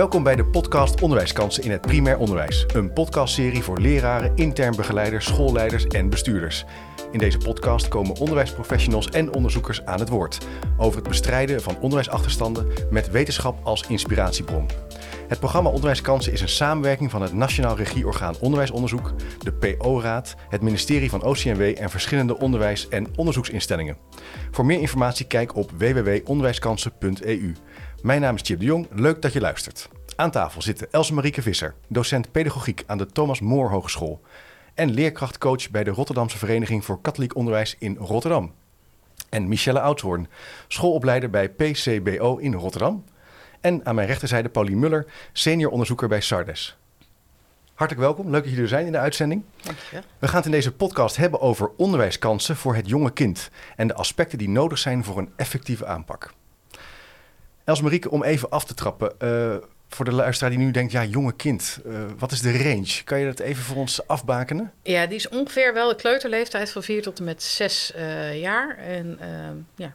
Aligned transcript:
Welkom 0.00 0.22
bij 0.22 0.36
de 0.36 0.44
podcast 0.44 1.00
Onderwijskansen 1.00 1.62
in 1.62 1.70
het 1.70 1.80
primair 1.80 2.18
onderwijs. 2.18 2.66
Een 2.74 2.92
podcastserie 2.92 3.62
voor 3.62 3.78
leraren, 3.78 4.36
intern 4.36 4.76
begeleiders, 4.76 5.26
schoolleiders 5.26 5.84
en 5.84 6.10
bestuurders. 6.10 6.64
In 7.12 7.18
deze 7.18 7.38
podcast 7.38 7.88
komen 7.88 8.16
onderwijsprofessionals 8.16 9.08
en 9.08 9.34
onderzoekers 9.34 9.84
aan 9.84 9.98
het 9.98 10.08
woord 10.08 10.38
over 10.76 10.98
het 10.98 11.08
bestrijden 11.08 11.62
van 11.62 11.76
onderwijsachterstanden 11.80 12.66
met 12.90 13.10
wetenschap 13.10 13.58
als 13.62 13.86
inspiratiebron. 13.88 14.68
Het 15.28 15.38
programma 15.38 15.70
Onderwijskansen 15.70 16.32
is 16.32 16.40
een 16.40 16.48
samenwerking 16.48 17.10
van 17.10 17.22
het 17.22 17.32
Nationaal 17.32 17.76
Regieorgaan 17.76 18.34
Onderwijsonderzoek, 18.40 19.12
de 19.38 19.52
PO-raad, 19.52 20.34
het 20.48 20.62
ministerie 20.62 21.10
van 21.10 21.22
OCMW 21.22 21.60
en 21.60 21.90
verschillende 21.90 22.38
onderwijs- 22.38 22.88
en 22.88 23.06
onderzoeksinstellingen. 23.16 23.96
Voor 24.50 24.66
meer 24.66 24.80
informatie 24.80 25.26
kijk 25.26 25.56
op 25.56 25.70
www.onderwijskansen.eu. 25.78 27.52
Mijn 28.02 28.20
naam 28.20 28.34
is 28.34 28.40
Chip 28.44 28.58
de 28.58 28.64
Jong, 28.64 28.86
leuk 28.90 29.22
dat 29.22 29.32
je 29.32 29.40
luistert. 29.40 29.88
Aan 30.16 30.30
tafel 30.30 30.62
zitten 30.62 30.92
Else 30.92 31.14
Marieke 31.14 31.42
Visser, 31.42 31.74
docent 31.88 32.30
pedagogiek 32.30 32.84
aan 32.86 32.98
de 32.98 33.06
Thomas 33.06 33.40
More 33.40 33.68
Hogeschool 33.68 34.20
en 34.74 34.90
leerkrachtcoach 34.90 35.70
bij 35.70 35.84
de 35.84 35.90
Rotterdamse 35.90 36.38
Vereniging 36.38 36.84
voor 36.84 37.00
Katholiek 37.00 37.36
Onderwijs 37.36 37.76
in 37.78 37.96
Rotterdam. 37.96 38.52
En 39.28 39.48
Michelle 39.48 39.80
Oudshoorn, 39.80 40.28
schoolopleider 40.68 41.30
bij 41.30 41.48
PCBO 41.48 42.36
in 42.36 42.54
Rotterdam. 42.54 43.04
En 43.60 43.86
aan 43.86 43.94
mijn 43.94 44.06
rechterzijde 44.06 44.48
Pauline 44.48 44.80
Muller, 44.80 45.06
senior 45.32 45.70
onderzoeker 45.70 46.08
bij 46.08 46.20
Sardes. 46.20 46.76
Hartelijk 47.74 48.06
welkom, 48.06 48.30
leuk 48.30 48.40
dat 48.40 48.50
jullie 48.50 48.62
er 48.62 48.68
zijn 48.68 48.86
in 48.86 48.92
de 48.92 48.98
uitzending. 48.98 49.42
Dankjewel. 49.62 50.02
We 50.18 50.26
gaan 50.28 50.36
het 50.36 50.46
in 50.46 50.50
deze 50.50 50.72
podcast 50.72 51.16
hebben 51.16 51.40
over 51.40 51.70
onderwijskansen 51.76 52.56
voor 52.56 52.74
het 52.74 52.88
jonge 52.88 53.12
kind 53.12 53.50
en 53.76 53.86
de 53.86 53.94
aspecten 53.94 54.38
die 54.38 54.48
nodig 54.48 54.78
zijn 54.78 55.04
voor 55.04 55.18
een 55.18 55.32
effectieve 55.36 55.86
aanpak. 55.86 56.32
Els 57.70 57.80
Marieke, 57.80 58.10
om 58.10 58.24
even 58.24 58.50
af 58.50 58.64
te 58.64 58.74
trappen, 58.74 59.12
uh, 59.18 59.54
voor 59.88 60.04
de 60.04 60.12
luisteraar 60.12 60.50
die 60.50 60.58
nu 60.58 60.70
denkt, 60.70 60.92
ja, 60.92 61.04
jonge 61.04 61.32
kind, 61.32 61.78
uh, 61.86 62.04
wat 62.18 62.32
is 62.32 62.40
de 62.40 62.62
range? 62.62 63.04
Kan 63.04 63.18
je 63.18 63.26
dat 63.26 63.38
even 63.38 63.62
voor 63.62 63.76
ons 63.76 64.06
afbakenen? 64.06 64.72
Ja, 64.82 65.06
die 65.06 65.16
is 65.16 65.28
ongeveer 65.28 65.74
wel 65.74 65.88
de 65.88 65.94
kleuterleeftijd 65.94 66.70
van 66.70 66.82
4 66.82 67.02
tot 67.02 67.18
en 67.18 67.24
met 67.24 67.42
6 67.42 67.92
uh, 67.96 68.40
jaar. 68.40 68.78
En 68.78 69.18
ja, 69.74 69.94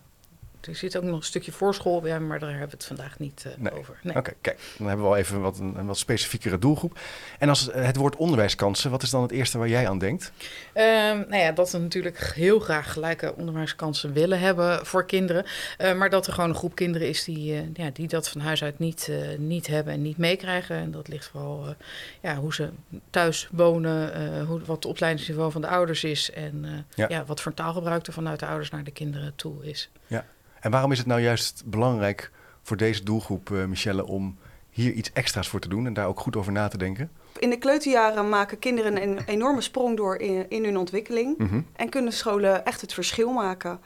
er 0.67 0.75
zit 0.75 0.97
ook 0.97 1.03
nog 1.03 1.15
een 1.15 1.23
stukje 1.23 1.51
voorschool 1.51 2.01
bij, 2.01 2.19
maar 2.19 2.39
daar 2.39 2.49
hebben 2.49 2.69
we 2.69 2.75
het 2.75 2.85
vandaag 2.85 3.19
niet 3.19 3.43
uh, 3.47 3.53
nee. 3.57 3.73
over. 3.73 3.99
Nee. 4.01 4.15
Oké, 4.15 4.33
kijk, 4.41 4.59
dan 4.77 4.87
hebben 4.87 5.05
we 5.05 5.11
al 5.11 5.17
even 5.17 5.41
wat, 5.41 5.59
een, 5.59 5.75
een, 5.77 5.85
wat 5.85 5.97
specifiekere 5.97 6.59
doelgroep. 6.59 6.99
En 7.39 7.49
als 7.49 7.69
het 7.71 7.95
woord 7.95 8.15
onderwijskansen, 8.15 8.91
wat 8.91 9.03
is 9.03 9.09
dan 9.09 9.21
het 9.21 9.31
eerste 9.31 9.57
waar 9.57 9.67
jij 9.67 9.87
aan 9.87 9.99
denkt? 9.99 10.31
Uh, 10.75 10.83
nou 11.11 11.35
ja, 11.35 11.51
dat 11.51 11.71
we 11.71 11.77
natuurlijk 11.77 12.31
heel 12.35 12.59
graag 12.59 12.93
gelijke 12.93 13.35
onderwijskansen 13.35 14.13
willen 14.13 14.39
hebben 14.39 14.85
voor 14.85 15.05
kinderen. 15.05 15.45
Uh, 15.77 15.93
maar 15.93 16.09
dat 16.09 16.27
er 16.27 16.33
gewoon 16.33 16.49
een 16.49 16.55
groep 16.55 16.75
kinderen 16.75 17.07
is 17.07 17.23
die, 17.23 17.53
uh, 17.53 17.61
ja, 17.73 17.89
die 17.93 18.07
dat 18.07 18.29
van 18.29 18.41
huis 18.41 18.63
uit 18.63 18.79
niet, 18.79 19.11
niet 19.37 19.67
hebben 19.67 19.93
en 19.93 20.01
niet 20.01 20.17
meekrijgen. 20.17 20.75
En 20.75 20.91
dat 20.91 21.07
ligt 21.07 21.27
vooral 21.27 21.75
ja, 22.21 22.35
hoe 22.35 22.53
ze 22.53 22.69
thuis 23.09 23.47
wonen, 23.51 24.45
hoe, 24.45 24.59
wat 24.65 24.75
het 24.75 24.85
opleidingsniveau 24.85 25.51
van 25.51 25.61
de 25.61 25.67
ouders 25.67 26.03
is. 26.03 26.31
En 26.31 26.85
ja. 26.95 27.05
ja. 27.09 27.25
wat 27.25 27.41
voor 27.41 27.53
taalgebruik 27.53 28.07
er 28.07 28.13
vanuit 28.13 28.39
de 28.39 28.45
ouders 28.45 28.69
naar 28.69 28.83
de 28.83 28.91
kinderen 28.91 29.33
toe 29.35 29.65
is. 29.65 29.89
Ja. 30.07 30.25
En 30.65 30.71
waarom 30.71 30.91
is 30.91 30.97
het 30.97 31.07
nou 31.07 31.21
juist 31.21 31.63
belangrijk 31.65 32.31
voor 32.61 32.77
deze 32.77 33.03
doelgroep, 33.03 33.49
uh, 33.49 33.65
Michelle, 33.65 34.05
om 34.05 34.37
hier 34.69 34.91
iets 34.91 35.11
extra's 35.13 35.47
voor 35.47 35.59
te 35.59 35.67
doen 35.67 35.85
en 35.85 35.93
daar 35.93 36.07
ook 36.07 36.19
goed 36.19 36.35
over 36.35 36.51
na 36.51 36.67
te 36.67 36.77
denken? 36.77 37.11
In 37.39 37.49
de 37.49 37.57
kleuterjaren 37.57 38.29
maken 38.29 38.59
kinderen 38.59 39.01
een 39.01 39.19
enorme 39.25 39.61
sprong 39.61 39.97
door 39.97 40.15
in, 40.15 40.45
in 40.49 40.63
hun 40.63 40.77
ontwikkeling 40.77 41.37
Mhm. 41.37 41.61
en 41.75 41.89
kunnen 41.89 42.13
scholen 42.13 42.65
echt 42.65 42.81
het 42.81 42.93
verschil 42.93 43.31
maken. 43.31 43.79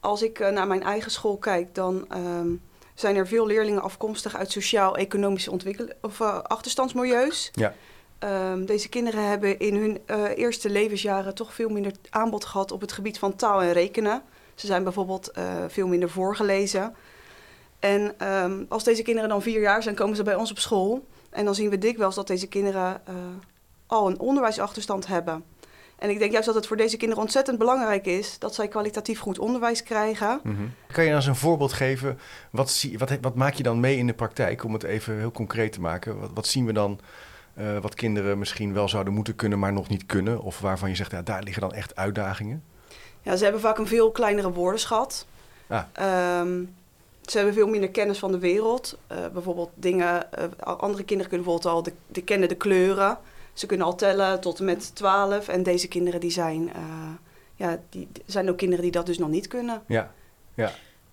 Als 0.00 0.22
ik 0.22 0.38
uh, 0.38 0.48
naar 0.48 0.66
mijn 0.66 0.82
eigen 0.82 1.10
school 1.10 1.36
kijk, 1.36 1.74
dan 1.74 2.06
um, 2.16 2.60
zijn 2.94 3.16
er 3.16 3.26
veel 3.26 3.46
leerlingen 3.46 3.82
afkomstig 3.82 4.36
uit 4.36 4.50
sociaal-economische 4.50 5.50
ontwikkel- 5.50 5.92
of 6.00 6.20
uh, 6.20 6.38
achterstandsmilieus. 6.38 7.50
Ja. 7.52 7.74
Um, 8.52 8.66
deze 8.66 8.88
kinderen 8.88 9.28
hebben 9.28 9.58
in 9.58 9.74
hun 9.76 9.98
uh, 10.06 10.38
eerste 10.38 10.70
levensjaren 10.70 11.34
toch 11.34 11.54
veel 11.54 11.68
minder 11.68 11.92
aanbod 12.10 12.44
gehad 12.44 12.72
op 12.72 12.80
het 12.80 12.92
gebied 12.92 13.18
van 13.18 13.36
taal 13.36 13.62
en 13.62 13.72
rekenen. 13.72 14.22
Ze 14.60 14.66
zijn 14.66 14.82
bijvoorbeeld 14.82 15.30
uh, 15.38 15.44
veel 15.68 15.86
minder 15.86 16.10
voorgelezen. 16.10 16.94
En 17.78 18.28
um, 18.28 18.66
als 18.68 18.84
deze 18.84 19.02
kinderen 19.02 19.28
dan 19.28 19.42
vier 19.42 19.60
jaar 19.60 19.82
zijn, 19.82 19.94
komen 19.94 20.16
ze 20.16 20.22
bij 20.22 20.34
ons 20.34 20.50
op 20.50 20.58
school. 20.58 21.06
En 21.30 21.44
dan 21.44 21.54
zien 21.54 21.70
we 21.70 21.78
dikwijls 21.78 22.14
dat 22.14 22.26
deze 22.26 22.46
kinderen 22.46 23.00
uh, 23.08 23.14
al 23.86 24.08
een 24.08 24.18
onderwijsachterstand 24.18 25.06
hebben. 25.06 25.44
En 25.98 26.10
ik 26.10 26.18
denk 26.18 26.32
juist 26.32 26.46
dat 26.46 26.54
het 26.54 26.66
voor 26.66 26.76
deze 26.76 26.96
kinderen 26.96 27.22
ontzettend 27.22 27.58
belangrijk 27.58 28.06
is 28.06 28.38
dat 28.38 28.54
zij 28.54 28.68
kwalitatief 28.68 29.20
goed 29.20 29.38
onderwijs 29.38 29.82
krijgen. 29.82 30.40
Mm-hmm. 30.42 30.72
Kan 30.92 31.04
je 31.04 31.14
eens 31.14 31.26
een 31.26 31.36
voorbeeld 31.36 31.72
geven? 31.72 32.18
Wat, 32.50 32.70
zie, 32.70 32.98
wat, 32.98 33.18
wat, 33.20 33.34
maak 33.34 33.54
je 33.54 33.62
dan 33.62 33.80
mee 33.80 33.96
in 33.96 34.06
de 34.06 34.14
praktijk 34.14 34.64
om 34.64 34.72
het 34.72 34.82
even 34.82 35.18
heel 35.18 35.32
concreet 35.32 35.72
te 35.72 35.80
maken? 35.80 36.20
Wat, 36.20 36.30
wat 36.34 36.46
zien 36.46 36.66
we 36.66 36.72
dan? 36.72 37.00
Uh, 37.58 37.78
wat 37.78 37.94
kinderen 37.94 38.38
misschien 38.38 38.72
wel 38.72 38.88
zouden 38.88 39.12
moeten 39.12 39.36
kunnen, 39.36 39.58
maar 39.58 39.72
nog 39.72 39.88
niet 39.88 40.06
kunnen? 40.06 40.40
Of 40.40 40.60
waarvan 40.60 40.88
je 40.88 40.94
zegt, 40.94 41.10
ja, 41.10 41.22
daar 41.22 41.42
liggen 41.42 41.62
dan 41.62 41.72
echt 41.72 41.96
uitdagingen? 41.96 42.62
Ja, 43.22 43.36
ze 43.36 43.42
hebben 43.42 43.60
vaak 43.60 43.78
een 43.78 43.86
veel 43.86 44.10
kleinere 44.10 44.52
woordenschat. 44.52 45.26
Ah. 45.66 46.40
Um, 46.40 46.74
ze 47.30 47.36
hebben 47.36 47.54
veel 47.54 47.68
minder 47.68 47.90
kennis 47.90 48.18
van 48.18 48.32
de 48.32 48.38
wereld. 48.38 48.98
Uh, 49.12 49.18
bijvoorbeeld 49.32 49.70
dingen, 49.74 50.26
uh, 50.38 50.44
andere 50.76 51.04
kinderen 51.04 51.30
kunnen 51.30 51.46
bijvoorbeeld 51.46 51.74
al 51.74 51.82
de, 51.82 51.92
de 52.06 52.22
kennen 52.22 52.48
de 52.48 52.54
kleuren. 52.54 53.18
Ze 53.52 53.66
kunnen 53.66 53.86
al 53.86 53.94
tellen 53.94 54.40
tot 54.40 54.58
en 54.58 54.64
met 54.64 54.94
12. 54.94 55.48
En 55.48 55.62
deze 55.62 55.88
kinderen 55.88 56.20
die 56.20 56.30
zijn, 56.30 56.62
uh, 56.62 56.72
ja, 57.54 57.78
die 57.88 58.08
zijn 58.26 58.50
ook 58.50 58.56
kinderen 58.56 58.82
die 58.82 58.92
dat 58.92 59.06
dus 59.06 59.18
nog 59.18 59.28
niet 59.28 59.48
kunnen. 59.48 59.82
Ja, 59.86 60.12
ja. 60.54 60.70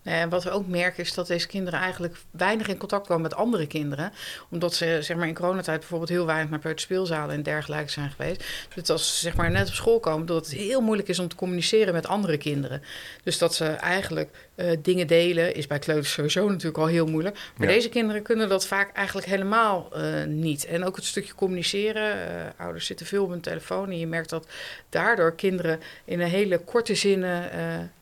En 0.08 0.30
wat 0.30 0.44
we 0.44 0.52
ook 0.52 0.68
merken 0.68 1.04
is 1.04 1.14
dat 1.14 1.28
deze 1.28 1.48
kinderen 1.48 1.80
eigenlijk 1.80 2.16
weinig 2.32 2.68
in 2.68 2.78
contact 2.78 3.08
komen 3.08 3.22
met 3.22 3.36
andere 3.36 3.68
kinderen. 3.68 4.12
Omdat 4.50 4.74
ze 4.74 4.98
zeg 5.02 5.18
maar, 5.18 5.28
in 5.28 5.34
coronatijd 5.34 5.80
bijvoorbeeld 5.80 6.10
heel 6.10 6.26
weinig 6.26 6.50
naar 6.50 6.60
peuterspeelzalen 6.60 7.36
en 7.36 7.44
dergelijke 7.44 7.92
zijn 7.92 8.10
geweest. 8.10 8.44
Dus 8.76 8.90
als 8.90 9.14
ze 9.14 9.20
zeg 9.20 9.36
maar, 9.36 9.52
net 9.52 9.68
op 9.68 9.74
school 9.74 10.00
komen, 10.00 10.26
dat 10.26 10.46
het 10.46 10.56
heel 10.56 10.82
moeilijk 10.82 11.08
is 11.08 11.20
om 11.20 11.28
te 11.28 11.36
communiceren 11.36 11.94
met 11.94 12.08
andere 12.08 12.38
kinderen. 12.38 12.84
Dus 13.24 13.38
dat 13.38 13.56
ze 13.56 13.66
eigenlijk 13.66 14.50
uh, 14.56 14.72
dingen 14.82 15.08
delen, 15.08 15.56
is 15.56 15.68
bij 15.68 15.80
kleuters 15.80 16.12
sowieso 16.12 16.48
natuurlijk 16.50 16.78
al 16.78 16.86
heel 16.86 17.06
moeilijk. 17.08 17.36
Maar 17.58 17.68
Ja. 17.68 17.74
deze 17.74 17.90
kinderen 17.90 18.22
kunnen 18.22 18.50
dat 18.50 18.68
vaak 18.68 18.96
eigenlijk 18.96 19.28
helemaal 19.28 19.90
uh, 19.96 20.24
niet. 20.24 20.66
En 20.66 20.86
ook 20.86 20.96
het 20.96 21.06
stukje 21.06 21.36
communiceren. 21.36 22.18
Uh, 22.18 22.24
ouders 22.58 22.86
zitten 22.86 23.06
veel 23.06 23.24
op 23.24 23.30
hun 23.30 23.42
telefoon 23.42 23.90
en 23.90 24.00
je 24.00 24.08
merkt 24.08 24.30
dat 24.30 24.48
daardoor 24.90 25.36
kinderen 25.36 25.80
in 26.06 26.20
een 26.20 26.28
hele 26.28 26.58
korte 26.58 26.96
zinnen 26.96 27.52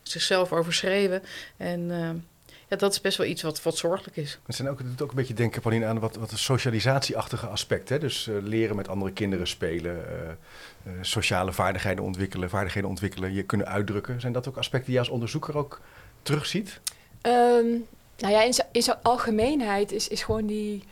zichzelf 0.09 0.53
overschreven. 0.53 1.23
En 1.57 1.79
uh, 1.79 2.09
ja, 2.67 2.77
dat 2.77 2.91
is 2.91 3.01
best 3.01 3.17
wel 3.17 3.27
iets 3.27 3.41
wat, 3.41 3.63
wat 3.63 3.77
zorgelijk 3.77 4.17
is. 4.17 4.39
Het, 4.45 4.55
zijn 4.55 4.69
ook, 4.69 4.77
het 4.77 4.87
doet 4.87 5.01
ook 5.01 5.09
een 5.09 5.15
beetje 5.15 5.33
denken, 5.33 5.61
Pauline, 5.61 5.85
aan 5.85 5.99
wat, 5.99 6.15
wat 6.15 6.31
een 6.31 6.37
socialisatieachtige 6.37 7.47
aspect. 7.47 7.89
Hè? 7.89 7.99
Dus 7.99 8.27
uh, 8.27 8.35
leren 8.41 8.75
met 8.75 8.87
andere 8.87 9.11
kinderen 9.11 9.47
spelen, 9.47 10.05
uh, 10.83 10.93
sociale 11.01 11.53
vaardigheden 11.53 12.03
ontwikkelen, 12.03 12.49
vaardigheden 12.49 12.89
ontwikkelen, 12.89 13.33
je 13.33 13.43
kunnen 13.43 13.67
uitdrukken. 13.67 14.21
Zijn 14.21 14.33
dat 14.33 14.47
ook 14.47 14.57
aspecten 14.57 14.85
die 14.85 14.93
je 14.93 14.99
als 14.99 15.09
onderzoeker 15.09 15.57
ook 15.57 15.81
terugziet? 16.21 16.79
Um, 17.21 17.85
nou 18.17 18.33
ja, 18.33 18.41
in 18.71 18.83
zijn 18.83 18.97
algemeenheid 19.01 19.91
is, 19.91 20.07
is 20.07 20.23
gewoon 20.23 20.45
die 20.45 20.83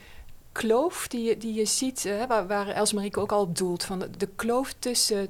kloof 0.51 1.07
die 1.07 1.23
je, 1.23 1.37
die 1.37 1.53
je 1.53 1.65
ziet, 1.65 2.05
uh, 2.05 2.25
waar, 2.25 2.47
waar 2.47 2.67
Els 2.67 2.93
Marieke 2.93 3.19
ook 3.19 3.31
al 3.31 3.41
op 3.41 3.57
doelt, 3.57 3.83
van 3.83 3.99
de, 3.99 4.09
de 4.17 4.29
kloof 4.35 4.73
tussen 4.79 5.27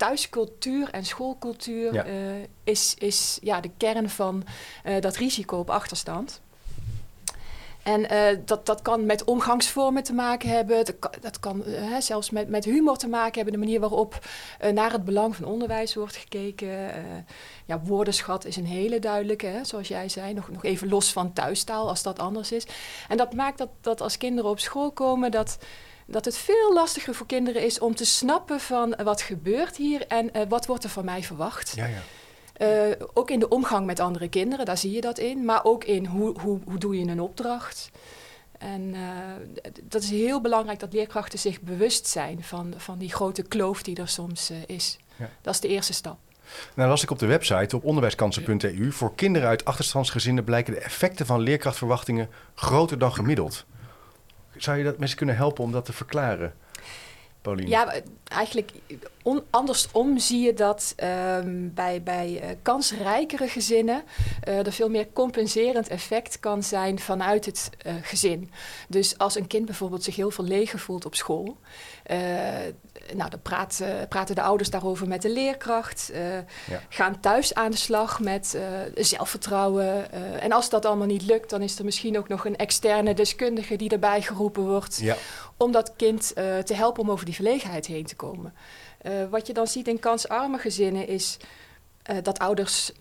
thuiscultuur 0.00 0.90
en 0.90 1.04
schoolcultuur 1.04 1.92
Ja. 1.92 2.06
uh, 2.06 2.12
is, 2.64 2.94
is 2.98 3.38
ja, 3.42 3.60
de 3.60 3.70
kern 3.76 4.10
van 4.10 4.44
uh, 4.84 5.00
dat 5.00 5.16
risico 5.16 5.58
op 5.58 5.70
achterstand. 5.70 6.40
En 7.82 8.12
uh, 8.12 8.38
dat, 8.44 8.66
dat 8.66 8.82
kan 8.82 9.06
met 9.06 9.24
omgangsvormen 9.24 10.02
te 10.02 10.12
maken 10.12 10.48
hebben. 10.48 10.84
Dat 10.84 10.98
kan, 10.98 11.10
dat 11.20 11.40
kan 11.40 11.62
uh, 11.66 11.96
zelfs 11.98 12.30
met, 12.30 12.48
met 12.48 12.64
humor 12.64 12.96
te 12.96 13.08
maken 13.08 13.34
hebben. 13.34 13.52
De 13.52 13.58
manier 13.58 13.80
waarop 13.80 14.18
uh, 14.64 14.70
naar 14.70 14.92
het 14.92 15.04
belang 15.04 15.36
van 15.36 15.44
onderwijs 15.44 15.94
wordt 15.94 16.16
gekeken. 16.16 16.68
ja, 17.66 17.80
woordenschat 17.80 18.44
is 18.44 18.56
een 18.56 18.66
hele 18.66 18.98
duidelijke, 18.98 19.46
hè, 19.46 19.64
zoals 19.64 19.88
jij 19.88 20.08
zei. 20.08 20.34
Nog, 20.34 20.50
nog 20.50 20.64
even 20.64 20.88
los 20.88 21.12
van 21.12 21.32
thuistaal, 21.32 21.88
als 21.88 22.02
dat 22.02 22.18
anders 22.18 22.52
is. 22.52 22.66
En 23.08 23.16
dat 23.16 23.34
maakt 23.34 23.58
dat, 23.58 23.70
dat 23.80 24.00
als 24.00 24.16
kinderen 24.16 24.50
op 24.50 24.58
school 24.58 24.90
komen... 24.90 25.30
dat 25.30 25.58
dat 26.10 26.24
het 26.24 26.36
veel 26.36 26.72
lastiger 26.72 27.14
voor 27.14 27.26
kinderen 27.26 27.62
is 27.62 27.78
om 27.78 27.94
te 27.94 28.04
snappen 28.04 28.60
van 28.60 28.94
uh, 28.98 29.04
wat 29.04 29.22
gebeurt 29.22 29.76
hier 29.76 30.06
en 30.06 30.30
uh, 30.36 30.42
wat 30.48 30.66
wordt 30.66 30.84
er 30.84 30.90
van 30.90 31.04
mij 31.04 31.22
verwacht. 31.22 31.72
Ja, 31.76 31.86
ja. 31.86 32.02
Uh, 32.62 32.94
ook 33.12 33.30
in 33.30 33.38
de 33.38 33.48
omgang 33.48 33.86
met 33.86 34.00
andere 34.00 34.28
kinderen, 34.28 34.64
daar 34.64 34.78
zie 34.78 34.92
je 34.92 35.00
dat 35.00 35.18
in. 35.18 35.44
Maar 35.44 35.64
ook 35.64 35.84
in 35.84 36.06
hoe, 36.06 36.40
hoe, 36.40 36.60
hoe 36.64 36.78
doe 36.78 36.98
je 36.98 37.06
een 37.06 37.20
opdracht. 37.20 37.90
En 38.58 38.94
dat 39.82 40.02
is 40.02 40.10
heel 40.10 40.40
belangrijk 40.40 40.78
dat 40.78 40.92
leerkrachten 40.92 41.38
zich 41.38 41.60
bewust 41.60 42.06
zijn 42.06 42.42
van, 42.44 42.74
van 42.76 42.98
die 42.98 43.12
grote 43.12 43.42
kloof 43.42 43.82
die 43.82 43.96
er 43.96 44.08
soms 44.08 44.52
is. 44.66 44.98
Ja. 45.16 45.30
Dat 45.40 45.54
is 45.54 45.60
de 45.60 45.68
eerste 45.68 45.92
stap. 45.92 46.18
Nou 46.74 46.88
las 46.88 47.02
ik 47.02 47.10
op 47.10 47.18
de 47.18 47.26
website 47.26 47.76
op 47.76 47.84
onderwijskansen.eu... 47.84 48.92
voor 48.92 49.14
kinderen 49.14 49.48
uit 49.48 49.64
achterstandsgezinnen 49.64 50.44
blijken 50.44 50.74
de 50.74 50.80
effecten 50.80 51.26
van 51.26 51.40
leerkrachtverwachtingen 51.40 52.28
groter 52.54 52.98
dan 52.98 53.12
gemiddeld. 53.12 53.66
Zou 54.62 54.78
je 54.78 54.84
dat 54.84 54.98
mensen 54.98 55.16
kunnen 55.16 55.36
helpen 55.36 55.64
om 55.64 55.72
dat 55.72 55.84
te 55.84 55.92
verklaren? 55.92 56.54
Paulien? 57.42 57.68
Ja, 57.68 57.94
eigenlijk 58.24 58.72
andersom 59.50 60.18
zie 60.18 60.40
je 60.40 60.54
dat 60.54 60.92
ehm, 60.96 61.68
bij, 61.74 62.02
bij 62.02 62.40
uh, 62.42 62.48
kansrijkere 62.62 63.48
gezinnen 63.48 64.02
uh, 64.48 64.66
er 64.66 64.72
veel 64.72 64.88
meer 64.88 65.06
compenserend 65.12 65.88
effect 65.88 66.40
kan 66.40 66.62
zijn 66.62 66.98
vanuit 66.98 67.44
het 67.46 67.70
uh, 67.86 67.92
gezin. 68.02 68.50
Dus 68.88 69.18
als 69.18 69.34
een 69.34 69.46
kind 69.46 69.64
bijvoorbeeld 69.64 70.04
zich 70.04 70.16
heel 70.16 70.30
verlegen 70.30 70.78
voelt 70.78 71.04
op 71.04 71.14
school, 71.14 71.56
nou, 73.14 73.30
dan 73.30 73.42
praat, 73.42 73.82
praten 74.08 74.34
de 74.34 74.42
ouders 74.42 74.70
daarover 74.70 75.08
met 75.08 75.22
de 75.22 75.30
leerkracht, 75.30 76.10
ja. 76.70 76.82
gaan 76.88 77.20
thuis 77.20 77.54
aan 77.54 77.70
de 77.70 77.76
slag 77.76 78.20
met 78.20 78.58
zelfvertrouwen. 78.94 80.12
en 80.40 80.52
als 80.52 80.70
dat 80.70 80.84
allemaal 80.84 81.06
niet 81.06 81.22
lukt, 81.22 81.50
dan 81.50 81.62
is 81.62 81.78
er 81.78 81.84
misschien 81.84 82.18
ook 82.18 82.28
nog 82.28 82.44
een 82.44 82.56
externe 82.56 83.14
deskundige 83.14 83.76
die 83.76 83.90
erbij 83.90 84.22
geroepen 84.22 84.62
wordt. 84.62 84.98
Ja. 85.00 85.16
Om 85.56 85.72
dat 85.72 85.92
kind 85.96 86.32
te 86.64 86.74
helpen 86.74 87.02
om 87.02 87.10
over 87.10 87.24
die 87.24 87.34
verlegenheid 87.34 87.86
heen 87.86 88.06
te 88.06 88.16
komen. 88.16 88.54
Wat 89.30 89.46
je 89.46 89.52
dan 89.52 89.66
ziet 89.66 89.88
in 89.88 89.98
kansarme 89.98 90.58
gezinnen 90.58 91.08
is 91.08 91.36
dat 92.22 92.38
ouders 92.38 92.92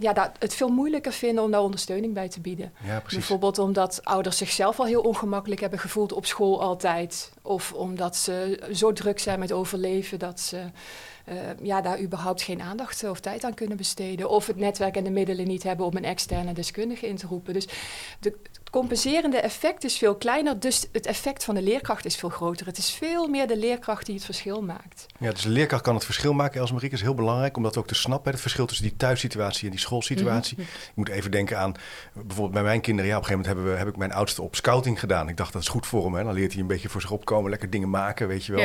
ja, 0.00 0.12
dat 0.12 0.30
het 0.38 0.54
veel 0.54 0.68
moeilijker 0.68 1.12
vinden 1.12 1.44
om 1.44 1.50
daar 1.50 1.60
ondersteuning 1.60 2.14
bij 2.14 2.28
te 2.28 2.40
bieden. 2.40 2.72
Ja, 2.84 3.02
Bijvoorbeeld 3.10 3.58
omdat 3.58 4.04
ouders 4.04 4.36
zichzelf 4.36 4.78
al 4.78 4.86
heel 4.86 5.02
ongemakkelijk 5.02 5.60
hebben 5.60 5.78
gevoeld 5.78 6.12
op 6.12 6.26
school 6.26 6.60
altijd. 6.62 7.32
Of 7.42 7.72
omdat 7.72 8.16
ze 8.16 8.62
zo 8.72 8.92
druk 8.92 9.18
zijn 9.18 9.38
met 9.38 9.52
overleven 9.52 10.18
dat 10.18 10.40
ze 10.40 10.60
ja, 11.62 11.80
daar 11.80 12.00
überhaupt 12.00 12.42
geen 12.42 12.62
aandacht 12.62 13.04
of 13.04 13.20
tijd 13.20 13.44
aan 13.44 13.54
kunnen 13.54 13.76
besteden. 13.76 14.30
Of 14.30 14.46
het 14.46 14.56
netwerk 14.56 14.96
en 14.96 15.04
de 15.04 15.10
middelen 15.10 15.46
niet 15.46 15.62
hebben 15.62 15.86
om 15.86 15.96
een 15.96 16.04
externe 16.04 16.52
deskundige 16.52 17.08
in 17.08 17.16
te 17.16 17.26
roepen. 17.26 17.52
Dus 17.52 17.68
de, 18.20 18.36
compenserende 18.70 19.40
effect 19.40 19.84
is 19.84 19.98
veel 19.98 20.14
kleiner, 20.14 20.60
dus 20.60 20.86
het 20.92 21.06
effect 21.06 21.44
van 21.44 21.54
de 21.54 21.62
leerkracht 21.62 22.04
is 22.04 22.16
veel 22.16 22.28
groter. 22.28 22.66
Het 22.66 22.78
is 22.78 22.90
veel 22.90 23.28
meer 23.28 23.46
de 23.46 23.56
leerkracht 23.56 24.06
die 24.06 24.14
het 24.14 24.24
verschil 24.24 24.62
maakt. 24.62 25.06
Ja, 25.18 25.30
dus 25.30 25.42
de 25.42 25.48
leerkracht 25.48 25.82
kan 25.82 25.94
het 25.94 26.04
verschil 26.04 26.32
maken, 26.32 26.60
Elsmarieke, 26.60 26.94
is 26.94 27.02
heel 27.02 27.14
belangrijk 27.14 27.56
om 27.56 27.62
dat 27.62 27.76
ook 27.76 27.86
te 27.86 27.94
snappen. 27.94 28.32
Het 28.32 28.40
verschil 28.40 28.66
tussen 28.66 28.86
die 28.86 28.96
thuissituatie 28.96 29.64
en 29.64 29.70
die 29.70 29.80
schoolsituatie. 29.80 30.56
Mm 30.58 30.64
Ik 30.64 30.96
moet 30.96 31.08
even 31.08 31.30
denken 31.30 31.58
aan, 31.58 31.74
bijvoorbeeld 32.12 32.52
bij 32.52 32.62
mijn 32.62 32.80
kinderen, 32.80 33.10
ja, 33.10 33.16
op 33.16 33.22
een 33.22 33.28
gegeven 33.28 33.52
moment 33.52 33.64
hebben 33.64 33.64
we, 33.64 33.78
heb 33.84 33.94
ik 33.94 33.96
mijn 33.96 34.12
oudste 34.12 34.42
op 34.42 34.56
scouting 34.56 35.00
gedaan. 35.00 35.28
Ik 35.28 35.36
dacht, 35.36 35.52
dat 35.52 35.62
is 35.62 35.68
goed 35.68 35.86
voor 35.86 36.04
hem, 36.04 36.14
hè. 36.14 36.24
dan 36.24 36.34
leert 36.34 36.52
hij 36.52 36.60
een 36.60 36.66
beetje 36.66 36.88
voor 36.88 37.00
zich 37.00 37.10
opkomen, 37.10 37.50
lekker 37.50 37.70
dingen 37.70 37.90
maken, 37.90 38.28
weet 38.28 38.44
je 38.44 38.52
wel. 38.52 38.62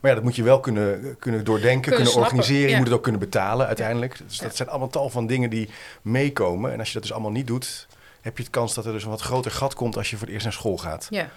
Maar 0.00 0.10
ja, 0.10 0.14
dat 0.14 0.22
moet 0.22 0.36
je 0.36 0.42
wel 0.42 0.60
kunnen, 0.60 1.16
kunnen 1.18 1.44
doordenken, 1.44 1.80
kunnen, 1.80 2.04
kunnen 2.06 2.22
organiseren. 2.22 2.70
Je 2.70 2.76
moet 2.76 2.86
het 2.86 2.94
ook 2.96 3.02
kunnen 3.02 3.20
betalen 3.20 3.66
uiteindelijk. 3.66 4.18
Dus 4.26 4.38
dat 4.38 4.56
zijn 4.56 4.68
allemaal 4.68 4.88
tal 4.88 5.10
van 5.10 5.26
dingen 5.26 5.50
die 5.50 5.68
meekomen. 6.02 6.72
En 6.72 6.78
als 6.78 6.88
je 6.88 6.94
dat 6.94 7.02
dus 7.02 7.12
allemaal 7.12 7.30
niet 7.30 7.46
doet, 7.46 7.86
heb 8.26 8.36
je 8.36 8.42
het 8.42 8.52
kans 8.52 8.74
dat 8.74 8.86
er 8.86 8.92
dus 8.92 9.04
een 9.04 9.10
wat 9.10 9.20
groter 9.20 9.50
gat 9.50 9.74
komt 9.74 9.96
als 9.96 10.10
je 10.10 10.16
voor 10.16 10.24
het 10.24 10.34
eerst 10.34 10.44
naar 10.46 10.54
school 10.54 10.76
gaat. 10.76 11.06
Ja. 11.10 11.28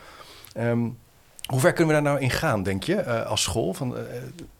Um, 0.57 0.97
hoe 1.45 1.59
ver 1.59 1.73
kunnen 1.73 1.95
we 1.95 2.01
daar 2.01 2.11
nou 2.11 2.23
in 2.23 2.29
gaan, 2.29 2.63
denk 2.63 2.83
je, 2.83 3.03
uh, 3.03 3.25
als 3.25 3.41
school? 3.41 3.73
Van, 3.73 3.97
uh, 3.97 4.03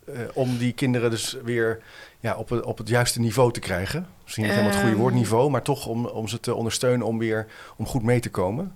uh, 0.05 0.19
om 0.33 0.57
die 0.57 0.73
kinderen 0.73 1.09
dus 1.09 1.37
weer 1.43 1.81
ja, 2.19 2.35
op, 2.35 2.49
het, 2.49 2.63
op 2.63 2.77
het 2.77 2.87
juiste 2.87 3.19
niveau 3.19 3.51
te 3.51 3.59
krijgen? 3.59 4.07
Misschien 4.23 4.43
niet 4.43 4.53
helemaal 4.53 4.73
het 4.73 4.81
goede 4.81 4.97
woord 4.97 5.13
niveau, 5.13 5.49
maar 5.49 5.61
toch 5.61 5.85
om, 5.85 6.05
om 6.05 6.27
ze 6.27 6.39
te 6.39 6.53
ondersteunen 6.55 7.07
om 7.07 7.17
weer 7.17 7.47
om 7.77 7.85
goed 7.85 8.03
mee 8.03 8.19
te 8.19 8.29
komen? 8.29 8.73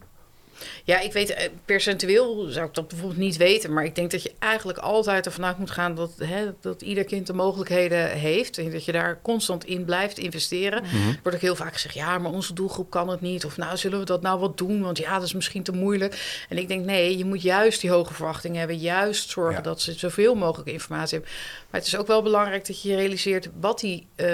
Ja, 0.83 1.00
ik 1.00 1.13
weet 1.13 1.29
eh, 1.29 1.50
percentueel 1.65 2.45
zou 2.50 2.67
ik 2.67 2.73
dat 2.73 2.88
bijvoorbeeld 2.88 3.19
niet 3.19 3.38
weten. 3.38 3.73
Maar 3.73 3.85
ik 3.85 3.95
denk 3.95 4.11
dat 4.11 4.23
je 4.23 4.31
eigenlijk 4.39 4.77
altijd 4.77 5.25
ervan 5.25 5.45
uit 5.45 5.57
moet 5.57 5.71
gaan 5.71 5.95
dat, 5.95 6.11
hè, 6.17 6.45
dat 6.61 6.81
ieder 6.81 7.03
kind 7.03 7.27
de 7.27 7.33
mogelijkheden 7.33 8.09
heeft. 8.09 8.57
En 8.57 8.71
dat 8.71 8.85
je 8.85 8.91
daar 8.91 9.19
constant 9.21 9.65
in 9.65 9.85
blijft 9.85 10.17
investeren. 10.17 10.83
Mm 10.83 10.89
-hmm. 10.89 11.17
wordt 11.21 11.38
ook 11.38 11.44
heel 11.44 11.55
vaak 11.55 11.73
gezegd: 11.73 11.95
ja, 11.95 12.17
maar 12.17 12.31
onze 12.31 12.53
doelgroep 12.53 12.89
kan 12.89 13.09
het 13.09 13.21
niet. 13.21 13.45
Of 13.45 13.57
nou, 13.57 13.77
zullen 13.77 14.00
we 14.00 14.05
dat 14.05 14.21
nou 14.21 14.39
wat 14.39 14.57
doen? 14.57 14.81
Want 14.81 14.97
ja, 14.97 15.13
dat 15.13 15.23
is 15.23 15.33
misschien 15.33 15.63
te 15.63 15.71
moeilijk. 15.71 16.45
En 16.50 16.57
ik 16.57 16.67
denk: 16.67 16.85
nee, 16.85 17.17
je 17.17 17.25
moet 17.25 17.41
juist 17.41 17.81
die 17.81 17.89
hoge 17.89 18.13
verwachtingen 18.13 18.57
hebben. 18.57 18.77
Juist 18.77 19.29
zorgen 19.29 19.55
ja. 19.55 19.61
dat 19.61 19.81
ze 19.81 19.94
zoveel 19.94 20.35
mogelijk 20.35 20.69
informatie 20.69 21.17
hebben. 21.17 21.35
Maar 21.69 21.79
het 21.79 21.89
is 21.89 21.97
ook 21.97 22.07
wel 22.07 22.21
belangrijk 22.21 22.67
dat 22.67 22.81
je 22.81 22.95
realiseert 22.95 23.50
wat 23.59 23.79
die 23.79 24.07
uh, 24.15 24.27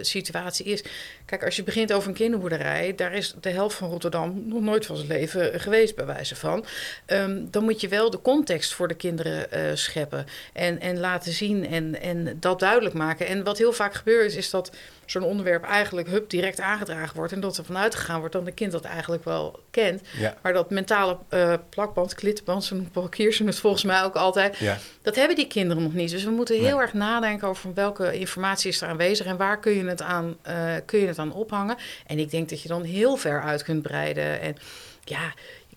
situatie 0.00 0.66
is. 0.66 0.84
Kijk, 1.26 1.44
als 1.44 1.56
je 1.56 1.62
begint 1.62 1.92
over 1.92 2.08
een 2.08 2.14
kinderboerderij, 2.14 2.94
daar 2.94 3.12
is 3.14 3.34
de 3.40 3.50
helft 3.50 3.76
van 3.76 3.90
Rotterdam 3.90 4.42
nog 4.46 4.60
nooit 4.60 4.86
van 4.86 4.96
zijn 4.96 5.08
leven 5.08 5.60
geweest, 5.60 5.96
bij 5.96 6.06
wijze 6.06 6.36
van. 6.36 6.64
Um, 7.06 7.50
dan 7.50 7.64
moet 7.64 7.80
je 7.80 7.88
wel 7.88 8.10
de 8.10 8.20
context 8.20 8.72
voor 8.74 8.88
de 8.88 8.94
kinderen 8.94 9.46
uh, 9.54 9.70
scheppen 9.74 10.26
en, 10.52 10.80
en 10.80 10.98
laten 10.98 11.32
zien 11.32 11.66
en, 11.66 12.00
en 12.00 12.36
dat 12.40 12.60
duidelijk 12.60 12.94
maken. 12.94 13.26
En 13.26 13.44
wat 13.44 13.58
heel 13.58 13.72
vaak 13.72 13.94
gebeurt, 13.94 14.30
is, 14.30 14.36
is 14.36 14.50
dat 14.50 14.70
zo'n 15.06 15.22
onderwerp 15.22 15.64
eigenlijk 15.64 16.08
hup 16.08 16.30
direct 16.30 16.60
aangedragen 16.60 17.16
wordt. 17.16 17.32
En 17.32 17.40
dat 17.40 17.56
er 17.56 17.64
vanuit 17.64 17.94
gegaan 17.94 18.18
wordt 18.18 18.32
dat 18.34 18.46
een 18.46 18.54
kind 18.54 18.72
dat 18.72 18.84
eigenlijk 18.84 19.24
wel 19.24 19.60
kent. 19.70 20.02
Ja. 20.18 20.34
Maar 20.42 20.52
dat 20.52 20.70
mentale 20.70 21.18
uh, 21.30 21.54
plakband, 21.68 22.14
klittenband, 22.14 22.64
zo 22.64 22.74
noemt 22.74 23.08
Kiersen 23.08 23.46
het 23.46 23.58
volgens 23.58 23.84
mij 23.84 24.02
ook 24.02 24.14
altijd. 24.14 24.58
Ja. 24.58 24.78
Dat 25.02 25.16
hebben 25.16 25.36
die 25.36 25.46
kinderen 25.46 25.82
nog 25.82 25.94
niet. 25.94 26.10
Dus 26.10 26.24
we 26.24 26.30
moeten 26.30 26.54
heel 26.54 26.76
nee. 26.76 26.80
erg 26.80 26.92
nadenken 26.92 27.48
over 27.48 27.74
welke 27.74 28.18
informatie 28.18 28.70
is 28.70 28.80
er 28.80 28.88
aanwezig 28.88 29.26
en 29.26 29.36
waar 29.36 29.60
kun 29.60 29.72
je 29.72 29.84
het 29.84 30.02
aan, 30.02 30.36
uh, 30.48 30.74
kun 30.84 30.98
je 30.98 31.06
het 31.06 31.18
aan 31.18 31.32
ophangen. 31.32 31.76
En 32.06 32.18
ik 32.18 32.30
denk 32.30 32.48
dat 32.48 32.62
je 32.62 32.68
dan 32.68 32.82
heel 32.82 33.16
ver 33.16 33.42
uit 33.42 33.62
kunt 33.62 33.82
breiden. 33.82 34.40
En 34.40 34.56
ja, 35.04 35.34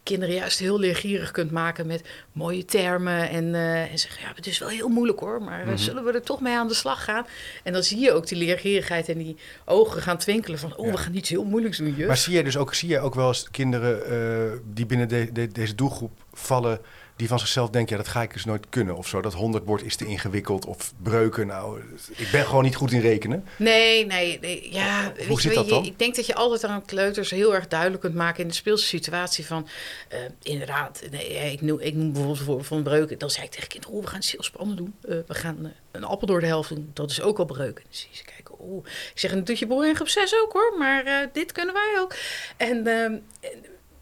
kinderen 0.08 0.36
juist 0.36 0.60
heel 0.60 0.80
leergierig 0.80 1.32
kunt 1.32 1.52
maken 1.52 1.88
met 1.88 2.02
mooie 2.32 2.66
termen. 2.66 3.30
En, 3.30 3.46
uh, 3.46 3.92
en 3.92 4.00
zeggen, 4.00 4.22
ja, 4.22 4.32
het 4.36 4.48
is 4.48 4.60
wel 4.60 4.70
heel 4.70 4.88
moeilijk 4.88 5.20
hoor, 5.20 5.42
maar 5.42 5.62
mm 5.62 5.68
-hmm. 5.68 5.78
zullen 5.78 6.04
we 6.04 6.12
er 6.12 6.22
toch 6.22 6.42
mee 6.42 6.58
aan 6.58 6.68
de 6.68 6.74
slag 6.74 7.04
gaan? 7.04 7.26
En 7.64 7.74
dan 7.74 7.84
zie 7.84 8.00
je 8.00 8.12
ook 8.12 8.28
die 8.28 8.38
leergierigheid 8.38 9.10
en 9.10 9.18
die 9.18 9.38
ogen 9.66 10.02
gaan 10.02 10.18
twinkelen 10.18 10.60
van, 10.60 10.76
oh, 10.76 10.86
ja. 10.86 10.92
we 10.92 10.98
gaan 10.98 11.16
iets 11.16 11.30
heel 11.30 11.44
moeilijks 11.44 11.78
doen, 11.78 11.96
juf. 11.96 12.08
Maar 12.08 12.18
zie 12.18 12.34
jij 12.34 12.44
dus 12.44 12.58
ook, 12.58 12.74
zie 12.74 12.90
jij 12.90 13.02
ook 13.02 13.16
wel 13.16 13.28
eens 13.28 13.50
kinderen 13.52 14.14
uh, 14.14 14.60
die 14.74 14.86
binnen 14.86 15.08
de, 15.08 15.30
de, 15.32 15.48
deze 15.48 15.76
doelgroep 15.76 16.12
vallen 16.34 16.80
die 17.18 17.28
van 17.28 17.40
zichzelf 17.40 17.70
denken, 17.70 17.98
ja, 17.98 18.04
dat 18.04 18.12
ga 18.12 18.22
ik 18.22 18.34
dus 18.34 18.46
nooit 18.46 18.66
kunnen 18.70 18.96
of 18.96 19.08
zo. 19.08 19.22
Dat 19.22 19.34
100 19.34 19.66
woord 19.66 19.84
is 19.84 19.96
te 19.96 20.06
ingewikkeld 20.06 20.66
of 20.66 20.94
breuken. 21.04 21.48
Nou, 21.48 21.82
ik 22.16 22.30
ben 22.32 22.46
gewoon 22.46 22.64
niet 22.64 22.76
goed 22.76 22.92
in 22.92 23.00
rekenen. 23.00 23.46
Nee, 23.56 24.06
nee, 24.06 24.40
nee 24.40 24.72
ja. 24.72 25.04
Hoe 25.04 25.28
weet 25.28 25.40
zit 25.40 25.52
je, 25.52 25.58
dat 25.58 25.70
dan? 25.70 25.86
Ik 25.86 26.00
denk 26.00 26.16
dat 26.16 26.26
je 26.26 26.36
altijd 26.36 26.64
aan 26.64 26.86
kleuters 26.86 27.30
heel 27.30 27.56
erg 27.56 27.68
duidelijk 27.68 28.02
kunt 28.02 28.16
maken 28.16 28.42
in 28.42 28.48
de 28.48 28.54
speelse 28.54 28.86
situatie 28.86 29.46
van, 29.46 29.68
uh, 30.14 30.20
inderdaad, 30.42 31.04
nee, 31.12 31.52
ik, 31.52 31.62
noem, 31.62 31.80
ik 31.80 31.94
noem 31.94 32.14
bijvoorbeeld 32.14 32.68
van 32.68 32.84
breuken. 32.84 33.18
Dan 33.18 33.30
zei 33.30 33.46
ik 33.46 33.52
tegen 33.52 33.68
kinderen, 33.68 33.96
oh, 33.96 34.04
we 34.04 34.10
gaan 34.10 34.22
spannend 34.22 34.78
doen. 34.78 34.96
Uh, 35.10 35.18
we 35.28 35.34
gaan 35.34 35.58
uh, 35.62 35.70
een 35.92 36.04
appel 36.04 36.28
door 36.28 36.40
de 36.40 36.48
helft 36.48 36.70
doen. 36.70 36.92
Dat 36.94 37.12
is 37.12 37.22
ook 37.22 37.40
al 37.40 37.46
breuken. 37.46 37.84
Je 37.90 38.08
ze 38.12 38.24
kijken, 38.24 38.60
oh. 38.60 38.86
Ik 38.86 39.20
zeg, 39.20 39.32
en 39.32 39.38
dat 39.38 39.46
doet 39.46 39.60
je 39.60 39.68
broer 39.68 39.88
in 39.88 39.96
groep 39.96 40.10
6 40.10 40.36
ook 40.44 40.54
hoor, 40.54 40.76
maar 40.78 41.30
dit 41.34 41.52
kunnen 41.52 41.74
wij 41.74 41.96
ook. 42.00 42.16
En 42.58 42.84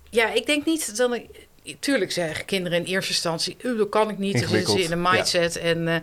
ja, 0.09 0.31
ik 0.31 0.45
denk 0.45 0.65
niet 0.65 0.97
dat 0.97 1.13
ik 1.13 1.44
tuurlijk 1.79 2.11
zeggen 2.11 2.45
kinderen 2.45 2.77
in 2.77 2.85
eerste 2.85 3.11
instantie, 3.11 3.57
dat 3.61 3.89
kan 3.89 4.09
ik 4.09 4.17
niet. 4.17 4.39
Dan 4.39 4.49
zitten 4.49 4.73
ze 4.73 4.83
in 4.83 4.91
een 4.91 5.01
mindset. 5.01 5.53
Ja. 5.53 5.59
En, 5.59 5.87
uh, 5.87 5.95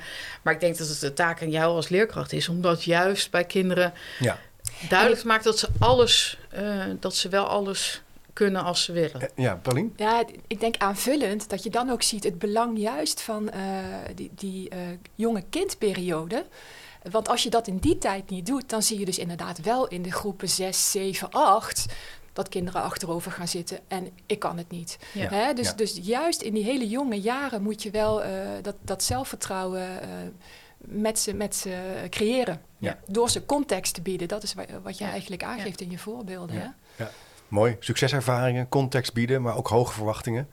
maar 0.43 0.55
ik 0.55 0.61
denk 0.61 0.79
dat 0.79 0.89
het 0.89 1.01
de 1.01 1.13
taak 1.13 1.43
aan 1.43 1.51
jou 1.51 1.75
als 1.75 1.89
leerkracht 1.89 2.33
is, 2.33 2.49
om 2.49 2.61
dat 2.61 2.85
juist 2.85 3.31
bij 3.31 3.45
kinderen 3.45 3.93
ja. 4.19 4.39
duidelijk 4.89 5.21
te 5.21 5.27
maken 5.27 5.45
dat 5.45 5.59
ze 5.59 5.69
alles, 5.79 6.39
uh, 6.59 6.85
dat 7.01 7.17
ze 7.17 7.29
wel 7.29 7.47
alles 7.47 8.03
kunnen 8.33 8.63
als 8.63 8.85
ze 8.85 8.93
willen. 8.93 9.31
Ja, 9.37 9.55
Paulien? 9.55 9.93
Ja, 9.97 10.25
ik 10.47 10.61
denk 10.61 10.77
aanvullend 10.77 11.51
dat 11.51 11.63
je 11.63 11.71
dan 11.71 11.91
ook 11.91 12.03
ziet 12.03 12.25
het 12.25 12.39
belang 12.39 12.79
juist 12.79 13.21
van 13.21 13.51
die, 14.15 14.31
die 14.35 14.69
jonge 15.15 15.45
kindperiode. 15.51 16.45
Want 17.11 17.29
als 17.29 17.43
je 17.43 17.51
dat 17.51 17.67
in 17.67 17.77
die 17.77 17.99
tijd 17.99 18.31
niet 18.31 18.47
doet, 18.47 18.69
dan 18.69 18.83
zie 18.83 18.99
je 18.99 19.05
dus 19.05 19.19
inderdaad 19.19 19.61
wel 19.61 19.89
in 19.89 20.03
de 20.03 20.13
groepen 20.13 20.49
6, 20.49 20.91
7, 20.91 21.31
8 21.31 21.87
dat 22.33 22.49
kinderen 22.49 22.83
achterover 22.83 23.33
gaan 23.33 23.49
zitten 23.49 23.79
en 23.89 24.09
ik 24.27 24.39
kan 24.39 24.59
het 24.59 24.71
niet. 24.71 24.99
Ja. 25.13 25.29
Hè? 25.29 25.53
Dus, 25.53 25.69
Ja. 25.69 25.75
dus 25.75 25.99
juist 26.03 26.43
in 26.43 26.55
die 26.55 26.65
hele 26.65 26.89
jonge 26.89 27.21
jaren 27.21 27.63
moet 27.63 27.83
je 27.83 27.91
wel 27.91 28.25
uh, 28.25 28.29
dat, 28.63 28.77
dat 28.81 29.03
zelfvertrouwen 29.03 29.83
uh, 29.83 30.09
met 30.79 31.19
ze, 31.19 31.35
met 31.35 31.57
ze 31.57 32.07
creëren. 32.11 32.61
Ja. 32.79 32.99
Door 33.07 33.31
ze 33.31 33.47
context 33.47 33.95
te 33.95 34.03
bieden. 34.03 34.29
Dat 34.29 34.43
is 34.43 34.55
wat 34.83 34.99
je 34.99 35.05
eigenlijk 35.05 35.43
aangeeft 35.45 35.81
in 35.81 35.91
je 35.91 35.99
voorbeelden. 35.99 36.57
Hè? 36.57 36.67
Ja. 37.05 37.11
Mooi. 37.49 37.77
Succeservaringen, 37.81 38.69
context 38.69 39.13
bieden, 39.13 39.43
maar 39.43 39.57
ook 39.57 39.69
hoge 39.69 39.93
verwachtingen. 39.93 40.49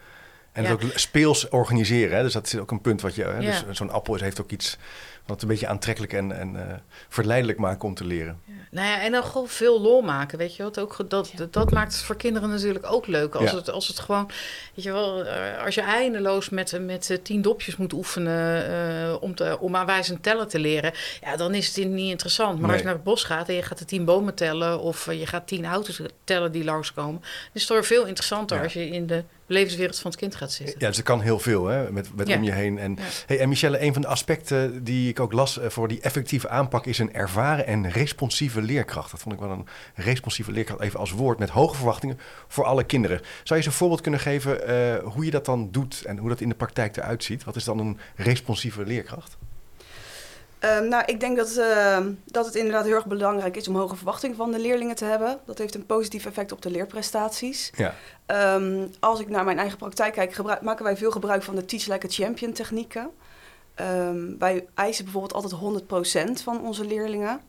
En 0.51 0.65
het 0.65 0.73
ook 0.73 0.91
speels 0.95 1.49
organiseren. 1.49 2.17
Hè? 2.17 2.23
Dus 2.23 2.33
dat 2.33 2.45
is 2.45 2.57
ook 2.57 2.71
een 2.71 2.81
punt 2.81 3.01
wat 3.01 3.15
je. 3.15 3.23
Hè? 3.23 3.39
Dus 3.39 3.63
zo'n 3.71 3.89
appel 3.89 4.15
heeft 4.15 4.41
ook 4.41 4.51
iets 4.51 4.77
wat 5.25 5.41
een 5.41 5.47
beetje 5.47 5.67
aantrekkelijk 5.67 6.13
en, 6.13 6.39
en 6.39 6.53
uh, 6.55 6.61
verleidelijk 7.09 7.59
maken 7.59 7.87
om 7.87 7.93
te 7.93 8.05
leren. 8.05 8.39
Ja. 8.45 8.53
Nou 8.71 8.87
ja, 8.87 9.01
en 9.01 9.11
dan 9.11 9.23
gewoon 9.23 9.47
veel 9.47 9.81
lol 9.81 10.01
maken, 10.01 10.37
weet 10.37 10.55
je 10.55 10.63
wat? 10.63 10.79
Ook 10.79 11.09
dat, 11.09 11.31
ja. 11.35 11.47
dat 11.51 11.71
maakt 11.71 11.93
het 11.93 12.01
voor 12.01 12.15
kinderen 12.15 12.49
natuurlijk 12.49 12.91
ook 12.91 13.07
leuk. 13.07 13.35
Als, 13.35 13.51
ja. 13.51 13.55
het, 13.55 13.69
als 13.69 13.87
het 13.87 13.99
gewoon, 13.99 14.29
weet 14.75 14.83
je 14.85 14.91
wel, 14.91 15.25
als 15.65 15.75
je 15.75 15.81
eindeloos 15.81 16.49
met, 16.49 16.79
met 16.81 17.19
tien 17.23 17.41
dopjes 17.41 17.75
moet 17.75 17.93
oefenen 17.93 18.69
uh, 18.69 19.21
om, 19.21 19.35
te, 19.35 19.57
om 19.59 19.75
aanwijzend 19.75 20.23
tellen 20.23 20.47
te 20.47 20.59
leren, 20.59 20.93
ja, 21.21 21.35
dan 21.35 21.53
is 21.53 21.75
het 21.75 21.87
niet 21.87 22.09
interessant. 22.09 22.59
Maar 22.59 22.61
nee. 22.61 22.69
als 22.71 22.79
je 22.79 22.85
naar 22.85 22.95
het 22.95 23.03
bos 23.03 23.23
gaat 23.23 23.49
en 23.49 23.55
je 23.55 23.63
gaat 23.63 23.77
de 23.77 23.85
tien 23.85 24.05
bomen 24.05 24.35
tellen 24.35 24.79
of 24.79 25.11
je 25.11 25.25
gaat 25.25 25.47
tien 25.47 25.65
auto's 25.65 26.01
tellen 26.23 26.51
die 26.51 26.63
langskomen, 26.63 27.21
is 27.53 27.61
het 27.61 27.77
toch 27.77 27.87
veel 27.87 28.05
interessanter 28.05 28.61
als 28.61 28.73
je 28.73 28.89
in 28.89 29.07
de 29.07 29.23
levenswereld 29.49 29.99
van 29.99 30.11
het 30.11 30.19
kind 30.19 30.35
gaat 30.35 30.51
zitten. 30.51 30.75
Ja, 30.79 30.87
dus 30.87 30.97
er 30.97 31.03
kan 31.03 31.21
heel 31.21 31.39
veel 31.39 31.65
hè, 31.65 31.91
met, 31.91 32.15
met 32.15 32.27
Ja. 32.27 32.35
om 32.35 32.43
je 32.43 32.51
heen. 32.51 32.77
En, 32.77 32.95
Ja. 32.99 33.03
hey, 33.25 33.39
en 33.39 33.49
Michelle, 33.49 33.81
een 33.81 33.93
van 33.93 34.01
de 34.01 34.07
aspecten 34.07 34.83
die 34.83 35.09
ik 35.09 35.18
ook 35.19 35.33
las 35.33 35.59
eh, 35.59 35.69
voor 35.69 35.87
die 35.87 36.01
effectieve 36.01 36.49
aanpak 36.49 36.85
is 36.85 36.99
een 36.99 37.13
ervaren 37.13 37.65
en 37.65 37.91
responsieve 37.91 38.61
leerkracht. 38.61 39.11
Dat 39.11 39.19
vond 39.19 39.35
ik 39.35 39.41
wel 39.41 39.49
een 39.49 39.67
responsieve 39.95 40.51
leerkracht, 40.51 40.81
even 40.81 40.99
als 40.99 41.11
woord, 41.11 41.39
met 41.39 41.49
hoge 41.49 41.75
verwachtingen 41.75 42.19
voor 42.47 42.65
alle 42.65 42.83
kinderen. 42.83 43.17
Zou 43.17 43.27
je 43.43 43.55
eens 43.55 43.65
een 43.65 43.71
voorbeeld 43.71 44.01
kunnen 44.01 44.19
geven 44.19 44.67
eh, 44.67 45.03
hoe 45.03 45.25
je 45.25 45.31
dat 45.31 45.45
dan 45.45 45.71
doet 45.71 46.03
en 46.05 46.17
hoe 46.17 46.29
dat 46.29 46.41
in 46.41 46.49
de 46.49 46.55
praktijk 46.55 46.97
eruit 46.97 47.23
ziet? 47.23 47.43
Wat 47.43 47.55
is 47.55 47.63
dan 47.63 47.79
een 47.79 47.99
responsieve 48.15 48.85
leerkracht? 48.85 49.37
Ehm, 50.59 50.87
nou, 50.87 51.03
ik 51.05 51.19
denk 51.19 51.37
dat, 51.37 51.57
ehm, 51.57 52.11
dat 52.25 52.45
het 52.45 52.55
inderdaad 52.55 52.85
heel 52.85 52.95
erg 52.95 53.05
belangrijk 53.05 53.55
is 53.55 53.67
om 53.67 53.75
hoge 53.75 53.95
verwachtingen 53.95 54.35
van 54.35 54.51
de 54.51 54.59
leerlingen 54.59 54.95
te 54.95 55.05
hebben. 55.05 55.39
Dat 55.45 55.57
heeft 55.57 55.75
een 55.75 55.85
positief 55.85 56.25
effect 56.25 56.51
op 56.51 56.61
de 56.61 56.69
leerprestaties. 56.69 57.71
Ja. 57.75 57.93
Ehm, 58.25 58.87
als 58.99 59.19
ik 59.19 59.29
naar 59.29 59.43
mijn 59.43 59.59
eigen 59.59 59.77
praktijk 59.77 60.13
kijk, 60.13 60.33
gebruik- 60.33 60.61
maken 60.61 60.83
wij 60.83 60.97
veel 60.97 61.11
gebruik 61.11 61.43
van 61.43 61.55
de 61.55 61.65
Teach 61.65 61.87
Like 61.87 62.05
a 62.05 62.09
Champion 62.09 62.53
technieken. 62.53 63.09
Ehm, 63.79 64.37
wij 64.39 64.65
eisen 64.73 65.03
bijvoorbeeld 65.03 65.33
altijd 65.33 65.53
100% 65.53 66.41
van 66.43 66.61
onze 66.61 66.85
leerlingen. 66.85 67.39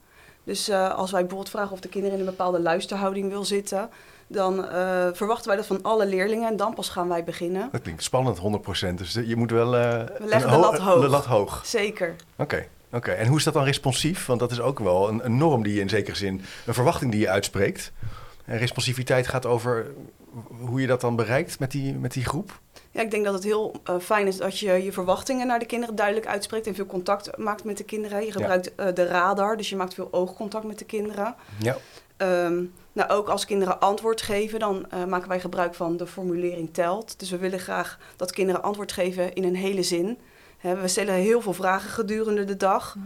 Dus 0.45 0.69
eh, 0.69 0.95
als 0.95 1.11
wij 1.11 1.21
bijvoorbeeld 1.21 1.51
vragen 1.51 1.73
of 1.73 1.81
de 1.81 1.89
kinderen 1.89 2.15
in 2.19 2.25
een 2.25 2.31
bepaalde 2.31 2.61
luisterhouding 2.61 3.29
wil 3.29 3.45
zitten, 3.45 3.91
dan 4.27 4.67
eh, 4.69 5.07
verwachten 5.13 5.47
wij 5.47 5.57
dat 5.57 5.67
van 5.67 5.83
alle 5.83 6.07
leerlingen 6.07 6.49
en 6.49 6.57
dan 6.57 6.75
pas 6.75 6.89
gaan 6.89 7.09
wij 7.09 7.25
beginnen. 7.25 7.69
Dat 7.73 7.83
klinkt 7.83 8.03
spannend, 8.03 8.39
100%. 8.39 8.95
Dus 8.95 9.13
je 9.13 9.37
moet 9.37 9.51
wel... 9.51 9.77
eh, 9.77 9.91
We 10.19 10.27
leggen 10.27 10.51
de 10.51 10.57
lat 10.57 10.79
hoog. 10.79 11.01
De 11.01 11.09
lat 11.09 11.25
hoog. 11.25 11.63
Zeker. 11.67 12.15
Oké. 12.37 12.67
Oké, 12.93 13.11
en 13.11 13.27
hoe 13.27 13.37
is 13.39 13.45
dat 13.45 13.55
dan 13.55 13.65
responsief? 13.65 14.27
Want 14.27 14.41
dat 14.41 14.51
is 14.51 14.61
ook 14.61 14.79
wel 14.79 15.09
een, 15.09 15.25
een 15.25 15.37
norm 15.37 15.63
die 15.63 15.75
je 15.75 15.81
in 15.81 15.89
zekere 15.89 16.17
zin, 16.17 16.43
een 16.67 16.75
verwachting 16.75 17.11
die 17.11 17.21
je 17.21 17.29
uitspreekt. 17.29 17.93
En 18.45 18.59
responsiviteit 18.59 19.27
gaat 19.29 19.47
over 19.47 19.87
hoe 20.61 20.81
je 20.81 20.87
dat 20.87 21.01
dan 21.01 21.17
bereikt 21.17 21.59
met 21.59 21.71
die, 21.71 21.95
met 21.95 22.13
die 22.13 22.25
groep. 22.25 22.61
Ja, 22.93 23.01
ik 23.01 23.11
denk 23.11 23.25
dat 23.25 23.35
het 23.35 23.45
heel 23.45 23.73
eh, 23.85 23.99
fijn 23.99 24.27
is 24.27 24.37
dat 24.37 24.59
je 24.59 24.73
je 24.85 24.93
verwachtingen 24.93 25.47
naar 25.47 25.59
de 25.59 25.67
kinderen 25.67 25.95
duidelijk 25.95 26.27
uitspreekt 26.27 26.67
en 26.67 26.75
veel 26.75 26.87
contact 26.87 27.37
maakt 27.39 27.65
met 27.65 27.77
de 27.77 27.85
kinderen. 27.85 28.25
Je 28.25 28.33
gebruikt 28.33 28.75
eh, 28.75 28.87
de 28.95 29.07
radar, 29.07 29.57
dus 29.57 29.69
je 29.69 29.77
maakt 29.77 29.95
veel 29.95 30.09
oogcontact 30.11 30.65
met 30.65 30.79
de 30.79 30.85
kinderen. 30.85 31.35
Ja. 31.59 31.77
Ehm, 32.17 32.65
nou, 32.93 33.11
ook 33.11 33.29
als 33.29 33.45
kinderen 33.45 33.81
antwoord 33.81 34.23
geven, 34.23 34.59
dan 34.59 34.87
eh, 34.91 35.05
maken 35.05 35.29
wij 35.29 35.41
gebruik 35.41 35.75
van 35.75 35.97
de 35.97 36.07
formulering 36.07 36.75
telt. 36.75 37.19
Dus 37.19 37.31
we 37.31 37.39
willen 37.39 37.59
graag 37.61 37.99
dat 38.17 38.33
kinderen 38.33 38.63
antwoord 38.63 38.93
geven 38.93 39.33
in 39.33 39.45
een 39.45 39.57
hele 39.57 39.83
zin. 39.83 40.19
Hè, 40.59 40.77
we 40.81 40.89
stellen 40.89 41.15
heel 41.15 41.41
veel 41.41 41.53
vragen 41.53 41.91
gedurende 41.91 42.45
de 42.45 42.57
dag. 42.57 42.97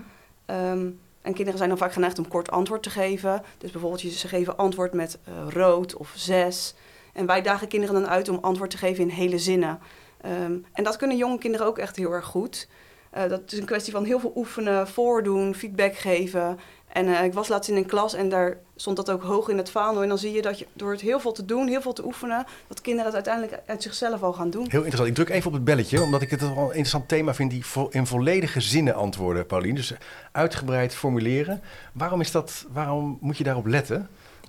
Ehm, 0.46 0.86
en 1.22 1.32
kinderen 1.32 1.56
zijn 1.56 1.68
dan 1.68 1.78
vaak 1.78 1.92
geneigd 1.92 2.18
om 2.18 2.28
kort 2.28 2.50
antwoord 2.50 2.82
te 2.82 2.90
geven. 2.90 3.42
Dus 3.58 3.70
bijvoorbeeld 3.70 4.02
je- 4.02 4.10
ze 4.10 4.28
geven 4.28 4.56
antwoord 4.56 4.92
met 4.92 5.18
eh, 5.24 5.32
rood 5.52 5.94
of 5.96 6.12
zes. 6.16 6.74
En 7.14 7.26
wij 7.26 7.42
dagen 7.42 7.68
kinderen 7.68 7.94
dan 7.94 8.08
uit 8.08 8.28
om 8.28 8.38
antwoord 8.40 8.70
te 8.70 8.78
geven 8.78 9.02
in 9.02 9.08
hele 9.08 9.38
zinnen. 9.38 9.78
Ehm, 10.20 10.56
en 10.72 10.84
dat 10.84 10.96
kunnen 10.96 11.16
jonge 11.16 11.38
kinderen 11.38 11.66
ook 11.66 11.78
echt 11.78 11.96
heel 11.96 12.12
erg 12.12 12.24
goed. 12.26 12.68
Eh, 13.10 13.28
dat 13.28 13.52
is 13.52 13.58
een 13.58 13.64
kwestie 13.64 13.92
van 13.92 14.04
heel 14.04 14.20
veel 14.20 14.32
oefenen, 14.36 14.88
voordoen, 14.88 15.54
feedback 15.54 15.96
geven. 15.96 16.58
En 16.92 17.06
eh, 17.16 17.24
ik 17.24 17.32
was 17.34 17.48
laatst 17.48 17.70
in 17.70 17.76
een 17.76 17.86
klas 17.86 18.14
en 18.14 18.28
daar 18.28 18.58
stond 18.76 18.96
dat 18.96 19.10
ook 19.10 19.22
hoog 19.22 19.48
in 19.48 19.56
het 19.56 19.70
vaandel. 19.70 20.02
En 20.02 20.08
dan 20.08 20.18
zie 20.18 20.32
je 20.32 20.42
dat 20.42 20.58
je 20.58 20.66
door 20.72 20.90
het 20.90 21.00
heel 21.00 21.20
veel 21.20 21.32
te 21.32 21.44
doen, 21.44 21.68
heel 21.68 21.80
veel 21.82 21.92
te 21.92 22.04
oefenen, 22.04 22.44
dat 22.68 22.80
kinderen 22.80 23.06
het 23.06 23.14
uiteindelijk 23.14 23.62
uit 23.66 23.82
zichzelf 23.82 24.22
al 24.22 24.32
gaan 24.32 24.50
doen. 24.50 24.62
Heel 24.62 24.82
interessant. 24.84 25.08
Ik 25.08 25.14
druk 25.14 25.28
even 25.28 25.46
op 25.46 25.52
het 25.52 25.64
belletje, 25.64 26.02
omdat 26.02 26.22
ik 26.22 26.30
het 26.30 26.40
wel 26.40 26.50
een 26.58 26.64
interessant 26.64 27.08
thema 27.08 27.34
vind, 27.34 27.50
die 27.50 27.66
vo- 27.66 27.88
in 27.90 28.06
volledige 28.06 28.60
zinnen 28.60 28.94
antwoorden, 28.94 29.46
Paulien. 29.46 29.74
Dus 29.74 29.94
uitgebreid 30.32 30.94
formuleren. 30.94 31.62
Waarom, 31.92 32.20
is 32.20 32.30
dat, 32.30 32.66
waarom 32.72 33.18
moet 33.20 33.36
je 33.38 33.44
daarop 33.44 33.66
letten? 33.66 34.08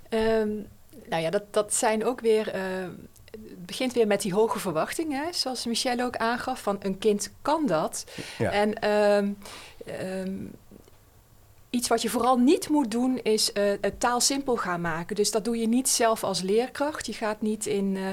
Ehm, 0.10 0.50
nou 1.10 1.22
ja, 1.22 1.30
dat, 1.30 1.44
dat 1.52 1.74
zijn 1.74 2.06
ook 2.06 2.22
weer. 2.22 2.50
eh, 2.54 2.62
het 3.32 3.66
begint 3.66 3.94
weer 3.94 4.08
met 4.08 4.22
die 4.22 4.34
hoge 4.34 4.60
verwachtingen, 4.60 5.34
zoals 5.34 5.66
Michelle 5.66 6.04
ook 6.04 6.16
aangaf. 6.16 6.62
Van 6.62 6.78
een 6.80 6.98
kind 6.98 7.32
kan 7.42 7.66
dat. 7.66 8.06
Ja. 8.38 8.52
En 8.52 8.80
ehm, 8.80 9.32
ehm, 9.86 10.36
iets 11.70 11.88
wat 11.88 12.02
je 12.02 12.10
vooral 12.10 12.38
niet 12.38 12.70
moet 12.70 12.92
doen, 12.92 13.20
is 13.24 13.54
eh, 13.54 13.64
het 13.82 14.00
taal 14.00 14.20
simpel 14.20 14.56
gaan 14.56 14.82
maken. 14.82 15.16
Dus 15.16 15.32
dat 15.32 15.46
doe 15.46 15.58
je 15.58 15.68
niet 15.68 15.90
zelf 15.90 16.24
als 16.24 16.42
leerkracht. 16.42 17.06
Je 17.06 17.14
gaat 17.14 17.42
niet 17.42 17.66
in 17.66 17.98
eh, 17.98 18.04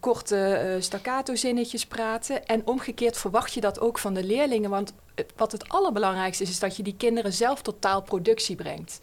korte 0.00 0.76
staccato 0.80 1.34
zinnetjes 1.34 1.86
praten. 1.86 2.46
En 2.46 2.66
omgekeerd 2.66 3.16
verwacht 3.16 3.54
je 3.54 3.60
dat 3.60 3.80
ook 3.80 3.98
van 3.98 4.14
de 4.14 4.24
leerlingen. 4.24 4.70
Want 4.70 4.92
wat 5.36 5.52
het 5.52 5.68
allerbelangrijkste 5.68 6.42
is, 6.42 6.50
is 6.50 6.58
dat 6.58 6.76
je 6.76 6.82
die 6.82 6.96
kinderen 6.96 7.32
zelf 7.32 7.62
tot 7.62 7.80
taalproductie 7.80 8.56
brengt. 8.56 9.00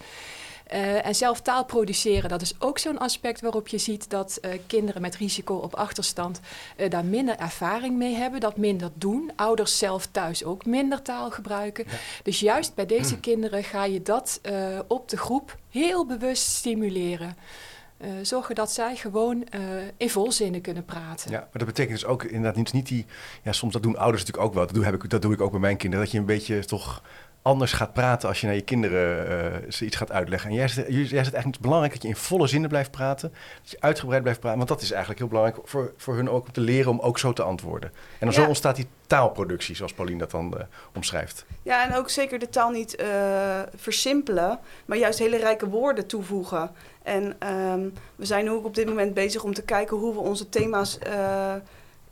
Eh, 0.66 1.06
en 1.06 1.16
zelf 1.16 1.42
taal 1.42 1.66
produceren, 1.66 2.30
dat 2.30 2.42
is 2.42 2.56
ook 2.60 2.78
zo'n 2.78 2.98
aspect 2.98 3.42
waarop 3.42 3.68
je 3.68 3.78
ziet 3.78 4.10
dat 4.10 4.38
eh, 4.38 4.52
kinderen 4.68 5.02
met 5.02 5.16
risico 5.16 5.56
op 5.56 5.76
achterstand 5.76 6.40
eh, 6.76 6.90
daar 6.90 7.06
minder 7.06 7.38
ervaring 7.38 7.98
mee 7.98 8.16
hebben, 8.16 8.40
dat 8.40 8.58
minder 8.58 8.92
doen. 8.94 9.32
Ouders 9.36 9.78
zelf 9.78 10.06
thuis 10.06 10.44
ook 10.44 10.66
minder 10.66 11.02
taal 11.02 11.32
gebruiken. 11.32 11.86
Dus 12.24 12.40
juist 12.40 12.76
bij 12.76 12.86
deze 12.86 13.20
kinderen 13.20 13.64
ga 13.64 13.84
je 13.84 14.02
dat 14.02 14.42
op 14.88 15.10
de 15.10 15.18
groep 15.18 15.58
heel 15.70 16.06
bewust 16.06 16.48
stimuleren. 16.48 17.38
Zorgen 18.22 18.56
dat 18.56 18.72
zij 18.72 18.96
gewoon 18.96 19.48
in 19.98 20.10
volzinnen 20.10 20.62
kunnen 20.62 20.86
praten. 20.86 21.32
Ja, 21.32 21.40
maar 21.40 21.50
dat 21.52 21.66
betekent 21.66 22.00
dus 22.00 22.06
ook 22.06 22.24
inderdaad 22.24 22.56
niet, 22.56 22.74
niet 22.74 22.88
die... 22.88 23.06
Ja, 23.44 23.52
soms 23.52 23.74
dat 23.74 23.84
doen 23.84 23.98
ouders 23.98 24.22
natuurlijk 24.24 24.48
ook 24.48 24.54
wel. 24.54 24.66
Dat 24.66 24.76
doe, 24.76 24.86
heb 24.86 24.94
ik, 24.94 25.10
dat 25.10 25.22
doe 25.22 25.34
ik 25.34 25.42
ook 25.42 25.52
bij 25.52 25.60
mijn 25.60 25.78
kinderen. 25.78 26.06
Dat 26.06 26.14
je 26.14 26.20
een 26.20 26.26
beetje 26.26 26.66
toch 26.66 27.02
anders 27.46 27.74
gaat 27.74 27.94
praten 27.94 28.30
als 28.30 28.42
je 28.42 28.48
naar 28.48 28.56
je 28.56 28.62
kinderen 28.62 29.28
eh, 29.28 29.72
ze 29.72 29.86
iets 29.86 29.96
gaat 29.96 30.12
uitleggen. 30.12 30.50
En 30.50 30.56
jij 30.56 30.68
zegt, 30.68 30.88
jij 30.88 31.06
zegt 31.06 31.14
eigenlijk 31.16 31.46
het 31.46 31.62
belangrijk 31.62 31.94
dat 31.94 32.02
je 32.02 32.08
in 32.08 32.16
volle 32.16 32.48
zinnen 32.48 32.70
blijft 32.70 32.92
praten. 32.92 33.34
Dat 33.62 33.72
je 33.72 33.78
uitgebreid 33.80 34.22
blijft 34.22 34.40
praten. 34.40 34.58
Want 34.58 34.70
dat 34.70 34.82
is 34.82 34.90
eigenlijk 34.92 35.20
heel 35.20 35.30
belangrijk 35.30 35.68
voor, 35.68 35.94
voor 35.98 36.16
hun 36.16 36.30
ook 36.30 36.46
om 36.46 36.52
te 36.52 36.62
leren 36.62 36.92
om 36.92 37.00
ook 37.00 37.20
zo 37.20 37.34
te 37.34 37.44
antwoorden. 37.44 37.92
En 38.20 38.26
dan 38.26 38.34
zo 38.34 38.46
ontstaat 38.46 38.76
die 38.76 38.88
taalproductie, 39.08 39.76
zoals 39.76 39.94
Paulien 39.94 40.18
dat 40.18 40.32
dan 40.32 40.58
eh, 40.58 40.66
omschrijft. 40.94 41.46
Ja, 41.64 41.88
en 41.88 41.96
ook 41.96 42.10
zeker 42.10 42.40
de 42.40 42.50
taal 42.50 42.70
niet 42.70 42.96
eh, 42.96 43.08
versimpelen, 43.76 44.60
maar 44.86 44.98
juist 44.98 45.20
hele 45.20 45.38
rijke 45.38 45.70
woorden 45.70 46.08
toevoegen. 46.08 46.72
En 47.04 47.36
ehm, 47.40 47.90
we 48.16 48.26
zijn 48.26 48.50
ook 48.50 48.66
op 48.66 48.76
dit 48.76 48.88
moment 48.88 49.14
bezig 49.14 49.44
om 49.44 49.54
te 49.54 49.64
kijken 49.64 49.98
hoe 49.98 50.14
we 50.14 50.20
onze 50.20 50.50
thema's 50.50 50.98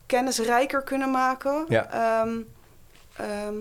kennisrijker 0.06 0.82
kunnen 0.82 1.12
maken. 1.12 1.66
Ja. 1.68 1.90
Ehm, 1.92 2.38
ehm, 3.16 3.56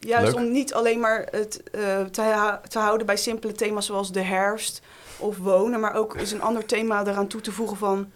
juist 0.00 0.34
Leuk. 0.34 0.44
om 0.44 0.50
niet 0.52 0.74
alleen 0.74 1.00
maar 1.00 1.26
het 1.30 1.70
eh, 1.70 2.00
te, 2.02 2.58
te 2.68 2.78
houden 2.78 3.06
bij 3.06 3.16
simpele 3.16 3.52
thema's 3.52 3.86
zoals 3.86 4.12
de 4.12 4.22
herfst 4.22 4.82
of 5.18 5.36
wonen, 5.36 5.80
maar 5.80 5.94
ook 5.94 6.16
eens 6.16 6.32
een 6.32 6.42
ander 6.42 6.66
thema 6.66 7.06
eraan 7.06 7.26
toe 7.26 7.40
te 7.40 7.52
voegen 7.52 7.76
van 7.76 8.10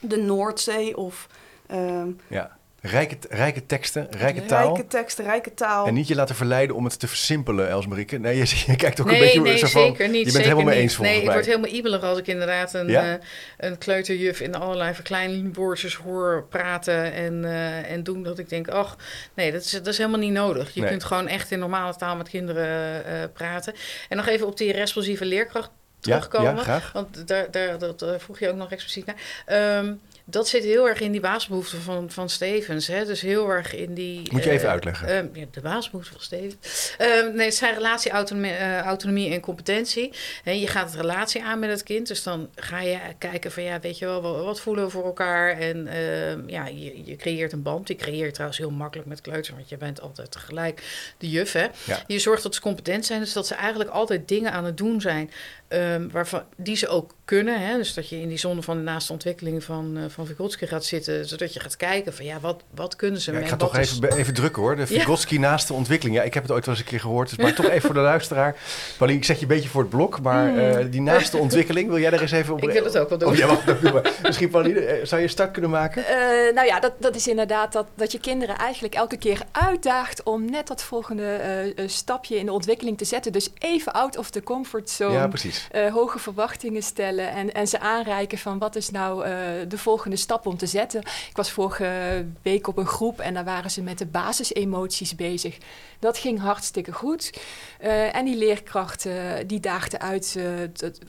de 0.00 0.16
Noordzee 0.16 0.96
of 0.96 1.26
ehm, 1.66 2.10
Ja. 2.28 2.58
Rijke, 2.82 3.16
rijke 3.30 3.66
teksten, 3.66 4.06
rijke 4.10 4.44
taal. 4.46 4.66
rijke 4.74 4.88
teksten, 4.88 5.24
rijke 5.24 5.54
taal. 5.54 5.86
En 5.86 5.94
niet 5.94 6.08
je 6.08 6.14
laten 6.14 6.34
verleiden 6.34 6.76
om 6.76 6.84
het 6.84 6.98
te 6.98 7.08
versimpelen, 7.08 7.68
Elsmarieke. 7.68 8.18
Nee, 8.18 8.36
je, 8.36 8.62
je 8.66 8.76
kijkt 8.76 9.00
ook 9.00 9.06
nee, 9.06 9.14
een 9.14 9.20
beetje 9.22 9.40
nee, 9.40 9.58
zo 9.58 9.66
van... 9.66 9.82
zeker 9.82 10.08
niet. 10.08 10.16
Je 10.16 10.22
bent 10.22 10.34
zeker 10.34 10.50
helemaal 10.50 10.72
mee 10.72 10.82
eens 10.82 10.94
volgens 10.94 11.16
Nee, 11.16 11.26
mij. 11.26 11.34
ik 11.36 11.40
word 11.44 11.54
helemaal 11.54 11.76
ibelig 11.78 12.02
als 12.02 12.18
ik 12.18 12.26
inderdaad 12.26 12.74
een, 12.74 12.88
Ja? 12.88 13.12
eh, 13.12 13.24
een 13.56 13.78
kleuterjuf 13.78 14.40
in 14.40 14.54
allerlei 14.54 14.94
verkleinwoordjes 14.94 15.94
hoor 15.94 16.46
praten 16.48 17.12
en, 17.12 17.44
eh, 17.44 17.90
en 17.90 18.02
doen. 18.02 18.22
Dat 18.22 18.38
ik 18.38 18.48
denk, 18.48 18.68
ach, 18.68 18.96
nee, 19.34 19.52
dat 19.52 19.60
is, 19.64 19.70
dat 19.70 19.86
is 19.86 19.98
helemaal 19.98 20.20
niet 20.20 20.32
nodig. 20.32 20.74
Je 20.74 20.80
Nee. 20.80 20.90
kunt 20.90 21.04
gewoon 21.04 21.28
echt 21.28 21.50
in 21.50 21.58
normale 21.58 21.96
taal 21.96 22.16
met 22.16 22.28
kinderen 22.28 23.04
eh, 23.04 23.12
praten. 23.32 23.74
En 24.08 24.16
nog 24.16 24.26
even 24.26 24.46
op 24.46 24.56
die 24.56 24.72
responsieve 24.72 25.24
leerkracht 25.24 25.70
terugkomen. 26.00 26.54
ja, 26.56 26.62
graag. 26.62 26.92
Want 26.92 27.28
daar, 27.28 27.50
daar, 27.50 27.78
dat 27.78 28.04
vroeg 28.18 28.38
je 28.38 28.48
ook 28.50 28.56
nog 28.56 28.70
expliciet 28.72 29.06
naar. 29.06 29.16
Ehm, 29.46 29.92
dat 30.30 30.48
zit 30.48 30.64
heel 30.64 30.88
erg 30.88 31.00
in 31.00 31.12
die 31.12 31.20
basisbehoeften 31.20 31.82
van, 31.82 32.10
van 32.10 32.28
Stevens. 32.28 32.86
Hè? 32.86 33.04
Dus 33.04 33.20
heel 33.20 33.50
erg 33.50 33.74
in 33.74 33.94
die... 33.94 34.32
Moet 34.32 34.44
je 34.44 34.48
eh, 34.48 34.56
even 34.56 34.68
uitleggen. 34.68 35.08
ehm, 35.08 35.26
ja, 35.32 35.44
de 35.50 35.60
basisbehoeften 35.60 36.12
van 36.14 36.22
Stevens. 36.22 36.94
Ehm, 36.98 37.34
nee, 37.34 37.44
het 37.46 37.54
zijn 37.54 37.74
relatie, 37.74 38.10
autonomie, 38.10 38.52
eh, 38.52 38.80
autonomie 38.80 39.32
en 39.32 39.40
competentie. 39.40 40.12
Hè, 40.44 40.50
je 40.50 40.66
gaat 40.66 40.90
het 40.90 41.00
relatie 41.00 41.44
aan 41.44 41.58
met 41.58 41.70
het 41.70 41.82
kind. 41.82 42.08
Dus 42.08 42.22
dan 42.22 42.48
ga 42.54 42.80
je 42.80 42.98
kijken 43.18 43.52
van, 43.52 43.62
ja, 43.62 43.80
weet 43.80 43.98
je 43.98 44.04
wel, 44.06 44.22
wat, 44.22 44.44
wat 44.44 44.60
voelen 44.60 44.84
we 44.84 44.90
voor 44.90 45.04
elkaar? 45.04 45.58
En 45.58 45.86
ehm, 45.86 46.48
ja, 46.48 46.66
je, 46.66 47.04
je 47.04 47.16
creëert 47.16 47.52
een 47.52 47.62
band. 47.62 47.86
Die 47.86 47.96
creëer 47.96 48.24
je 48.24 48.32
trouwens 48.32 48.58
heel 48.58 48.70
makkelijk 48.70 49.08
met 49.08 49.20
kleuters. 49.20 49.56
Want 49.56 49.68
je 49.68 49.76
bent 49.76 50.00
altijd 50.00 50.30
tegelijk 50.30 50.82
de 51.18 51.30
juf, 51.30 51.52
hè? 51.52 51.66
Ja. 51.84 52.02
Je 52.06 52.18
zorgt 52.18 52.42
dat 52.42 52.54
ze 52.54 52.60
competent 52.60 53.06
zijn. 53.06 53.20
Dus 53.20 53.32
dat 53.32 53.46
ze 53.46 53.54
eigenlijk 53.54 53.90
altijd 53.90 54.28
dingen 54.28 54.52
aan 54.52 54.64
het 54.64 54.76
doen 54.76 55.00
zijn... 55.00 55.30
ehm, 55.70 56.08
waarvan, 56.08 56.42
die 56.56 56.76
ze 56.76 56.88
ook 56.88 57.14
kunnen. 57.24 57.66
Hè? 57.66 57.76
Dus 57.76 57.94
dat 57.94 58.08
je 58.08 58.20
in 58.20 58.28
die 58.28 58.38
zone 58.38 58.62
van 58.62 58.76
de 58.76 58.82
naaste 58.82 59.12
ontwikkeling 59.12 59.64
van, 59.64 59.96
eh 59.96 60.02
van 60.08 60.26
Vygotsky 60.26 60.66
gaat 60.66 60.84
zitten. 60.84 61.28
Zodat 61.28 61.54
je 61.54 61.60
gaat 61.60 61.76
kijken 61.76 62.14
van, 62.14 62.24
ja, 62.24 62.40
wat, 62.40 62.62
wat 62.74 62.96
kunnen 62.96 63.20
ze? 63.20 63.30
Ja, 63.32 63.36
ik 63.36 63.42
en 63.42 63.50
ga 63.50 63.56
toch 63.56 63.78
is- 63.78 63.98
even, 63.98 64.16
even 64.16 64.34
drukken 64.34 64.62
hoor. 64.62 64.76
De 64.76 64.80
Ja. 64.88 64.98
Vygotsky 65.00 65.38
naast 65.38 65.66
de 65.68 65.74
ontwikkeling. 65.74 66.16
Ja, 66.16 66.22
ik 66.22 66.34
heb 66.34 66.42
het 66.42 66.52
ooit 66.52 66.64
wel 66.66 66.74
eens 66.74 66.82
een 66.84 66.90
keer 66.90 67.00
gehoord. 67.00 67.28
Dus 67.28 67.38
maar 67.38 67.54
toch 67.54 67.68
even 67.68 67.80
voor 67.82 67.94
de 67.94 68.00
luisteraar. 68.00 68.56
Paulien, 68.98 69.16
ik 69.16 69.24
zet 69.24 69.36
je 69.36 69.42
een 69.42 69.48
beetje 69.48 69.68
voor 69.68 69.80
het 69.80 69.90
blok. 69.90 70.20
Maar 70.20 70.56
eh, 70.58 70.86
die 70.90 71.00
naaste 71.00 71.36
ontwikkeling, 71.36 71.88
wil 71.88 71.98
jij 71.98 72.12
er 72.12 72.20
eens 72.22 72.30
even 72.30 72.54
op... 72.54 72.60
Hmm. 72.60 72.68
Ik 72.70 72.74
wil 72.74 72.84
het 72.84 72.98
ook 72.98 73.08
wel 73.08 73.18
doen. 73.18 73.28
Oh, 73.28 73.36
jij 73.36 73.46
mag 73.46 73.64
het 73.64 73.74
ook 73.74 73.92
doen. 73.92 74.12
Misschien 74.22 74.50
Paulien, 74.50 74.76
eh, 74.76 75.04
zou 75.04 75.20
je 75.20 75.26
een 75.26 75.32
start 75.32 75.50
kunnen 75.50 75.70
maken? 75.70 76.06
Eh, 76.06 76.54
nou 76.54 76.66
ja, 76.66 76.80
dat, 76.80 76.92
dat 76.98 77.16
is 77.16 77.26
inderdaad 77.28 77.72
dat, 77.72 77.86
dat 77.94 78.12
je 78.12 78.20
kinderen 78.20 78.56
eigenlijk 78.56 78.94
elke 78.94 79.16
keer 79.16 79.40
uitdaagt 79.52 80.22
om 80.22 80.50
net 80.50 80.66
dat 80.66 80.82
volgende 80.82 81.38
stapje 81.86 82.36
in 82.36 82.46
de 82.46 82.52
ontwikkeling 82.52 82.98
te 82.98 83.04
zetten. 83.04 83.32
Dus 83.32 83.48
even 83.58 83.92
out 83.92 84.16
of 84.16 84.30
the 84.30 84.42
comfort 84.42 84.90
zone. 84.90 85.12
Ja, 85.12 85.28
precies. 85.28 85.59
Eh, 85.70 85.92
hoge 85.92 86.18
verwachtingen 86.18 86.82
stellen 86.82 87.30
en, 87.30 87.54
en 87.54 87.68
ze 87.68 87.80
aanreiken 87.80 88.38
van 88.38 88.58
wat 88.58 88.76
is 88.76 88.90
nou 88.90 89.26
uh, 89.26 89.32
de 89.68 89.78
volgende 89.78 90.16
stap 90.16 90.46
om 90.46 90.56
te 90.56 90.66
zetten. 90.66 91.00
Ik 91.00 91.36
was 91.36 91.50
vorige 91.50 92.26
week 92.42 92.66
op 92.66 92.76
een 92.76 92.86
groep 92.86 93.20
en 93.20 93.34
daar 93.34 93.44
waren 93.44 93.70
ze 93.70 93.82
met 93.82 93.98
de 93.98 94.06
basisemoties 94.06 95.14
bezig. 95.14 95.58
Dat 95.98 96.18
ging 96.18 96.40
hartstikke 96.40 96.92
goed. 96.92 97.40
Uh, 97.82 98.16
en 98.16 98.24
die 98.24 98.36
leerkrachten 98.36 99.46
die 99.46 99.60
daagden 99.60 100.00
uit 100.00 100.38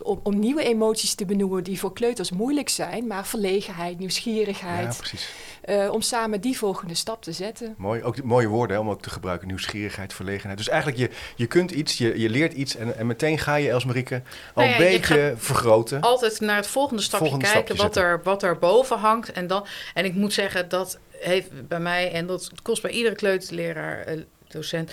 om, 0.01 0.19
om, 0.23 0.39
nieuwe 0.39 0.63
emoties 0.63 1.15
te 1.15 1.25
benoemen 1.25 1.63
die 1.63 1.79
voor 1.79 1.93
kleuters 1.93 2.31
moeilijk 2.31 2.69
zijn, 2.69 3.07
maar 3.07 3.27
verlegenheid, 3.27 3.99
nieuwsgierigheid. 3.99 4.93
Ja, 4.93 4.97
precies. 4.97 5.29
Om 5.91 6.01
samen 6.01 6.41
die 6.41 6.57
volgende 6.57 6.95
stap 6.95 7.23
te 7.23 7.31
zetten. 7.31 7.75
Mooi, 7.77 8.03
ook 8.03 8.23
mooie 8.23 8.47
woorden 8.47 8.75
hè, 8.75 8.81
om 8.81 8.89
ook 8.89 9.01
te 9.01 9.09
gebruiken. 9.09 9.47
Nieuwsgierigheid, 9.47 10.13
verlegenheid. 10.13 10.57
Dus 10.57 10.69
eigenlijk, 10.69 10.99
je, 10.99 11.09
je 11.35 11.47
kunt 11.47 11.71
iets, 11.71 11.97
je, 11.97 12.19
je 12.19 12.29
leert 12.29 12.53
iets 12.53 12.75
en, 12.75 12.97
en 12.97 13.07
meteen 13.07 13.37
ga 13.37 13.55
je, 13.55 13.69
Elsmarieke, 13.69 14.21
al 14.53 14.63
nou 14.63 14.67
ja, 14.67 14.85
een 14.85 14.91
beetje 14.91 15.33
vergroten. 15.37 16.01
Altijd 16.01 16.39
naar 16.39 16.55
het 16.55 16.67
volgende 16.67 17.01
stapje 17.01 17.29
volgende 17.29 17.53
kijken, 17.53 17.75
wat, 17.75 17.95
er, 17.95 18.21
wat 18.23 18.43
er 18.43 18.57
boven 18.57 18.97
hangt. 18.97 19.31
En, 19.31 19.47
dan, 19.47 19.65
en 19.93 20.05
ik 20.05 20.13
moet 20.13 20.33
zeggen, 20.33 20.69
dat 20.69 20.99
heeft 21.11 21.67
bij 21.67 21.79
mij, 21.79 22.11
en 22.11 22.27
dat 22.27 22.51
kost 22.61 22.81
bij 22.81 22.91
iedere 22.91 23.15
kleuterleraar, 23.15 24.13
uh, 24.13 24.21
docent 24.47 24.91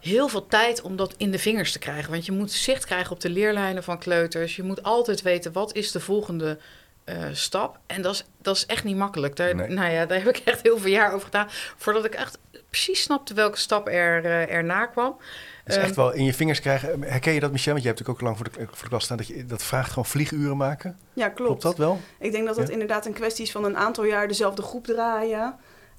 heel 0.00 0.28
veel 0.28 0.46
tijd 0.46 0.82
om 0.82 0.96
dat 0.96 1.14
in 1.16 1.30
de 1.30 1.38
vingers 1.38 1.72
te 1.72 1.78
krijgen. 1.78 2.10
Want 2.10 2.26
je 2.26 2.32
moet 2.32 2.52
zicht 2.52 2.84
krijgen 2.84 3.12
op 3.12 3.20
de 3.20 3.30
leerlijnen 3.30 3.82
van 3.82 3.98
kleuters. 3.98 4.56
Je 4.56 4.62
moet 4.62 4.82
altijd 4.82 5.22
weten 5.22 5.52
wat 5.52 5.74
is 5.74 5.92
de 5.92 6.00
volgende 6.00 6.58
uh, 7.04 7.14
stap. 7.32 7.78
En 7.86 8.02
dat 8.02 8.14
is, 8.14 8.24
dat 8.38 8.56
is 8.56 8.66
echt 8.66 8.84
niet 8.84 8.96
makkelijk. 8.96 9.36
Daar, 9.36 9.54
Nou 9.54 9.90
ja, 9.90 10.06
daar 10.06 10.18
heb 10.18 10.36
ik 10.36 10.42
echt 10.44 10.62
heel 10.62 10.78
veel 10.78 10.90
jaar 10.90 11.12
over 11.12 11.24
gedaan. 11.24 11.46
Voordat 11.76 12.04
ik 12.04 12.14
echt 12.14 12.38
precies 12.70 13.02
snapte 13.02 13.34
welke 13.34 13.58
stap 13.58 13.88
er, 13.88 14.24
uh, 14.24 14.50
erna 14.50 14.86
kwam. 14.86 15.16
Dus 15.64 15.76
echt 15.76 15.96
wel 15.96 16.12
in 16.12 16.24
je 16.24 16.34
vingers 16.34 16.60
krijgen. 16.60 17.02
Herken 17.02 17.32
je 17.32 17.40
dat, 17.40 17.52
Michel? 17.52 17.72
Want 17.72 17.84
je 17.84 17.88
hebt 17.88 18.00
natuurlijk 18.00 18.08
ook 18.08 18.20
lang 18.20 18.36
voor 18.36 18.44
de, 18.44 18.66
voor 18.76 18.82
de 18.82 18.88
klas 18.88 19.04
staan. 19.04 19.16
Dat, 19.16 19.26
je, 19.26 19.46
dat 19.46 19.62
vraagt 19.62 19.88
gewoon 19.88 20.06
vlieguren 20.06 20.56
maken. 20.56 20.98
Ja, 21.12 21.28
klopt. 21.28 21.44
Klopt 21.50 21.62
dat 21.62 21.76
wel? 21.76 22.00
Ik 22.18 22.32
denk 22.32 22.46
dat 22.46 22.56
dat 22.56 22.68
inderdaad 22.68 23.06
een 23.06 23.12
kwestie 23.12 23.44
is 23.44 23.52
van 23.52 23.64
een 23.64 23.76
aantal 23.76 24.04
jaar 24.04 24.28
dezelfde 24.28 24.62
groep 24.62 24.86
draaien. 24.86 25.56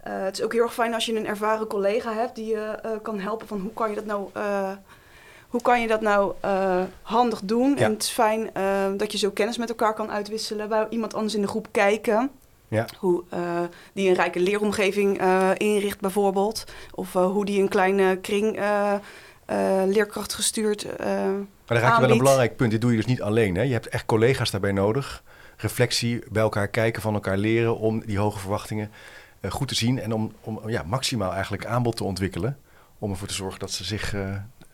Uh, 0.08 0.24
het 0.24 0.38
is 0.38 0.44
ook 0.44 0.54
heel 0.54 0.62
erg 0.62 0.74
fijn 0.74 0.94
als 0.94 1.06
je 1.06 1.16
een 1.16 1.28
ervaren 1.28 1.68
collega 1.68 2.14
hebt 2.14 2.36
die 2.36 2.46
je 2.46 2.80
uh, 2.86 2.92
kan 3.02 3.20
helpen 3.20 3.48
van 3.48 3.60
hoe 3.60 3.74
kan 3.74 3.90
je 3.90 3.96
dat 3.96 4.06
nou, 4.06 4.30
uh, 4.38 4.72
hoe 5.54 5.62
kan 5.62 5.82
je 5.82 5.88
dat 5.88 6.02
nou 6.02 6.34
handig 7.02 7.42
doen. 7.44 7.70
Ja. 7.70 7.84
En 7.84 7.92
het 7.92 8.04
is 8.04 8.10
fijn 8.10 8.50
dat 8.98 9.12
je 9.12 9.18
zo 9.18 9.30
kennis 9.30 9.58
met 9.58 9.70
elkaar 9.70 9.94
kan 9.94 10.12
uitwisselen, 10.12 10.70
bij 10.70 10.88
iemand 10.90 11.14
anders 11.14 11.36
in 11.36 11.42
de 11.42 11.48
groep 11.48 11.68
kijken. 11.72 12.30
Ja. 12.68 12.86
Hoe 12.98 13.24
die 13.94 14.10
een 14.10 14.16
rijke 14.16 14.40
leeromgeving 14.40 15.22
inricht 15.58 16.00
bijvoorbeeld. 16.00 16.64
Of 16.92 17.14
hoe 17.14 17.46
die 17.46 17.62
een 17.62 17.70
kleine 17.70 18.18
kring 18.18 18.60
leerkracht 19.86 20.34
gestuurd 20.34 20.86
Maar 20.98 21.48
dan 21.66 21.78
raak 21.78 21.96
je 21.96 22.02
wel 22.02 22.12
een 22.12 22.18
belangrijk 22.18 22.56
punt. 22.56 22.72
Dit 22.72 22.82
doe 22.82 22.92
je 22.92 22.98
dus 22.98 23.06
niet 23.06 23.22
alleen. 23.22 23.56
Hè? 23.56 23.62
Je 23.62 23.74
hebt 23.74 23.88
echt 23.88 24.06
collega's 24.06 24.52
daarbij 24.52 24.72
nodig. 24.72 25.24
Reflectie, 25.58 26.24
bij 26.32 26.42
elkaar 26.42 26.68
kijken, 26.68 27.02
van 27.02 27.14
elkaar 27.14 27.38
leren 27.38 27.78
om 27.78 28.06
die 28.06 28.18
hoge 28.18 28.40
verwachtingen 28.40 28.92
goed 29.50 29.68
te 29.68 29.76
zien 29.76 30.00
en 30.00 30.14
om, 30.14 30.32
om 30.42 30.70
ja, 30.70 30.84
maximaal 30.86 31.34
eigenlijk 31.34 31.66
aanbod 31.66 31.96
te 31.96 32.04
ontwikkelen. 32.04 32.58
Om 33.00 33.12
ervoor 33.12 33.28
te 33.28 33.34
zorgen 33.34 33.60
dat 33.60 33.72
ze 33.72 33.84
zich 33.84 34.16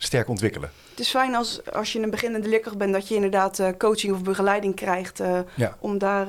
sterk 0.01 0.29
ontwikkelen. 0.29 0.72
Het 0.89 1.00
is 1.00 1.10
fijn 1.10 1.36
als, 1.36 1.72
als 1.72 1.94
je 1.94 2.01
een 2.01 2.10
beginnende 2.10 2.48
leerkracht 2.48 2.77
bent 2.77 2.94
dat 2.94 3.08
je 3.08 3.15
inderdaad 3.15 3.60
uh, 3.60 3.68
coaching 3.77 4.13
of 4.13 4.22
begeleiding 4.22 4.75
krijgt 4.75 5.22
ja. 5.56 5.77
om 5.79 5.98
daar 5.98 6.27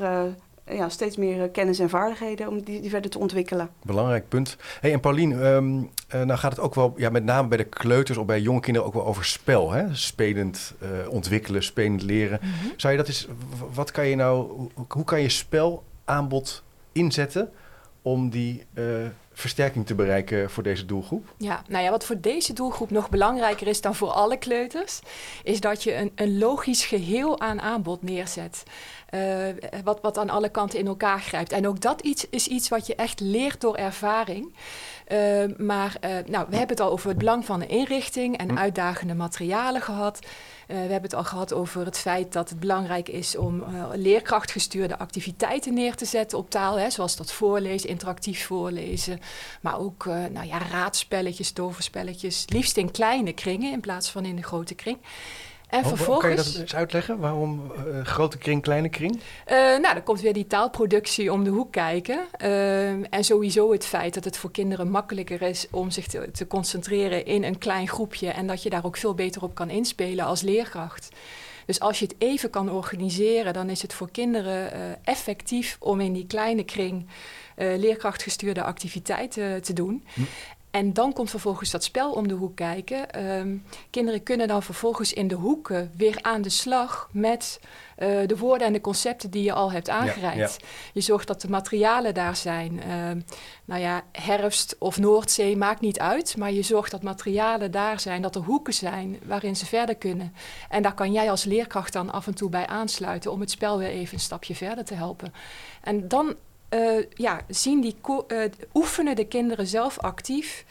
ja, 0.67 0.89
steeds 0.89 1.17
meer 1.17 1.49
kennis 1.49 1.79
en 1.79 1.89
vaardigheden 1.89 2.49
om 2.49 2.63
die, 2.63 2.81
die, 2.81 2.91
verder 2.91 3.11
te 3.11 3.19
ontwikkelen. 3.19 3.71
Belangrijk 3.83 4.29
punt. 4.29 4.57
Hey, 4.81 4.93
en 4.93 5.01
Paulien, 5.01 5.47
um, 5.47 5.91
nou 6.09 6.39
gaat 6.39 6.51
het 6.51 6.61
ook 6.61 6.75
wel, 6.75 6.95
ja, 6.97 7.11
met 7.11 7.25
name 7.25 7.49
bij 7.49 7.59
de 7.59 7.65
kleuters 7.65 8.19
of 8.19 8.27
bij 8.27 8.41
jonge 8.41 8.61
kinderen 8.61 8.89
ook 8.89 8.95
wel 8.95 9.07
over 9.07 9.25
spel. 9.25 9.71
Hè? 9.71 9.95
Spelend 9.95 10.75
ontwikkelen, 11.09 11.63
spelend 11.63 12.03
leren. 12.03 12.39
Mm 12.43 12.51
-hmm. 12.51 12.73
Zou 12.77 12.93
je 12.93 12.99
dat 12.99 13.09
eens, 13.09 13.29
wat 13.73 13.91
kan 13.91 14.07
je 14.07 14.17
nou, 14.17 14.51
hoe, 14.51 14.71
hoe 14.89 15.05
kan 15.05 15.21
je 15.21 15.29
spelaanbod 15.29 16.63
inzetten 16.93 17.51
om 18.03 18.31
die 18.31 18.65
uh, 18.75 18.85
versterking 19.41 19.87
te 19.87 19.95
bereiken 19.95 20.51
voor 20.51 20.63
deze 20.63 20.87
doelgroep? 20.87 21.35
Ja, 21.37 21.63
nou 21.69 21.85
ja, 21.85 21.91
wat 21.91 22.05
voor 22.05 22.21
deze 22.21 22.53
doelgroep 22.53 22.91
nog 22.91 23.09
belangrijker 23.09 23.67
is 23.67 23.81
dan 23.81 23.95
voor 23.95 24.11
alle 24.11 24.37
kleuters, 24.37 25.01
is 25.43 25.61
dat 25.61 25.83
je 25.83 25.95
een, 25.95 26.13
een 26.15 26.39
logisch 26.39 26.85
geheel 26.85 27.41
aan 27.41 27.61
aanbod 27.61 28.03
neerzet. 28.03 28.63
Uh, 29.15 29.47
wat, 29.85 29.99
wat 30.03 30.19
aan 30.19 30.31
alle 30.31 30.49
kanten 30.49 30.79
in 30.79 30.87
elkaar 30.87 31.21
grijpt. 31.21 31.53
En 31.53 31.69
ook 31.69 31.81
dat 31.81 32.01
iets, 32.01 32.27
is 32.29 32.47
iets 32.47 32.69
wat 32.69 32.87
je 32.87 32.95
echt 32.95 33.21
leert 33.21 33.61
door 33.61 33.77
ervaring. 33.77 34.55
Uh, 35.13 35.57
maar 35.57 35.97
nou, 36.27 36.47
we 36.49 36.57
hebben 36.57 36.77
het 36.77 36.81
al 36.81 36.91
over 36.91 37.09
het 37.09 37.19
belang 37.19 37.45
van 37.45 37.61
de 37.61 37.67
inrichting 37.67 38.37
en 38.37 38.51
hm. 38.51 38.59
uitdagende 38.59 39.15
materialen 39.15 39.83
gehad. 39.83 40.19
Uh, 40.23 40.29
we 40.67 40.75
hebben 40.75 41.03
het 41.03 41.15
al 41.15 41.25
gehad 41.25 41.53
over 41.53 41.85
het 41.85 41.99
feit 41.99 42.33
dat 42.33 42.49
het 42.49 42.61
belangrijk 42.61 43.09
is 43.09 43.37
om 43.37 43.61
uh, 43.61 43.85
leerkrachtgestuurde 43.95 44.99
activiteiten 44.99 45.75
neer 45.75 45.95
te 45.95 46.05
zetten 46.05 46.39
op 46.39 46.51
taal. 46.51 46.79
Hè, 46.79 46.91
zoals 46.91 47.17
dat 47.17 47.33
voorlezen, 47.33 47.89
interactief 47.89 48.47
voorlezen. 48.47 49.21
Maar 49.61 49.79
ook 49.79 50.05
nou 50.05 50.47
ja, 50.47 50.59
raadspelletjes, 50.71 51.51
toverspelletjes. 51.51 52.45
Liefst 52.49 52.77
in 52.77 52.91
kleine 52.91 53.33
kringen 53.33 53.73
in 53.73 53.81
plaats 53.81 54.11
van 54.11 54.25
in 54.25 54.37
de 54.37 54.43
grote 54.43 54.75
kring. 54.75 54.99
En 55.71 55.85
vervolgens... 55.85 56.35
Kan 56.35 56.45
je 56.45 56.51
dat 56.53 56.61
eens 56.61 56.75
uitleggen? 56.75 57.19
Waarom 57.19 57.73
uh, 57.87 58.05
grote 58.05 58.39
kring, 58.39 58.63
kleine 58.63 58.89
kring? 58.89 59.15
Uh, 59.15 59.57
nou, 59.57 59.95
dan 59.95 60.03
komt 60.03 60.21
weer 60.21 60.33
die 60.33 60.47
taalproductie 60.47 61.33
om 61.33 61.45
de 61.45 61.51
hoek 61.51 61.73
kijken. 61.73 62.27
Uh, 62.43 63.15
en 63.15 63.25
sowieso 63.25 63.73
het 63.73 63.87
feit 63.87 64.15
dat 64.15 64.25
het 64.25 64.37
voor 64.37 64.51
kinderen 64.51 64.91
makkelijker 64.91 65.43
is 65.43 65.67
om 65.71 65.91
zich 65.91 66.07
te, 66.07 66.31
te, 66.31 66.47
concentreren 66.47 67.27
in 67.27 67.45
een 67.45 67.59
klein 67.59 67.89
groepje. 67.89 68.31
En 68.31 68.47
dat 68.47 68.63
je 68.63 68.71
daar 68.71 68.85
ook 68.85 68.97
veel 68.97 69.15
beter 69.15 69.43
op 69.43 69.55
kan 69.55 69.71
inspelen 69.71 70.25
als 70.25 70.43
leerkracht. 70.43 71.09
Dus 71.67 71.81
als 71.81 71.99
je 71.99 72.05
het 72.05 72.15
even 72.19 72.51
kan 72.51 72.71
organiseren, 72.71 73.53
dan 73.53 73.71
is 73.71 73.83
het 73.83 73.93
voor 73.93 74.11
kinderen 74.11 74.71
effectief 75.05 75.77
om 75.81 76.01
in 76.01 76.13
die 76.13 76.27
kleine 76.27 76.65
kring 76.65 77.07
leerkrachtgestuurde 77.57 78.63
activiteiten 78.63 79.63
te 79.63 79.73
doen. 79.73 80.05
Hm. 80.15 80.23
En 80.71 80.93
dan 80.93 81.13
komt 81.13 81.31
vervolgens 81.31 81.71
dat 81.71 81.85
spel 81.85 82.13
om 82.13 82.29
de 82.29 82.35
hoek 82.35 82.57
kijken. 82.57 83.27
Um, 83.27 83.65
kinderen 83.91 84.23
kunnen 84.23 84.49
dan 84.49 84.63
vervolgens 84.63 85.13
in 85.13 85.29
de 85.29 85.35
hoeken 85.35 85.93
weer 85.97 86.19
aan 86.21 86.43
de 86.43 86.49
slag 86.49 87.09
met 87.13 87.61
uh, 87.99 88.27
de 88.27 88.37
woorden 88.37 88.67
en 88.67 88.73
de 88.73 88.81
concepten 88.81 89.31
die 89.31 89.43
je 89.43 89.53
al 89.53 89.73
hebt 89.73 89.89
aangereikt. 89.89 90.37
Ja, 90.37 90.67
ja. 90.67 90.69
Je 90.93 91.01
zorgt 91.01 91.27
dat 91.27 91.41
de 91.41 91.51
materialen 91.51 92.15
daar 92.15 92.37
zijn. 92.37 92.73
Uh, 92.73 93.23
nou 93.65 93.81
ja, 93.81 94.03
herfst 94.13 94.77
of 94.79 94.99
Noordzee 94.99 95.57
maakt 95.57 95.81
niet 95.81 95.99
uit, 95.99 96.37
maar 96.37 96.53
je 96.53 96.63
zorgt 96.63 96.91
dat 96.91 97.03
materialen 97.03 97.71
daar 97.71 98.01
zijn, 98.01 98.23
dat 98.23 98.35
er 98.35 98.43
hoeken 98.43 98.75
zijn 98.75 99.19
waarin 99.25 99.57
ze 99.57 99.67
verder 99.67 99.97
kunnen. 99.97 100.35
En 100.69 100.83
daar 100.83 100.95
kan 100.95 101.13
jij 101.13 101.31
als 101.31 101.45
leerkracht 101.45 101.93
dan 101.93 102.11
af 102.11 102.27
en 102.27 102.35
toe 102.35 102.51
bij 102.51 102.67
aansluiten 102.67 103.33
om 103.33 103.41
het 103.41 103.51
spel 103.51 103.79
weer 103.79 103.89
even 103.89 104.15
een 104.15 104.21
stapje 104.21 104.55
verder 104.55 104.85
te 104.85 104.95
helpen. 104.95 105.33
En 105.83 106.09
dan 106.09 106.35
uh, 106.71 107.05
ja, 107.15 107.41
zien 107.49 107.81
die 107.81 107.97
uh, 108.29 108.45
oefenen 108.75 109.17
de 109.17 109.27
kinderen 109.27 109.67
zelf 109.67 109.99
actief 109.99 110.65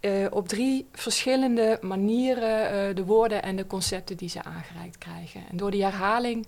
uh, 0.00 0.26
op 0.30 0.48
drie 0.48 0.88
verschillende 0.92 1.78
manieren 1.80 2.96
de 2.96 3.04
woorden 3.04 3.42
en 3.42 3.56
de 3.56 3.66
concepten 3.66 4.16
die 4.16 4.28
ze 4.28 4.42
aangereikt 4.42 4.98
krijgen. 4.98 5.42
En 5.50 5.56
door 5.56 5.70
die 5.70 5.82
herhaling 5.82 6.46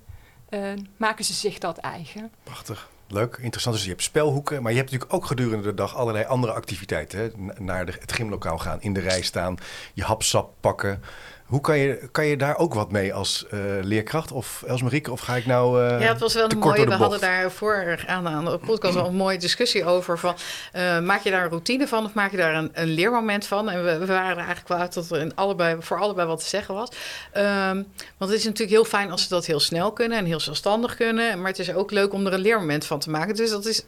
maken 0.97 1.25
ze 1.25 1.33
zich 1.33 1.59
dat 1.59 1.79
eigen. 1.79 2.33
Prachtig. 2.43 2.91
Leuk, 3.09 3.39
interessant. 3.41 3.75
Dus 3.75 3.85
je 3.85 3.91
hebt 3.91 4.03
spelhoeken, 4.03 4.63
maar 4.63 4.73
je 4.73 4.79
hebt 4.79 4.91
natuurlijk 4.91 5.19
ook 5.19 5.27
gedurende 5.29 5.69
de 5.69 5.75
dag 5.75 5.97
allerlei 5.97 6.25
andere 6.25 6.53
activiteiten. 6.53 7.19
Hè? 7.19 7.29
Naar 7.63 7.87
het 7.87 8.13
gymlokaal 8.13 8.59
gaan, 8.59 8.81
in 8.81 8.93
de 8.93 9.01
rij 9.01 9.23
staan, 9.23 9.57
je 9.95 10.03
hapsap 10.03 10.55
pakken. 10.61 11.03
Hoe 11.47 11.61
kan 11.61 11.79
je, 11.79 12.09
kan 12.13 12.27
je 12.27 12.37
daar 12.37 12.57
ook 12.57 12.75
wat 12.75 12.91
mee 12.91 13.15
als 13.15 13.47
uh, 13.51 13.61
leerkracht? 13.83 14.33
Of 14.33 14.63
Elsmarieke, 14.67 15.13
of 15.13 15.21
ga 15.21 15.37
ik 15.37 15.47
nou 15.47 15.83
uh, 15.83 16.01
Ja, 16.01 16.09
het 16.09 16.21
was 16.21 16.35
wel 16.35 16.51
een 16.51 16.59
mooie... 16.59 16.87
We 16.87 16.95
hadden 16.95 17.21
daar 17.21 17.51
vorig 17.51 18.07
aan, 18.07 18.29
aan 18.29 18.45
de 18.45 18.59
podcast 18.59 18.97
al 18.97 19.07
een 19.07 19.15
mooie 19.25 19.39
discussie 19.39 19.85
over. 19.85 20.19
Van, 20.19 20.35
uh, 20.77 21.01
maak 21.01 21.23
je 21.23 21.31
daar 21.31 21.43
een 21.43 21.49
routine 21.49 21.89
van 21.89 22.05
of 22.05 22.15
maak 22.15 22.31
je 22.31 22.37
daar 22.37 22.55
een, 22.55 22.71
een 22.73 22.89
leermoment 22.89 23.47
van? 23.47 23.71
En 23.71 23.85
we, 23.85 23.99
we 23.99 24.07
waren 24.07 24.31
er 24.31 24.37
eigenlijk 24.37 24.69
wel 24.69 24.79
uit 24.79 24.95
dat 24.95 25.11
er 25.11 25.21
in 25.21 25.35
allebei, 25.35 25.77
voor 25.81 25.99
allebei 25.99 26.29
wat 26.29 26.41
te 26.41 26.49
zeggen 26.49 26.75
was. 26.75 26.89
Um, 27.37 27.87
want 28.17 28.31
het 28.31 28.39
is 28.41 28.45
natuurlijk 28.45 28.71
heel 28.71 28.85
fijn 28.85 29.11
als 29.11 29.23
ze 29.23 29.29
dat 29.29 29.47
heel 29.47 29.61
snel 29.61 29.93
kunnen 29.93 30.19
en 30.19 30.25
heel 30.25 30.41
zelfstandig 30.41 30.97
kunnen. 30.97 31.41
Maar 31.41 31.51
het 31.51 31.59
is 31.59 31.75
ook 31.75 31.91
leuk 31.91 32.13
om 32.13 32.27
er 32.27 32.33
een 32.33 32.41
leermoment 32.41 32.87
van 32.87 32.99
te 32.99 33.11
maken. 33.11 33.35
Dus 33.35 33.51
dat 33.51 33.67
is, 33.67 33.85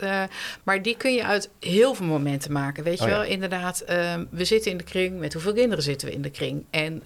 maar 0.62 0.82
die 0.82 0.96
kun 0.96 1.14
je 1.14 1.24
uit 1.24 1.50
heel 1.60 1.94
veel 1.94 2.06
momenten 2.06 2.52
maken. 2.52 2.84
Weet 2.84 2.98
je 2.98 3.04
oh, 3.04 3.10
wel, 3.10 3.22
ja. 3.22 3.28
inderdaad. 3.28 3.80
Ehm, 3.80 4.24
we 4.30 4.44
zitten 4.44 4.70
in 4.70 4.76
de 4.76 4.84
kring. 4.84 5.18
Met 5.18 5.32
hoeveel 5.32 5.52
kinderen 5.52 5.84
zitten 5.84 6.08
we 6.08 6.14
in 6.14 6.22
de 6.22 6.30
kring? 6.30 6.64
En 6.70 7.02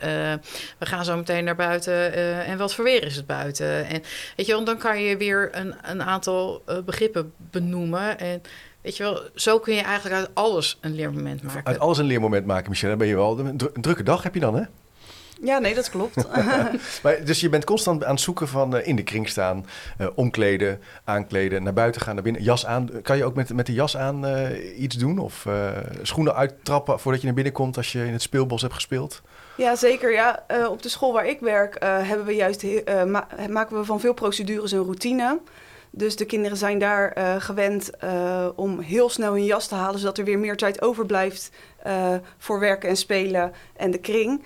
we 0.79 0.87
gaan 0.87 1.05
zo 1.05 1.17
meteen 1.17 1.45
naar 1.45 1.57
buiten 1.57 1.93
uh, 1.93 2.49
en 2.49 2.59
wat 2.59 2.75
voor 2.75 2.85
weer 2.85 3.05
is 3.05 3.17
het 3.17 3.27
buiten? 3.27 3.87
En 3.87 4.03
weet 4.37 4.47
je 4.47 4.53
wel, 4.53 4.65
dan 4.65 4.79
kan 4.79 5.03
je 5.03 5.17
weer 5.17 5.49
een, 5.53 5.75
een 5.83 6.03
aantal 6.03 6.63
uh, 6.69 6.79
begrippen 6.79 7.33
benoemen. 7.51 8.19
En 8.19 8.43
weet 8.81 8.97
je 8.97 9.03
wel, 9.03 9.23
zo 9.35 9.59
kun 9.59 9.75
je 9.75 9.83
eigenlijk 9.83 10.17
uit 10.17 10.31
alles 10.35 10.79
een 10.81 10.95
leermoment 10.95 11.43
maken. 11.43 11.65
Uit 11.65 11.79
alles 11.79 11.99
een 11.99 12.05
leermoment 12.05 12.47
maken, 12.47 12.71
Michel. 12.71 12.89
Dan 12.89 12.99
ben 12.99 13.07
je 13.07 13.15
wel 13.15 13.39
een, 13.39 13.61
drukke 13.81 14.03
dag 14.03 14.23
heb 14.23 14.35
je 14.35 14.41
dan, 14.41 14.55
hè? 14.55 14.63
Ja, 15.43 15.59
nee, 15.59 15.75
dat 15.75 15.91
klopt. 15.91 16.17
maar, 17.03 17.25
dus 17.25 17.41
je 17.41 17.49
bent 17.49 17.65
constant 17.65 18.05
aan 18.05 18.15
het 18.15 18.21
zoeken 18.21 18.49
van 18.49 18.77
uh, 18.77 18.87
in 18.87 18.97
de 18.97 19.03
kring 19.03 19.29
staan, 19.29 19.67
uh, 19.99 20.07
omkleden, 20.15 20.81
aankleden, 21.05 21.63
naar 21.63 21.73
buiten 21.73 22.01
gaan, 22.01 22.15
naar 22.15 22.25
binnen, 22.25 22.43
jas 22.43 22.67
aan. 22.67 23.03
Kan 23.03 23.17
je 23.17 23.25
ook 23.25 23.35
met, 23.35 23.55
met 23.55 23.67
de 23.67 23.73
jas 23.73 23.97
aan 23.97 24.27
uh, 24.27 24.81
iets 24.81 24.97
doen? 24.97 25.19
Of 25.19 25.47
schoenen 26.03 26.35
uittrappen 26.35 27.01
voordat 27.01 27.21
je 27.21 27.27
naar 27.27 27.37
binnen 27.37 27.53
komt 27.53 27.77
als 27.77 27.93
je 27.93 28.05
in 28.05 28.13
het 28.13 28.23
speelbos 28.23 28.63
hebt 28.63 28.75
gespeeld? 28.75 29.23
Ja, 29.57 29.77
zeker. 29.77 30.13
Ja, 30.13 30.45
op 30.69 30.83
de 30.83 30.89
school 30.89 31.13
waar 31.13 31.27
ik 31.27 31.41
werk 31.41 31.77
hebben 31.81 32.27
we 32.27 32.35
juist 32.35 32.65
ma 33.07 33.27
maken 33.49 33.79
we 33.79 33.85
van 33.85 34.01
veel 34.01 34.15
procedures 34.15 34.73
een 34.73 34.85
routine. 34.85 35.41
Dus 35.95 36.17
de 36.17 36.25
kinderen 36.25 36.57
zijn 36.57 36.79
daar 36.79 37.19
uh, 37.19 37.35
gewend 37.39 37.91
uh, 38.05 38.49
om 38.55 38.81
heel 38.81 39.09
snel 39.09 39.33
hun 39.33 39.45
jas 39.45 39.67
te 39.67 39.75
halen, 39.75 40.01
zodat 40.01 40.19
er 40.19 40.25
weer 40.25 40.39
meer 40.39 40.57
tijd 40.57 40.83
overblijft 40.83 41.51
uh, 41.87 42.15
voor 42.39 42.61
werken 42.61 42.89
en 42.89 42.97
spelen 42.97 43.53
en 43.77 43.91
de 43.91 43.99
kring. 43.99 44.43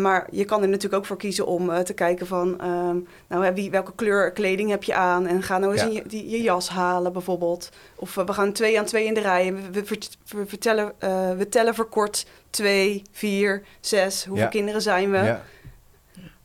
Maar 0.00 0.26
je 0.30 0.44
kan 0.44 0.62
er 0.62 0.68
natuurlijk 0.68 0.94
ook 0.94 1.06
voor 1.06 1.16
kiezen 1.16 1.46
om 1.46 1.84
te 1.84 1.92
kijken 1.92 2.26
van, 2.26 2.60
ehm, 2.60 2.96
nou, 3.28 3.54
wie, 3.54 3.70
welke 3.70 3.92
kleur 3.94 4.32
kleding 4.32 4.70
heb 4.70 4.82
je 4.82 4.94
aan? 4.94 5.26
En 5.26 5.42
ga 5.42 5.58
nou 5.58 5.72
eens 5.72 5.82
ja. 5.82 5.88
je, 5.88 6.02
die, 6.06 6.28
je, 6.28 6.42
jas 6.42 6.68
halen 6.68 7.12
bijvoorbeeld. 7.12 7.70
Of 7.96 8.14
we 8.14 8.32
gaan 8.32 8.52
twee 8.52 8.78
aan 8.78 8.84
twee 8.84 9.04
in 9.04 9.14
de 9.14 9.20
rij. 9.20 9.54
We, 9.54 9.82
we, 9.82 9.98
we, 10.28 10.46
vertellen, 10.46 10.92
we 11.36 11.46
tellen 11.48 11.74
verkort 11.74 12.26
twee, 12.50 13.02
vier, 13.12 13.62
zes. 13.80 14.24
Hoeveel 14.24 14.44
ja. 14.44 14.50
kinderen 14.50 14.82
zijn 14.82 15.10
we? 15.10 15.16
Ja. 15.16 15.42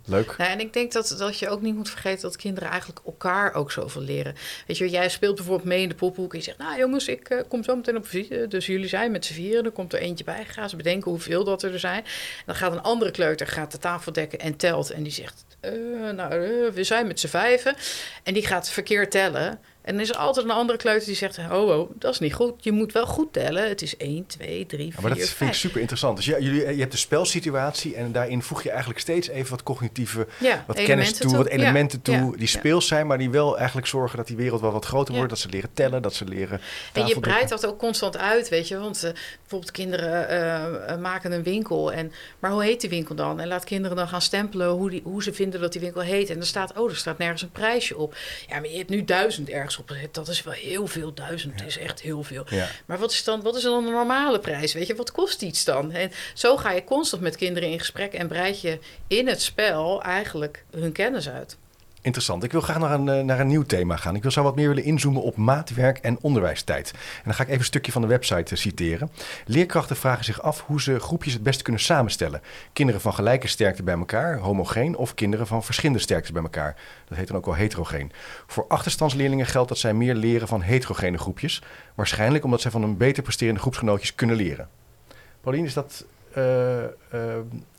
Leuk. 0.07 0.35
Ja, 0.37 0.49
en 0.49 0.59
ik 0.59 0.73
denk 0.73 0.91
dat, 0.91 1.15
dat 1.17 1.39
je 1.39 1.49
ook 1.49 1.61
niet 1.61 1.75
moet 1.75 1.89
vergeten 1.89 2.21
dat 2.21 2.35
kinderen 2.35 2.69
eigenlijk 2.69 2.99
elkaar 3.05 3.53
ook 3.53 3.71
zoveel 3.71 4.01
leren. 4.01 4.35
Weet 4.67 4.77
je, 4.77 4.89
jij 4.89 5.09
speelt 5.09 5.35
bijvoorbeeld 5.35 5.67
mee 5.67 5.81
in 5.81 5.89
de 5.89 5.95
pophoek 5.95 6.31
en 6.31 6.37
je 6.37 6.43
zegt, 6.43 6.57
nou 6.57 6.79
jongens, 6.79 7.07
ik 7.07 7.29
uh, 7.29 7.41
kom 7.47 7.63
zo 7.63 7.75
meteen 7.75 7.97
op 7.97 8.07
visite. 8.07 8.45
Dus 8.47 8.65
jullie 8.65 8.87
zijn 8.87 9.11
met 9.11 9.25
z'n 9.25 9.33
vieren, 9.33 9.65
er 9.65 9.71
komt 9.71 9.93
er 9.93 9.99
eentje 9.99 10.23
bij. 10.23 10.45
Ga 10.45 10.67
ze 10.67 10.75
bedenken 10.75 11.11
hoeveel 11.11 11.43
dat 11.43 11.63
er 11.63 11.79
zijn. 11.79 12.03
dan 12.45 12.55
gaat 12.55 12.71
een 12.71 12.81
andere 12.81 13.11
kleuter 13.11 13.47
gaat 13.47 13.71
de 13.71 13.77
tafel 13.77 14.11
dekken 14.11 14.39
en 14.39 14.55
telt. 14.55 14.89
En 14.89 15.03
die 15.03 15.11
zegt, 15.11 15.45
uh, 15.61 16.11
nou, 16.11 16.33
uh, 16.33 16.71
we 16.71 16.83
zijn 16.83 17.07
met 17.07 17.19
z'n 17.19 17.27
vijven. 17.27 17.75
En 18.23 18.33
die 18.33 18.45
gaat 18.45 18.69
verkeerd 18.69 19.11
tellen. 19.11 19.59
En 19.87 19.93
dan 19.93 20.01
is 20.01 20.09
er 20.09 20.15
altijd 20.15 20.45
een 20.45 20.51
andere 20.51 20.77
kleuter 20.77 21.05
die 21.05 21.15
zegt: 21.15 21.37
Oh, 21.37 21.67
oh, 21.67 21.89
dat 21.93 22.13
is 22.13 22.19
niet 22.19 22.33
goed. 22.33 22.63
Je 22.63 22.71
moet 22.71 22.91
wel 22.91 23.05
goed 23.05 23.33
tellen. 23.33 23.69
Het 23.69 23.81
is 23.81 23.97
1, 23.97 24.25
2, 24.25 24.65
3, 24.65 24.91
4. 24.91 25.01
maar 25.01 25.15
dat 25.15 25.29
vind 25.29 25.49
ik 25.49 25.55
super 25.55 25.79
interessant. 25.79 26.15
Dus 26.15 26.25
ja, 26.25 26.39
jullie, 26.39 26.61
je 26.61 26.79
hebt 26.79 26.91
de 26.91 26.97
spelsituatie 26.97 27.95
en 27.95 28.11
daarin 28.11 28.41
voeg 28.41 28.63
je 28.63 28.69
eigenlijk 28.69 28.99
steeds 28.99 29.27
even 29.27 29.49
wat 29.49 29.63
cognitieve, 29.63 30.27
ja, 30.39 30.63
wat 30.67 30.83
kennis 30.83 31.13
toe, 31.13 31.27
toe, 31.27 31.37
wat 31.37 31.47
elementen 31.47 32.01
toe. 32.01 32.37
Die 32.37 32.47
speels 32.47 32.87
zijn, 32.87 33.07
maar 33.07 33.17
die 33.17 33.29
wel 33.29 33.57
eigenlijk 33.57 33.87
zorgen 33.87 34.17
dat 34.17 34.27
die 34.27 34.35
wereld 34.35 34.61
wel 34.61 34.71
wat 34.71 34.85
groter 34.85 35.15
wordt. 35.15 35.29
Dat 35.29 35.39
ze 35.39 35.49
leren 35.49 35.69
tellen, 35.73 36.01
dat 36.01 36.13
ze 36.13 36.25
leren. 36.25 36.61
En 36.93 37.07
je 37.07 37.19
breidt 37.19 37.49
dat 37.49 37.65
ook 37.65 37.79
constant 37.79 38.17
uit, 38.17 38.49
weet 38.49 38.67
je. 38.67 38.77
Want 38.77 39.03
uh, 39.03 39.11
bijvoorbeeld 39.39 39.71
kinderen 39.71 40.33
uh, 40.89 40.97
maken 40.97 41.31
een 41.31 41.43
winkel. 41.43 41.91
En, 41.93 42.11
maar 42.39 42.51
hoe 42.51 42.63
heet 42.63 42.81
die 42.81 42.89
winkel 42.89 43.15
dan? 43.15 43.39
En 43.39 43.47
laat 43.47 43.63
kinderen 43.63 43.97
dan 43.97 44.07
gaan 44.07 44.21
stempelen 44.21 44.69
hoe, 44.69 44.89
die, 44.89 45.01
hoe 45.03 45.23
ze 45.23 45.33
vinden 45.33 45.61
dat 45.61 45.71
die 45.71 45.81
winkel 45.81 46.01
heet. 46.01 46.29
En 46.29 46.39
er 46.39 46.45
staat, 46.45 46.77
oh, 46.77 46.89
er 46.89 46.95
staat 46.95 47.17
nergens 47.17 47.41
een 47.41 47.51
prijsje 47.51 47.97
op. 47.97 48.15
Ja, 48.47 48.59
maar 48.59 48.69
je 48.69 48.77
hebt 48.77 48.89
nu 48.89 49.03
duizend 49.03 49.49
ergens 49.49 49.76
dat 50.11 50.27
is 50.27 50.43
wel 50.43 50.53
heel 50.53 50.87
veel. 50.87 51.13
Duizend 51.13 51.65
is 51.65 51.77
echt 51.77 52.01
heel 52.01 52.23
veel. 52.23 52.45
Maar 52.85 52.97
wat 52.97 53.11
is, 53.11 53.23
dan, 53.23 53.41
wat 53.41 53.55
is 53.55 53.63
dan 53.63 53.85
de 53.85 53.91
normale 53.91 54.39
prijs? 54.39 54.73
Weet 54.73 54.87
je, 54.87 54.95
wat 54.95 55.11
kost 55.11 55.41
iets 55.41 55.63
dan? 55.63 55.91
En 55.91 56.11
zo 56.33 56.57
ga 56.57 56.71
je 56.71 56.83
constant 56.83 57.21
met 57.21 57.35
kinderen 57.35 57.69
in 57.69 57.79
gesprek 57.79 58.13
en 58.13 58.27
breid 58.27 58.61
je 58.61 58.79
in 59.07 59.27
het 59.27 59.41
spel 59.41 60.01
eigenlijk 60.01 60.65
hun 60.71 60.91
kennis 60.91 61.29
uit. 61.29 61.57
Interessant. 62.01 62.43
Ik 62.43 62.51
wil 62.51 62.61
graag 62.61 62.79
naar 62.79 62.91
een, 62.91 63.09
eh, 63.09 63.23
naar 63.23 63.39
een 63.39 63.47
nieuw 63.47 63.63
thema 63.63 63.95
gaan. 63.95 64.15
Ik 64.15 64.21
wil 64.21 64.31
zo 64.31 64.43
wat 64.43 64.55
meer 64.55 64.67
willen 64.67 64.83
inzoomen 64.83 65.21
op 65.21 65.35
maatwerk 65.35 65.97
en 65.97 66.17
onderwijstijd. 66.21 66.91
En 66.91 67.21
dan 67.23 67.33
ga 67.33 67.41
ik 67.41 67.47
even 67.47 67.59
een 67.59 67.65
stukje 67.65 67.91
van 67.91 68.01
de 68.01 68.07
website 68.07 68.53
uh, 68.53 68.59
citeren. 68.59 69.11
Leerkrachten 69.45 69.95
vragen 69.95 70.25
zich 70.25 70.41
af 70.41 70.63
hoe 70.65 70.81
ze 70.81 70.99
groepjes 70.99 71.33
het 71.33 71.43
beste 71.43 71.63
kunnen 71.63 71.81
samenstellen. 71.81 72.41
Kinderen 72.73 73.01
van 73.01 73.13
gelijke 73.13 73.47
sterkte 73.47 73.83
bij 73.83 73.97
elkaar, 73.97 74.37
homogeen, 74.37 74.95
of 74.95 75.13
kinderen 75.13 75.47
van 75.47 75.63
verschillende 75.63 76.01
sterktes 76.01 76.31
bij 76.31 76.41
elkaar. 76.41 76.75
Dat 77.07 77.17
heet 77.17 77.27
dan 77.27 77.37
ook 77.37 77.45
wel 77.45 77.55
heterogeen. 77.55 78.11
Voor 78.47 78.65
achterstandsleerlingen 78.67 79.45
geldt 79.45 79.69
dat 79.69 79.77
zij 79.77 79.93
meer 79.93 80.15
leren 80.15 80.47
van 80.47 80.61
heterogene 80.61 81.17
groepjes. 81.17 81.61
Waarschijnlijk 81.95 82.43
omdat 82.43 82.61
zij 82.61 82.71
van 82.71 82.83
een 82.83 82.97
beter 82.97 83.23
presterende 83.23 83.59
groepsgenootjes 83.59 84.15
kunnen 84.15 84.35
leren. 84.35 84.69
Paulien, 85.41 85.65
is 85.65 85.73
dat 85.73 86.05
uh, 86.37 86.43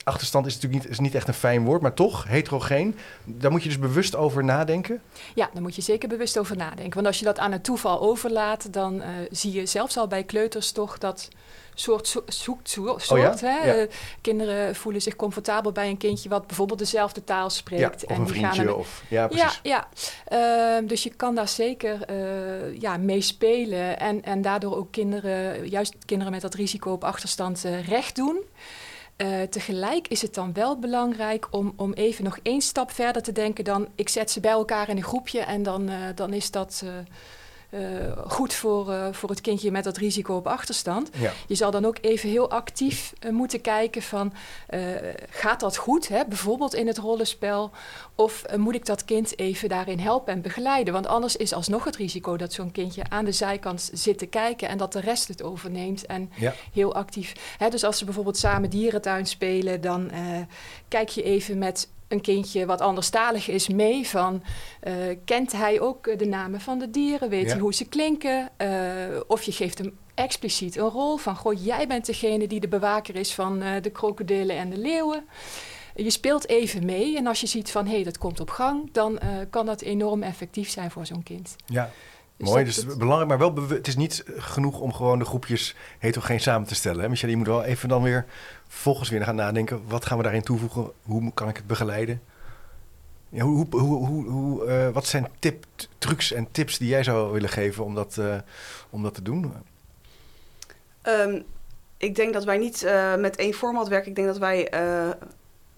achterstand 0.09 0.47
is 0.47 0.55
natuurlijk 0.55 0.83
niet, 0.83 0.92
is 0.92 0.99
niet 0.99 1.14
echt 1.14 1.29
een 1.29 1.35
fijn 1.35 1.64
woord, 1.64 1.83
maar 1.83 1.94
toch 1.94 2.25
heterogeen. 2.29 2.97
Daar 3.25 3.51
moet 3.51 3.62
je 3.62 3.68
dus 3.68 3.79
bewust 3.79 4.16
over 4.16 4.44
nadenken. 4.44 5.01
Ja, 5.35 5.51
daar 5.53 5.62
moet 5.62 5.75
je 5.75 5.83
zeker 5.83 6.09
bewust 6.09 6.38
over 6.38 6.57
nadenken. 6.57 6.94
Want 6.94 7.07
als 7.07 7.18
je 7.18 7.25
dat 7.25 7.38
aan 7.38 7.53
het 7.53 7.64
toeval 7.64 8.01
overlaat, 8.01 8.73
dan 8.73 8.94
uh, 8.94 9.07
zie 9.31 9.53
je 9.53 9.66
zelfs 9.66 9.97
al 9.97 10.07
bij 10.07 10.25
kleuters 10.25 10.73
toch 10.73 10.99
dat 10.99 11.29
soort 11.81 12.16
zoekt 12.27 12.71
soort. 12.71 13.11
Oh 13.11 13.18
ja? 13.18 13.35
hè? 13.38 13.83
Uh, 13.83 13.90
kinderen 14.21 14.75
voelen 14.75 15.03
zich 15.03 15.16
comfortabel 15.16 15.73
bij 15.73 15.88
een 15.88 15.97
kindje 15.97 16.29
wat 16.29 16.47
bijvoorbeeld 16.47 16.79
dezelfde 16.79 17.25
taal 17.25 17.51
spreekt. 17.51 18.01
Ja, 18.01 18.07
of 18.07 18.16
en 18.16 18.21
een 18.21 18.29
vriendje. 18.29 18.64
Gaan 18.64 18.75
of, 18.75 19.03
ja, 19.09 19.27
precies. 19.27 19.61
Ja, 19.62 19.88
ja. 20.31 20.79
Uh, 20.83 20.88
dus 20.88 21.03
je 21.03 21.11
kan 21.11 21.35
daar 21.35 21.49
zeker 21.49 22.11
uh, 22.11 22.81
ja, 22.81 22.97
mee 22.97 23.21
spelen 23.21 23.99
en, 23.99 24.25
en 24.25 24.42
daardoor 24.42 24.77
ook 24.77 24.92
kinderen, 24.92 25.68
juist 25.68 25.94
kinderen 26.05 26.33
met 26.33 26.42
dat 26.42 26.55
risico 26.55 26.92
op 26.92 27.05
achterstand, 27.05 27.64
recht 27.87 28.16
doen. 28.16 28.42
Uh, 29.23 29.43
tegelijk 29.43 30.09
is 30.09 30.23
het 30.23 30.35
dan 30.35 30.53
wel 30.53 30.79
belangrijk 30.79 31.49
om, 31.51 31.73
om 31.77 31.93
even 31.93 32.25
nog 32.25 32.39
één 32.43 32.61
stap 32.61 32.91
verder 32.91 33.23
te 33.23 33.33
denken 33.33 33.65
dan 33.65 33.89
ik 33.95 34.09
zet 34.09 34.31
ze 34.31 34.41
bij 34.41 34.51
elkaar 34.51 34.89
in 34.89 34.97
een 34.97 35.03
groepje 35.03 35.41
en 35.41 35.63
dan, 35.63 35.91
uh, 35.91 35.97
dan 36.15 36.33
is 36.33 36.51
dat 36.51 36.83
uh, 36.85 36.91
goed 38.27 38.53
voor, 38.55 38.91
uh, 38.91 39.07
voor 39.13 39.29
het 39.29 39.41
kindje 39.41 39.71
met 39.71 39.85
dat 39.85 39.97
risico 39.97 40.37
op 40.37 40.47
achterstand. 40.47 41.11
Ja. 41.19 41.33
Je 41.47 41.55
zal 41.55 41.71
dan 41.71 41.85
ook 41.85 41.97
even 42.01 42.29
heel 42.29 42.51
actief 42.51 43.13
uh, 43.21 43.33
moeten 43.33 43.61
kijken 43.61 44.03
van, 44.03 44.33
gaat 45.31 45.61
dat 45.61 45.77
goed, 45.77 46.09
hè? 46.09 46.25
bijvoorbeeld 46.29 46.75
in 46.75 46.87
het 46.87 46.99
rollenspel, 46.99 47.71
of 48.15 48.43
moet 48.57 48.75
ik 48.75 48.87
dat 48.87 49.05
kind 49.05 49.39
even 49.39 49.69
daarin 49.69 49.99
helpen 49.99 50.33
en 50.33 50.43
begeleiden? 50.43 50.93
Want 50.93 51.07
anders 51.07 51.37
is 51.37 51.53
alsnog 51.53 51.85
het 51.85 51.97
risico 51.97 52.37
dat 52.37 52.53
zo'n 52.53 52.73
kindje 52.73 53.03
aan 53.09 53.25
de 53.25 53.33
zijkant 53.33 53.91
zit 53.93 54.19
te 54.19 54.27
kijken 54.27 54.69
en 54.69 54.79
dat 54.79 54.93
de 54.93 55.01
rest 55.01 55.29
het 55.29 55.43
overneemt 55.43 56.07
en 56.07 56.31
ja. 56.37 56.55
heel 56.73 56.95
actief. 56.95 57.57
Hè? 57.59 57.69
Dus 57.69 57.85
als 57.85 57.99
ze 57.99 58.05
bijvoorbeeld 58.05 58.37
samen 58.37 58.71
dierentuin 58.71 59.27
spelen, 59.27 59.81
dan 59.81 60.11
kijk 60.89 61.09
je 61.09 61.23
even 61.23 61.59
met 61.59 61.89
een 62.09 62.21
kindje 62.21 62.66
wat 62.66 62.81
anderstalig 62.81 63.49
is 63.49 63.68
mee 63.68 64.09
van... 64.09 64.42
Uh, 64.83 64.94
kent 65.25 65.53
hij 65.53 65.81
ook 65.81 66.18
de 66.18 66.27
namen 66.27 66.61
van 66.61 66.79
de 66.79 66.90
dieren? 66.90 67.29
Weet 67.29 67.51
hij 67.51 67.61
hoe 67.61 67.75
ze 67.75 67.88
klinken? 67.88 68.51
Uh, 68.59 68.68
of 69.27 69.42
je 69.42 69.53
geeft 69.53 69.79
hem 69.79 69.99
expliciet 70.14 70.77
een 70.77 70.88
rol 70.88 71.16
van... 71.16 71.37
goh, 71.37 71.64
jij 71.64 71.87
bent 71.87 72.07
degene 72.07 72.47
die 72.47 72.61
de 72.61 72.68
bewaker 72.68 73.16
is 73.16 73.35
van 73.35 73.62
uh, 73.62 73.71
de 73.83 73.90
krokodillen 73.90 74.57
en 74.57 74.71
de 74.71 74.79
leeuwen. 74.79 75.29
Je 75.94 76.11
speelt 76.11 76.49
even 76.49 76.85
mee 76.85 77.16
en 77.16 77.27
als 77.27 77.40
je 77.40 77.47
ziet 77.47 77.71
van... 77.71 77.87
hé, 77.87 77.94
hey, 77.94 78.05
dat 78.05 78.18
komt 78.18 78.40
op 78.40 78.51
gang... 78.51 78.92
dan 78.92 79.18
kan 79.51 79.66
dat 79.66 79.81
enorm 79.81 80.23
effectief 80.23 80.71
zijn 80.71 80.90
voor 80.90 81.07
zo'n 81.07 81.23
kind. 81.23 81.57
Ja, 81.66 81.90
Mooi, 82.38 82.64
dus 82.64 82.77
het... 82.77 82.98
belangrijk, 82.98 83.29
maar 83.29 83.38
wel 83.38 83.68
het 83.68 83.87
is 83.87 83.96
niet 83.96 84.24
genoeg 84.37 84.81
om 84.81 84.92
gewoon 84.92 85.18
de 85.18 85.24
groepjes 85.24 85.74
heterogeen 85.98 86.40
samen 86.40 86.68
te 86.68 86.74
stellen. 86.74 87.03
Hè? 87.03 87.09
Michel, 87.09 87.29
je 87.29 87.37
moet 87.37 87.46
wel 87.46 87.64
even 87.64 87.88
dan 87.88 88.03
weer 88.03 88.27
volgens 88.68 89.09
weer 89.09 89.24
gaan 89.24 89.35
nadenken, 89.35 89.83
wat 89.87 90.07
gaan 90.07 90.16
we 90.16 90.22
daarin 90.22 90.42
toevoegen? 90.42 90.90
Hoe 91.03 91.33
kan 91.35 91.48
ik 91.48 91.57
het 91.57 91.66
begeleiden? 91.66 92.22
Ja, 93.29 93.44
hoe, 93.44 93.66
hoe, 93.70 94.07
hoe, 94.07 94.29
hoe 94.29 94.66
uh, 94.66 94.88
wat 94.88 95.07
zijn 95.07 95.29
tip, 95.38 95.64
trucs 95.98 96.33
en 96.33 96.48
tips 96.51 96.79
die 96.79 96.88
jij 96.88 97.03
zou 97.03 97.33
willen 97.33 97.48
geven 97.48 97.85
om 97.85 97.94
dat, 97.94 98.16
uh, 98.18 98.37
om 98.90 99.03
dat 99.03 99.14
te 99.14 99.22
doen? 99.22 99.53
Um, 101.03 101.44
ik 101.96 102.14
denk 102.14 102.33
dat 102.33 102.44
wij 102.44 102.59
niet 102.59 102.83
uh, 102.83 103.16
met 103.16 103.37
één 103.37 103.55
format 103.55 103.88
werken. 103.88 104.09
Ik 104.09 104.16
denk 104.16 104.29
dat 104.29 104.38
wij 104.38 104.70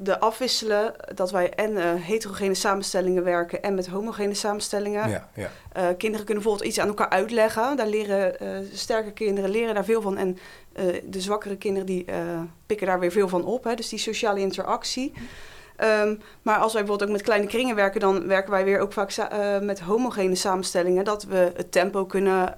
de 0.03 0.21
afwisselen, 0.21 0.95
dat 1.15 1.31
wij 1.31 1.51
en 1.51 1.71
uh, 1.71 1.85
heterogene 1.95 2.55
samenstellingen 2.55 3.25
werken 3.25 3.63
en 3.63 3.75
met 3.75 3.87
homogene 3.87 4.35
samenstellingen. 4.35 5.09
Ja, 5.09 5.29
ja. 5.35 5.51
Uh, 5.77 5.83
kinderen 5.97 6.27
kunnen 6.27 6.43
bijvoorbeeld 6.43 6.69
iets 6.69 6.81
aan 6.81 6.89
elkaar 6.89 7.09
uitleggen. 7.09 7.77
Daar 7.77 7.87
leren 7.87 8.43
uh, 8.43 8.49
sterke 8.73 9.13
kinderen 9.13 9.51
leren 9.51 9.75
daar 9.75 9.85
veel 9.85 10.03
van. 10.03 10.17
En 10.17 10.39
de 11.05 11.21
zwakkere 11.21 11.57
kinderen 11.57 11.87
die 11.87 12.05
pikken 12.67 12.87
daar 12.87 13.01
weer 13.01 13.13
veel 13.13 13.29
van 13.29 13.45
op. 13.45 13.65
Hè. 13.65 13.75
Dus 13.75 13.89
die 13.89 13.99
sociale 13.99 14.41
interactie. 14.41 15.13
Um, 16.03 16.21
maar 16.43 16.59
als 16.59 16.73
wij 16.73 16.83
bijvoorbeeld 16.83 17.11
ook 17.11 17.17
met 17.17 17.27
kleine 17.27 17.47
kringen 17.47 17.77
werken, 17.77 18.01
dan 18.01 18.27
werken 18.27 18.51
wij 18.51 18.65
weer 18.65 18.81
ook 18.81 18.93
vaak 18.93 19.29
met 19.61 19.81
homogene 19.81 20.35
samenstellingen. 20.35 21.05
Dat 21.05 21.25
we 21.25 21.53
het 21.57 21.73
tempo 21.73 22.05
kunnen 22.05 22.57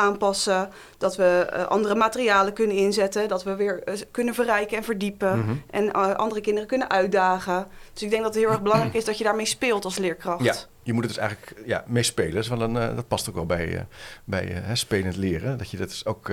aanpassen. 0.00 0.70
Dat 0.98 1.16
we 1.16 1.50
uh, 1.52 1.66
andere 1.66 1.94
materialen 1.94 2.52
kunnen 2.52 2.76
inzetten. 2.76 3.28
Dat 3.28 3.44
we 3.44 3.54
weer 3.54 3.88
uh, 3.88 3.94
kunnen 4.10 4.34
verrijken 4.34 4.76
en 4.76 4.84
verdiepen. 4.84 5.38
Mm 5.38 5.44
-hmm. 5.44 5.62
En 5.70 5.84
uh, 5.84 6.14
andere 6.14 6.40
kinderen 6.40 6.68
kunnen 6.68 6.90
uitdagen. 6.90 7.66
Dus 7.92 8.02
ik 8.02 8.10
denk 8.10 8.22
dat 8.22 8.34
het 8.34 8.42
heel 8.42 8.52
erg 8.52 8.62
belangrijk 8.62 8.94
is 8.94 9.04
dat 9.04 9.18
je 9.18 9.24
daarmee 9.24 9.46
speelt 9.46 9.84
als 9.84 9.98
leerkracht. 9.98 10.44
Ja, 10.44 10.54
je 10.82 10.92
moet 10.92 11.04
het 11.04 11.14
dus 11.14 11.22
eigenlijk 11.22 11.62
ja, 11.66 11.84
mee 11.86 12.02
spelen. 12.02 12.34
Dat, 12.34 12.42
is 12.42 12.48
wel 12.48 12.60
een, 12.60 12.72
dat 12.72 13.08
past 13.08 13.28
ook 13.28 13.34
wel 13.34 13.46
bij, 13.46 13.86
bij 14.24 14.62
spelend 14.72 15.16
leren. 15.16 15.58
Dat 15.58 15.70
je 15.70 15.76
dat 15.76 15.88
dus 15.88 16.06
ook 16.06 16.26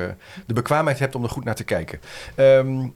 de 0.45 0.53
bekwaamheid 0.53 0.99
hebt 0.99 1.15
om 1.15 1.23
er 1.23 1.29
goed 1.29 1.43
naar 1.43 1.55
te 1.55 1.63
kijken. 1.63 1.99
Um, 2.35 2.95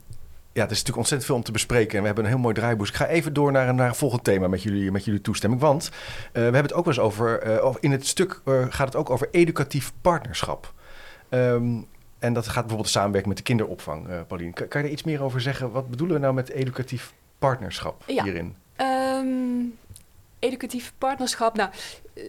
ja, 0.52 0.64
er 0.64 0.70
is 0.70 0.78
natuurlijk 0.78 0.96
ontzettend 0.96 1.24
veel 1.24 1.34
om 1.34 1.42
te 1.42 1.52
bespreken. 1.52 1.94
En 1.94 2.00
we 2.00 2.06
hebben 2.06 2.24
een 2.24 2.30
heel 2.30 2.40
mooi 2.40 2.54
draaiboek. 2.54 2.86
Ik 2.86 2.94
ga 2.94 3.06
even 3.06 3.32
door 3.32 3.52
naar, 3.52 3.74
naar 3.74 3.88
een 3.88 3.94
volgend 3.94 4.24
thema 4.24 4.48
met 4.48 4.62
jullie, 4.62 4.90
met 4.90 5.04
jullie 5.04 5.20
toestemming. 5.20 5.60
Want 5.60 5.90
uh, 5.92 5.92
we 6.32 6.40
hebben 6.40 6.62
het 6.62 6.72
ook 6.72 6.84
wel 6.84 6.94
eens 6.94 7.02
over. 7.02 7.46
Uh, 7.46 7.74
in 7.80 7.92
het 7.92 8.06
stuk 8.06 8.40
uh, 8.44 8.66
gaat 8.68 8.86
het 8.86 8.96
ook 8.96 9.10
over 9.10 9.28
educatief 9.30 9.92
partnerschap. 10.00 10.72
Um, 11.30 11.86
en 12.18 12.32
dat 12.32 12.46
gaat 12.46 12.60
bijvoorbeeld 12.60 12.88
samenwerken 12.88 13.28
met 13.28 13.38
de 13.38 13.44
kinderopvang, 13.44 14.26
Pauline. 14.26 14.52
Kan, 14.52 14.68
kan, 14.68 14.80
je 14.80 14.86
er 14.86 14.92
iets 14.92 15.02
meer 15.02 15.22
over 15.22 15.40
zeggen? 15.40 15.70
Wat 15.70 15.90
bedoelen 15.90 16.16
we 16.16 16.22
nou 16.22 16.34
met 16.34 16.50
educatief 16.50 17.12
partnerschap 17.38 18.02
Ja. 18.06 18.22
hierin? 18.22 18.54
Ehm, 18.76 19.64
educatief 20.38 20.92
partnerschap. 20.98 21.56
Nou, 21.56 21.70
eh, 22.14 22.24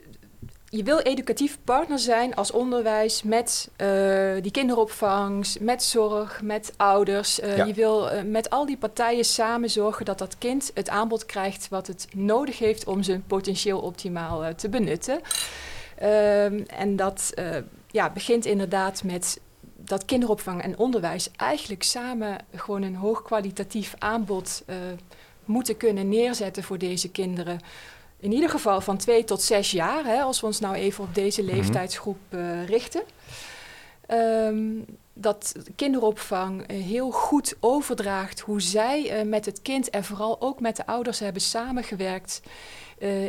je 0.75 0.83
wil 0.83 0.99
educatief 0.99 1.57
partner 1.63 1.99
zijn 1.99 2.36
als 2.36 2.51
onderwijs 2.51 3.23
met 3.23 3.69
eh, 3.75 4.33
die 4.41 4.51
kinderopvang, 4.51 5.47
met 5.59 5.83
zorg, 5.83 6.41
met 6.41 6.73
ouders. 6.77 7.39
Eh, 7.39 7.57
Ja. 7.57 7.65
Je 7.65 7.73
wil 7.73 8.09
eh, 8.09 8.23
met 8.23 8.49
al 8.49 8.65
die 8.65 8.77
partijen 8.77 9.25
samen 9.25 9.69
zorgen 9.69 10.05
dat 10.05 10.17
dat 10.17 10.38
kind 10.38 10.71
het 10.73 10.89
aanbod 10.89 11.25
krijgt 11.25 11.67
wat 11.69 11.88
het 11.88 12.07
nodig 12.13 12.59
heeft 12.59 12.86
om 12.88 13.03
zijn 13.03 13.23
potentieel 13.27 13.79
optimaal 13.79 14.55
te 14.55 14.69
benutten. 14.69 15.21
Ehm, 15.97 16.62
en 16.67 16.95
dat 16.95 17.33
ja, 17.88 18.09
begint 18.09 18.45
inderdaad 18.45 19.03
met 19.03 19.39
dat 19.75 20.05
kinderopvang 20.05 20.62
en 20.62 20.77
onderwijs 20.77 21.31
eigenlijk 21.36 21.83
samen 21.83 22.38
gewoon 22.55 22.81
een 22.81 22.95
hoogkwalitatief 22.95 23.95
aanbod 23.97 24.63
moeten 25.45 25.77
kunnen 25.77 26.09
neerzetten 26.09 26.63
voor 26.63 26.77
deze 26.77 27.09
kinderen. 27.09 27.59
In 28.23 28.31
ieder 28.31 28.49
geval 28.49 28.81
van 28.81 28.97
twee 28.97 29.23
tot 29.23 29.41
zes 29.41 29.71
jaar, 29.71 30.05
hè, 30.05 30.21
als 30.21 30.39
we 30.39 30.45
ons 30.45 30.59
nou 30.59 30.75
even 30.75 31.03
op 31.03 31.15
deze 31.15 31.41
Mhm. 31.43 31.55
leeftijdsgroep 31.55 32.17
eh, 32.29 32.65
richten. 32.65 33.01
Ehm, 34.07 34.63
dat 35.13 35.55
kinderopvang 35.75 36.62
eh, 36.67 36.83
heel 36.83 37.12
goed 37.12 37.55
overdraagt 37.59 38.39
hoe 38.39 38.62
zij 38.62 39.09
eh, 39.09 39.25
met 39.25 39.45
het 39.45 39.62
kind 39.62 39.89
en 39.89 40.03
vooral 40.03 40.41
ook 40.41 40.59
met 40.59 40.75
de 40.75 40.86
ouders 40.86 41.19
hebben 41.19 41.41
samengewerkt. 41.41 42.41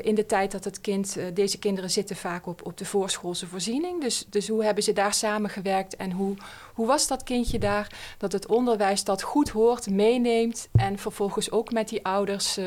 in 0.02 0.14
de 0.14 0.26
tijd 0.26 0.52
dat 0.52 0.64
het 0.64 0.80
kind, 0.80 1.16
deze 1.34 1.58
kinderen 1.58 1.90
zitten 1.90 2.16
vaak 2.16 2.46
op, 2.46 2.66
op 2.66 2.78
de 2.78 2.84
voorschoolse 2.84 3.46
voorziening. 3.46 4.00
Dus, 4.00 4.26
dus 4.28 4.48
hoe 4.48 4.64
hebben 4.64 4.82
ze 4.82 4.92
daar 4.92 5.14
samengewerkt 5.14 5.96
en 5.96 6.12
hoe, 6.12 6.36
hoe 6.74 6.86
was 6.86 7.06
dat 7.08 7.22
kindje 7.22 7.58
daar? 7.58 7.88
Dat 8.18 8.32
het 8.32 8.46
onderwijs 8.46 9.04
dat 9.04 9.22
goed 9.22 9.48
hoort, 9.50 9.90
meeneemt 9.90 10.68
en 10.72 10.98
vervolgens 10.98 11.50
ook 11.50 11.72
met 11.72 11.88
die 11.88 12.04
ouders 12.04 12.56
eh, 12.56 12.66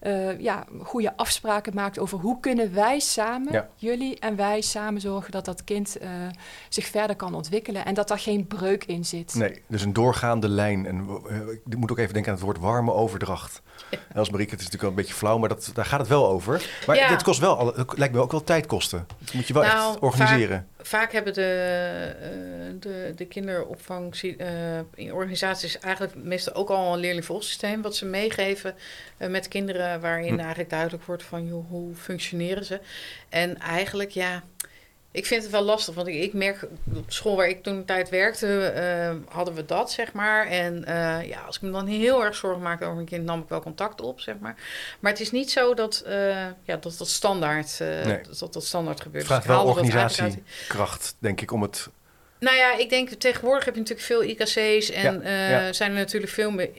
eh, 0.00 0.40
ja, 0.40 0.64
goede 0.82 1.16
afspraken 1.16 1.74
maakt 1.74 1.98
over 1.98 2.18
hoe 2.18 2.40
kunnen 2.40 2.74
wij 2.74 2.98
samen, 3.00 3.52
Ja. 3.52 3.68
jullie 3.76 4.18
en 4.18 4.36
wij 4.36 4.60
samen 4.60 5.00
zorgen 5.00 5.30
dat 5.30 5.44
dat 5.44 5.64
kind 5.64 5.98
eh, 5.98 6.08
zich 6.68 6.86
verder 6.86 7.16
kan 7.16 7.34
ontwikkelen 7.34 7.84
en 7.84 7.94
dat 7.94 8.08
daar 8.08 8.18
geen 8.18 8.46
breuk 8.46 8.84
in 8.84 9.04
zit. 9.04 9.34
Nee, 9.34 9.62
dus 9.66 9.82
een 9.82 9.92
doorgaande 9.92 10.48
lijn. 10.48 10.86
En 10.86 11.06
eh, 11.28 11.36
ik 11.66 11.76
moet 11.76 11.90
ook 11.90 11.98
even 11.98 12.12
denken 12.12 12.30
aan 12.32 12.36
het 12.38 12.46
woord 12.46 12.58
warme 12.58 12.92
overdracht. 12.92 13.62
Els 14.14 14.30
Marieke, 14.30 14.50
het 14.50 14.60
is 14.60 14.66
natuurlijk 14.66 14.82
wel 14.82 14.90
een 14.90 14.96
beetje 14.96 15.14
flauw, 15.14 15.38
maar 15.38 15.48
dat, 15.48 15.70
daar 15.74 15.84
gaat 15.86 16.00
het 16.00 16.08
wel 16.08 16.28
over. 16.28 16.68
Maar 16.86 16.96
Ja. 16.96 17.08
dit 17.08 17.22
kost 17.22 17.40
wel, 17.40 17.74
het 17.76 17.98
lijkt 17.98 18.14
me 18.14 18.20
ook 18.20 18.30
wel 18.32 18.44
tijd 18.44 18.66
kosten. 18.66 19.06
Dat 19.18 19.34
moet 19.34 19.46
je 19.46 19.52
wel 19.54 19.62
Nou, 19.62 19.90
echt 19.92 19.98
organiseren. 20.02 20.68
Vaak 20.86 21.12
hebben 21.12 21.34
de, 21.34 22.12
eh, 22.20 22.28
de, 22.80 23.12
de 23.16 23.26
kinderopvangorganisaties 23.26 25.78
eigenlijk 25.78 26.14
meestal 26.14 26.54
ook 26.54 26.68
al 26.68 26.92
een 26.92 26.98
leerlingvolgsysteem 26.98 27.82
wat 27.82 27.96
ze 27.96 28.06
meegeven 28.06 28.74
eh, 29.16 29.28
met 29.28 29.48
kinderen, 29.48 30.00
waarin 30.00 30.32
Hm. 30.32 30.38
eigenlijk 30.38 30.70
duidelijk 30.70 31.04
wordt 31.04 31.22
van 31.22 31.46
joh, 31.46 31.68
hoe 31.68 31.94
functioneren 31.94 32.64
ze. 32.64 32.80
En 33.28 33.58
eigenlijk 33.58 34.10
ja, 34.10 34.42
ik 35.14 35.26
vind 35.26 35.42
het 35.42 35.52
wel 35.52 35.62
lastig, 35.62 35.94
want 35.94 36.08
ik, 36.08 36.14
ik 36.14 36.32
merk 36.32 36.68
op 36.94 37.12
school 37.12 37.36
waar 37.36 37.48
ik 37.48 37.62
toen 37.62 37.74
een 37.74 37.84
tijd 37.84 38.08
werkte, 38.08 38.66
eh, 38.66 39.34
hadden 39.34 39.54
we 39.54 39.64
dat 39.64 39.92
zeg 39.92 40.12
maar. 40.12 40.46
En 40.46 40.84
eh, 40.84 41.28
ja, 41.28 41.40
als 41.40 41.56
ik 41.56 41.62
me 41.62 41.70
dan 41.70 41.86
heel 41.86 42.24
erg 42.24 42.34
zorgen 42.34 42.62
maakte 42.62 42.84
over 42.84 42.98
een 42.98 43.04
kind, 43.04 43.24
nam 43.24 43.40
ik 43.40 43.48
wel 43.48 43.62
contact 43.62 44.00
op 44.00 44.20
zeg 44.20 44.34
maar. 44.40 44.56
Maar 45.00 45.10
het 45.10 45.20
is 45.20 45.30
niet 45.30 45.50
zo 45.50 45.74
dat 45.74 46.02
eh, 46.06 46.46
ja, 46.62 46.76
dat, 46.76 46.94
dat 46.98 47.08
standaard, 47.08 47.76
Nee. 47.78 48.20
dat, 48.38 48.52
dat 48.52 48.64
standaard 48.64 49.00
gebeurt. 49.00 49.28
Het 49.28 49.32
vraagt 49.32 49.46
Dus 49.46 49.56
wel 49.56 49.64
organisatiekracht, 49.64 51.16
denk 51.18 51.40
ik, 51.40 51.50
om 51.50 51.62
het... 51.62 51.88
nou 52.44 52.56
ja, 52.56 52.76
ik 52.78 52.88
denk 52.90 53.08
tegenwoordig 53.08 53.64
heb 53.64 53.74
je 53.74 53.80
natuurlijk 53.80 54.06
veel 54.06 54.22
IKC's 54.22 54.90
en 54.90 55.22
Ja, 55.22 55.66
eh, 55.66 55.72
zijn 55.72 55.90
er 55.90 55.96
natuurlijk 55.96 56.32
veel 56.32 56.50
meer. 56.50 56.70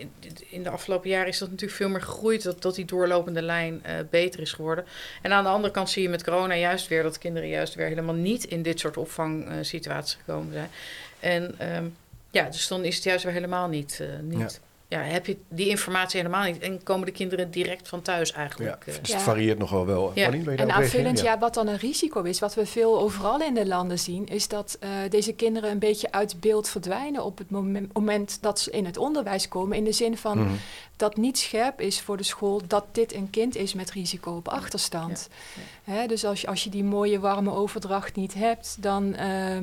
In 0.49 0.63
de 0.63 0.69
afgelopen 0.69 1.10
jaren 1.10 1.28
is 1.28 1.38
dat 1.38 1.49
natuurlijk 1.49 1.78
veel 1.78 1.89
meer 1.89 2.01
gegroeid, 2.01 2.43
dat, 2.43 2.62
dat 2.62 2.75
die 2.75 2.86
doorlopende 2.86 3.41
lijn 3.41 3.84
eh, 3.84 3.95
beter 4.10 4.39
is 4.39 4.54
geworden. 4.54 4.86
En 5.21 5.32
aan 5.32 5.43
de 5.43 5.49
andere 5.49 5.73
kant 5.73 5.89
zie 5.89 6.01
je 6.01 6.10
met 6.10 6.23
corona 6.23 6.56
juist 6.56 6.88
weer 6.88 7.04
dat 7.04 7.17
kinderen 7.17 7.49
juist 7.49 7.75
weer 7.75 7.88
helemaal 7.88 8.15
niet 8.15 8.43
in 8.43 8.62
dit 8.62 8.80
soort 8.80 8.97
opvangsituaties 8.97 10.17
gekomen 10.25 10.54
zijn. 10.54 10.69
En 11.19 11.56
ehm, 11.58 11.86
ja, 12.32 12.49
dus 12.49 12.67
dan 12.67 12.84
is 12.84 12.95
het 12.95 13.04
juist 13.04 13.23
weer 13.23 13.34
helemaal 13.34 13.67
niet. 13.67 13.99
eh, 14.01 14.08
niet 14.21 14.60
ja. 14.88 15.00
heb 15.00 15.26
je 15.26 15.38
die 15.48 15.67
informatie 15.69 16.19
helemaal 16.21 16.43
niet 16.43 16.60
en 16.60 16.84
komen 16.84 17.06
de 17.06 17.12
kinderen 17.12 17.52
direct 17.52 17.88
van 17.88 18.02
thuis 18.02 18.30
Ja, 18.30 18.36
eigenlijk. 18.36 18.86
eh. 18.86 18.93
dus 19.02 19.10
Ja. 19.10 19.13
het 19.15 19.24
varieert 19.24 19.58
nog 19.58 19.69
wel 19.69 19.86
wel. 19.86 20.12
Ja. 20.15 20.32
En 20.32 20.71
aanvullend, 20.71 21.21
ja. 21.21 21.39
wat 21.39 21.54
dan 21.54 21.67
een 21.67 21.78
risico 21.78 22.21
is, 22.21 22.39
wat 22.39 22.54
we 22.54 22.65
veel 22.65 23.00
overal 23.00 23.41
in 23.41 23.54
de 23.54 23.65
landen 23.67 24.00
zien, 24.00 24.28
is 24.28 24.48
dat 24.48 24.78
eh, 24.80 24.89
deze 25.10 25.34
kinderen 25.34 25.71
een 25.71 25.80
beetje 25.80 26.12
uit 26.12 26.39
beeld 26.39 26.69
verdwijnen 26.69 27.24
op 27.24 27.38
het 27.38 27.50
moment, 27.50 27.93
moment 27.93 28.38
dat 28.41 28.60
ze 28.60 28.71
in 28.71 28.86
het 28.86 28.98
onderwijs 28.98 29.48
komen. 29.48 29.78
In 29.78 29.84
de 29.84 29.91
zin 29.91 30.17
van 30.17 30.38
Mhm. 30.38 30.54
dat 30.95 31.17
niet 31.17 31.38
scherp 31.38 31.82
is 31.82 32.02
voor 32.02 32.17
de 32.17 32.24
school 32.24 32.62
dat 32.67 32.86
dit 32.91 33.13
een 33.13 33.30
kind 33.30 33.56
is 33.56 33.74
met 33.74 33.91
risico 33.91 34.32
op 34.36 34.48
achterstand. 34.48 35.30
Hè, 35.84 36.08
dus 36.08 36.26
als 36.26 36.41
je, 36.41 36.48
als 36.48 36.63
je 36.63 36.69
die 36.69 36.84
mooie 36.84 37.19
warme 37.19 37.52
overdracht 37.52 38.15
niet 38.15 38.34
hebt, 38.34 38.78
dan, 38.80 39.15
eh, 39.15 39.58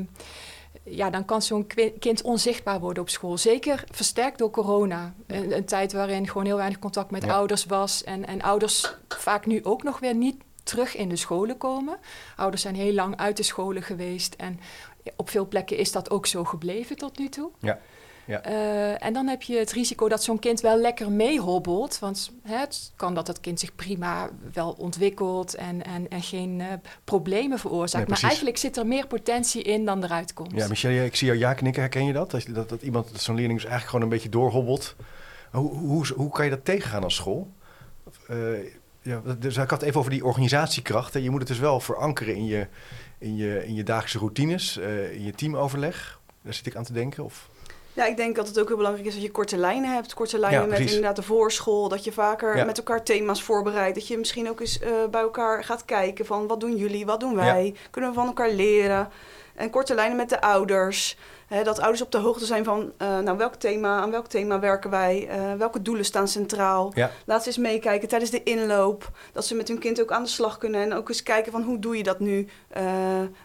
ja, 0.84 1.10
dan 1.10 1.24
kan 1.24 1.42
zo'n 1.42 1.66
kind 1.98 2.22
onzichtbaar 2.22 2.80
worden 2.80 3.02
op 3.02 3.08
school. 3.08 3.38
Zeker 3.38 3.84
versterkt 3.90 4.38
door 4.38 4.50
corona. 4.50 5.14
Een, 5.26 5.56
een 5.56 5.64
tijd 5.64 5.92
waarin 5.92 6.26
gewoon 6.28 6.44
heel 6.44 6.56
weinig 6.56 6.78
contact 6.78 7.10
met 7.10 7.24
Ja. 7.24 7.32
ouders 7.34 7.64
was. 7.64 8.04
En, 8.04 8.26
en 8.26 8.42
ouders 8.42 8.94
vaak 9.08 9.46
nu 9.46 9.64
ook 9.64 9.82
nog 9.82 9.98
weer 10.00 10.14
niet 10.14 10.36
terug 10.62 10.96
in 10.96 11.08
de 11.08 11.16
scholen 11.16 11.56
komen. 11.56 11.98
Ouders 12.36 12.62
zijn 12.62 12.74
heel 12.74 12.92
lang 12.92 13.16
uit 13.16 13.36
de 13.36 13.42
scholen 13.42 13.82
geweest. 13.82 14.34
En 14.34 14.60
op 15.16 15.30
veel 15.30 15.48
plekken 15.48 15.76
is 15.76 15.92
dat 15.92 16.10
ook 16.10 16.26
zo 16.26 16.44
gebleven 16.44 16.96
tot 16.96 17.18
nu 17.18 17.28
toe. 17.28 17.50
Ja, 17.58 17.78
ja. 18.24 18.42
Eh, 18.42 19.04
en 19.04 19.12
dan 19.12 19.26
heb 19.26 19.42
je 19.42 19.56
het 19.56 19.72
risico 19.72 20.08
dat 20.08 20.22
zo'n 20.22 20.38
kind 20.38 20.60
wel 20.60 20.76
lekker 20.76 21.10
meehobbelt. 21.10 21.98
Want 21.98 22.30
hè, 22.42 22.56
het 22.56 22.92
kan 22.96 23.14
dat 23.14 23.26
het 23.26 23.40
kind 23.40 23.60
zich 23.60 23.74
prima 23.74 24.30
wel 24.52 24.74
ontwikkelt 24.78 25.54
en, 25.54 25.84
en, 25.84 26.08
en 26.08 26.22
geen 26.22 26.60
eh, 26.60 26.66
problemen 27.04 27.58
veroorzaakt. 27.58 28.08
Nee, 28.08 28.16
maar 28.20 28.28
eigenlijk 28.28 28.56
zit 28.56 28.76
er 28.76 28.86
meer 28.86 29.06
potentie 29.06 29.62
in 29.62 29.84
dan 29.84 30.04
eruit 30.04 30.34
komt. 30.34 30.52
Ja, 30.54 30.68
Michelle, 30.68 31.04
ik 31.04 31.16
zie 31.16 31.26
jou 31.26 31.38
ja 31.38 31.54
knikken. 31.54 31.82
Herken 31.82 32.04
je 32.04 32.12
dat? 32.12 32.30
Dat, 32.30 32.46
dat, 32.48 32.68
dat 32.68 32.82
iemand, 32.82 33.12
dat 33.12 33.20
zo'n 33.20 33.34
leerling 33.34 33.60
dus 33.60 33.68
eigenlijk 33.68 33.90
gewoon 33.96 34.10
een 34.10 34.16
beetje 34.16 34.38
doorhobbelt. 34.38 34.96
Hoe, 35.50 35.74
hoe, 35.74 36.06
hoe 36.14 36.30
kan 36.30 36.44
je 36.44 36.50
dat 36.50 36.64
tegengaan 36.64 37.04
als 37.04 37.14
school? 37.14 37.52
Eh, 38.28 38.36
ja, 39.02 39.22
dus 39.38 39.56
ik 39.56 39.70
had 39.70 39.80
het 39.80 39.82
even 39.82 39.98
over 39.98 40.10
die 40.10 40.24
organisatiekracht. 40.24 41.14
hè. 41.14 41.20
Je 41.20 41.30
moet 41.30 41.38
het 41.38 41.48
dus 41.48 41.58
wel 41.58 41.80
verankeren 41.80 42.34
in 42.34 42.46
je, 42.46 42.66
in 43.18 43.36
je, 43.36 43.66
in 43.66 43.74
je 43.74 43.82
dagelijkse 43.82 44.18
routines, 44.18 44.76
in 45.12 45.24
je 45.24 45.32
teamoverleg. 45.32 46.20
Daar 46.42 46.54
zit 46.54 46.66
ik 46.66 46.76
aan 46.76 46.84
te 46.84 46.92
denken. 46.92 47.24
Of... 47.24 47.50
Ja, 47.94 48.04
ik 48.06 48.16
denk 48.16 48.36
dat 48.36 48.46
het 48.48 48.60
ook 48.60 48.68
heel 48.68 48.76
belangrijk 48.76 49.06
is 49.06 49.14
dat 49.14 49.22
je 49.22 49.30
korte 49.30 49.56
lijnen 49.56 49.92
hebt. 49.94 50.14
Korte 50.14 50.38
lijnen 50.38 50.60
Ja, 50.60 50.66
met 50.66 50.78
inderdaad 50.78 51.16
de 51.16 51.22
voorschool. 51.22 51.88
Dat 51.88 52.04
je 52.04 52.12
vaker 52.12 52.56
Ja. 52.56 52.64
met 52.64 52.78
elkaar 52.78 53.02
thema's 53.02 53.42
voorbereidt. 53.42 53.94
Dat 53.94 54.08
je 54.08 54.18
misschien 54.18 54.48
ook 54.48 54.60
eens 54.60 54.78
eh, 54.78 54.90
bij 55.10 55.20
elkaar 55.20 55.64
gaat 55.64 55.84
kijken 55.84 56.26
van 56.26 56.46
wat 56.46 56.60
doen 56.60 56.76
jullie, 56.76 57.06
wat 57.06 57.20
doen 57.20 57.34
wij? 57.34 57.74
Kunnen 57.90 58.10
we 58.10 58.16
van 58.16 58.26
elkaar 58.26 58.50
leren? 58.50 59.08
En 59.54 59.70
korte 59.70 59.94
lijnen 59.94 60.16
met 60.16 60.28
de 60.28 60.40
ouders. 60.40 61.16
Hè, 61.52 61.62
dat 61.62 61.80
ouders 61.80 62.02
op 62.02 62.12
de 62.12 62.18
hoogte 62.18 62.44
zijn 62.44 62.64
van 62.64 62.92
eh, 62.98 63.18
nou, 63.18 63.36
welk 63.38 63.54
thema, 63.54 64.00
aan 64.00 64.10
welk 64.10 64.26
thema 64.26 64.60
werken 64.60 64.90
wij? 64.90 65.28
Eh, 65.28 65.52
welke 65.58 65.82
doelen 65.82 66.04
staan 66.04 66.28
centraal? 66.28 66.92
Ja. 66.94 67.10
Laat 67.26 67.40
ze 67.42 67.46
eens 67.48 67.58
meekijken 67.58 68.08
tijdens 68.08 68.30
de 68.30 68.42
inloop. 68.42 69.10
Dat 69.32 69.46
ze 69.46 69.54
met 69.54 69.68
hun 69.68 69.78
kind 69.78 70.00
ook 70.00 70.12
aan 70.12 70.22
de 70.22 70.28
slag 70.28 70.58
kunnen. 70.58 70.80
En 70.82 70.94
ook 70.94 71.08
eens 71.08 71.22
kijken 71.22 71.52
van 71.52 71.62
hoe 71.62 71.78
doe 71.78 71.96
je 71.96 72.02
dat 72.02 72.20
nu? 72.20 72.48
Eh, 72.68 72.84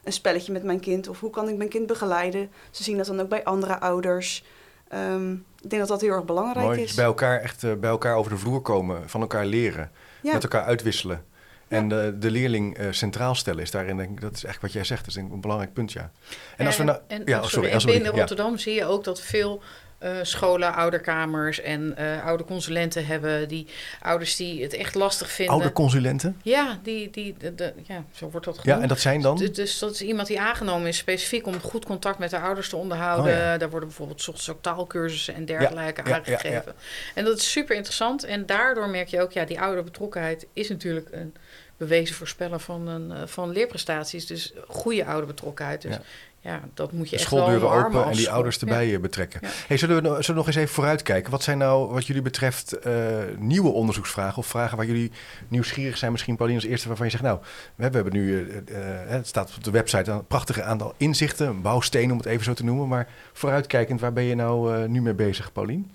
een 0.03 0.13
spelletje 0.13 0.51
met 0.51 0.63
mijn 0.63 0.79
kind. 0.79 1.07
Of 1.07 1.19
hoe 1.19 1.29
kan 1.29 1.49
ik 1.49 1.57
mijn 1.57 1.69
kind 1.69 1.87
begeleiden? 1.87 2.51
Ze 2.71 2.83
zien 2.83 2.97
dat 2.97 3.05
dan 3.05 3.21
ook 3.21 3.29
bij 3.29 3.43
andere 3.43 3.79
ouders. 3.79 4.43
Ehm, 4.87 5.31
ik 5.33 5.69
denk 5.69 5.81
dat 5.81 5.87
dat 5.87 6.01
heel 6.01 6.11
erg 6.13 6.25
belangrijk 6.25 6.65
Mooi, 6.65 6.81
is. 6.81 6.93
bij 6.93 7.05
elkaar 7.05 7.39
echt 7.41 7.79
bij 7.79 7.89
elkaar 7.89 8.15
over 8.15 8.31
de 8.31 8.37
vloer 8.37 8.61
komen, 8.61 9.09
van 9.09 9.21
elkaar 9.21 9.45
leren, 9.45 9.91
Ja. 10.21 10.33
met 10.33 10.43
elkaar 10.43 10.63
uitwisselen. 10.63 11.25
En 11.67 11.89
de, 11.89 12.15
de 12.19 12.31
leerling 12.31 12.77
eh, 12.77 12.87
centraal 12.91 13.35
stellen 13.35 13.61
is 13.61 13.71
daarin, 13.71 13.97
denk 13.97 14.09
ik, 14.09 14.21
dat 14.21 14.35
is 14.35 14.43
echt 14.43 14.61
wat 14.61 14.71
jij 14.71 14.83
zegt, 14.83 14.99
dat 14.99 15.09
is 15.09 15.13
denk 15.13 15.27
ik 15.27 15.33
een 15.33 15.41
belangrijk 15.41 15.73
punt, 15.73 15.91
ja. 15.91 16.11
En 16.57 16.65
als 16.65 16.77
we 16.77 16.83
nou, 16.83 16.99
en, 17.07 17.21
ja, 17.25 17.37
oh, 17.37 17.43
sorry, 17.43 17.49
sorry, 17.49 17.71
en 17.71 17.81
sorry, 17.81 17.95
binnen 17.95 18.13
ja. 18.13 18.19
Rotterdam 18.19 18.57
zie 18.57 18.73
je 18.73 18.85
ook 18.85 19.03
dat 19.03 19.21
veel 19.21 19.61
eh, 19.97 20.11
scholen 20.21 20.73
ouderkamers 20.73 21.61
en 21.61 21.97
eh 21.97 22.25
oude 22.25 22.43
consulenten 22.43 23.05
hebben. 23.05 23.47
Die 23.47 23.67
ouders 24.01 24.35
die 24.35 24.61
het 24.63 24.73
echt 24.73 24.95
lastig 24.95 25.31
vinden. 25.31 25.53
ouderconsulenten, 25.55 26.39
Ja, 26.43 26.79
die, 26.83 27.09
die, 27.09 27.35
de, 27.37 27.55
de- 27.55 27.73
ja, 27.83 28.03
zo 28.11 28.29
wordt 28.29 28.45
dat 28.45 28.57
genoemd. 28.57 28.77
ja, 28.77 28.83
en 28.83 28.89
dat 28.89 28.99
zijn 28.99 29.21
dan? 29.21 29.37
Dus, 29.37 29.53
dus 29.53 29.79
dat 29.79 29.91
is 29.91 30.01
iemand 30.01 30.27
die 30.27 30.39
aangenomen 30.41 30.87
is 30.87 30.97
specifiek 30.97 31.47
om 31.47 31.59
goed 31.61 31.85
contact 31.85 32.19
met 32.19 32.29
de 32.29 32.39
ouders 32.39 32.69
te 32.69 32.75
onderhouden. 32.75 33.33
Oh 33.33 33.39
ja. 33.39 33.57
Daar 33.57 33.69
worden 33.69 33.87
bijvoorbeeld 33.89 34.19
ochtends 34.27 34.49
ook 34.49 34.61
taalkursussen 34.61 35.33
en 35.33 35.45
dergelijke 35.45 36.01
ja, 36.05 36.09
ja, 36.09 36.15
aangegeven. 36.15 36.73
En 37.15 37.25
dat 37.25 37.37
is 37.37 37.51
super 37.51 37.75
interessant. 37.75 38.23
En 38.23 38.45
daardoor 38.45 38.89
merk 38.89 39.07
je 39.07 39.21
ook, 39.21 39.31
ja, 39.31 39.45
die 39.45 39.59
ouderbetrokkenheid 39.61 40.47
is 40.53 40.69
natuurlijk 40.69 41.07
een 41.11 41.35
bewezen 41.77 42.15
voorspeller 42.15 42.59
van, 42.59 42.87
een, 42.87 43.11
eh, 43.11 43.17
van 43.25 43.49
leerprestaties. 43.51 44.25
Dus 44.25 44.53
goede 44.67 45.05
ouderbetrokkenheid. 45.05 45.81
Dus 45.81 45.93
Ja. 45.95 46.01
Ja, 46.39 46.61
dat 46.73 46.91
moet 46.91 47.09
je 47.09 47.15
De 47.15 47.21
echt 47.21 47.31
wel 47.31 47.41
open 47.73 48.03
en 48.05 48.11
die 48.11 48.21
school. 48.21 48.33
ouders 48.33 48.59
erbij 48.59 48.93
eh, 48.93 48.99
betrekken. 48.99 49.39
Ja. 49.43 49.49
Hey, 49.67 49.77
zullen, 49.77 49.95
we, 49.95 50.01
nou- 50.01 50.13
zullen 50.15 50.27
we 50.29 50.37
nog 50.37 50.47
eens 50.47 50.55
even 50.55 50.73
vooruitkijken? 50.73 51.31
Wat 51.31 51.43
zijn 51.43 51.57
nou, 51.57 51.91
wat 51.93 52.07
jullie 52.07 52.21
betreft, 52.21 52.73
eh, 52.73 52.93
nieuwe 53.37 53.69
onderzoeksvragen 53.69 54.37
of 54.37 54.47
vragen 54.47 54.77
waar 54.77 54.85
jullie 54.85 55.11
nieuwsgierig 55.47 55.97
zijn? 55.97 56.11
Misschien 56.11 56.35
Pauline 56.35 56.59
als 56.59 56.67
eerste 56.69 56.87
waarvan 56.87 57.05
je 57.05 57.11
zegt, 57.11 57.23
nou, 57.23 57.39
we 57.75 57.83
hebben 57.83 58.03
we 58.03 58.09
hebben 58.09 58.25
nu, 58.25 58.49
eh, 58.67 59.01
eh, 59.01 59.09
het 59.09 59.27
staat 59.27 59.53
op 59.55 59.63
de 59.63 59.71
website 59.71 60.11
een 60.11 60.27
prachtige 60.27 60.63
aantal 60.63 60.93
inzichten, 60.97 61.47
een 61.47 61.61
bouwsteen 61.61 62.11
om 62.11 62.17
het 62.17 62.25
even 62.25 62.43
zo 62.43 62.53
te 62.53 62.63
noemen. 62.63 62.87
Maar 62.87 63.07
vooruitkijkend, 63.33 63.99
waar 64.01 64.13
ben 64.13 64.23
je 64.23 64.35
nou 64.35 64.87
nu 64.87 65.01
mee 65.01 65.13
bezig, 65.13 65.51
Paulien? 65.51 65.91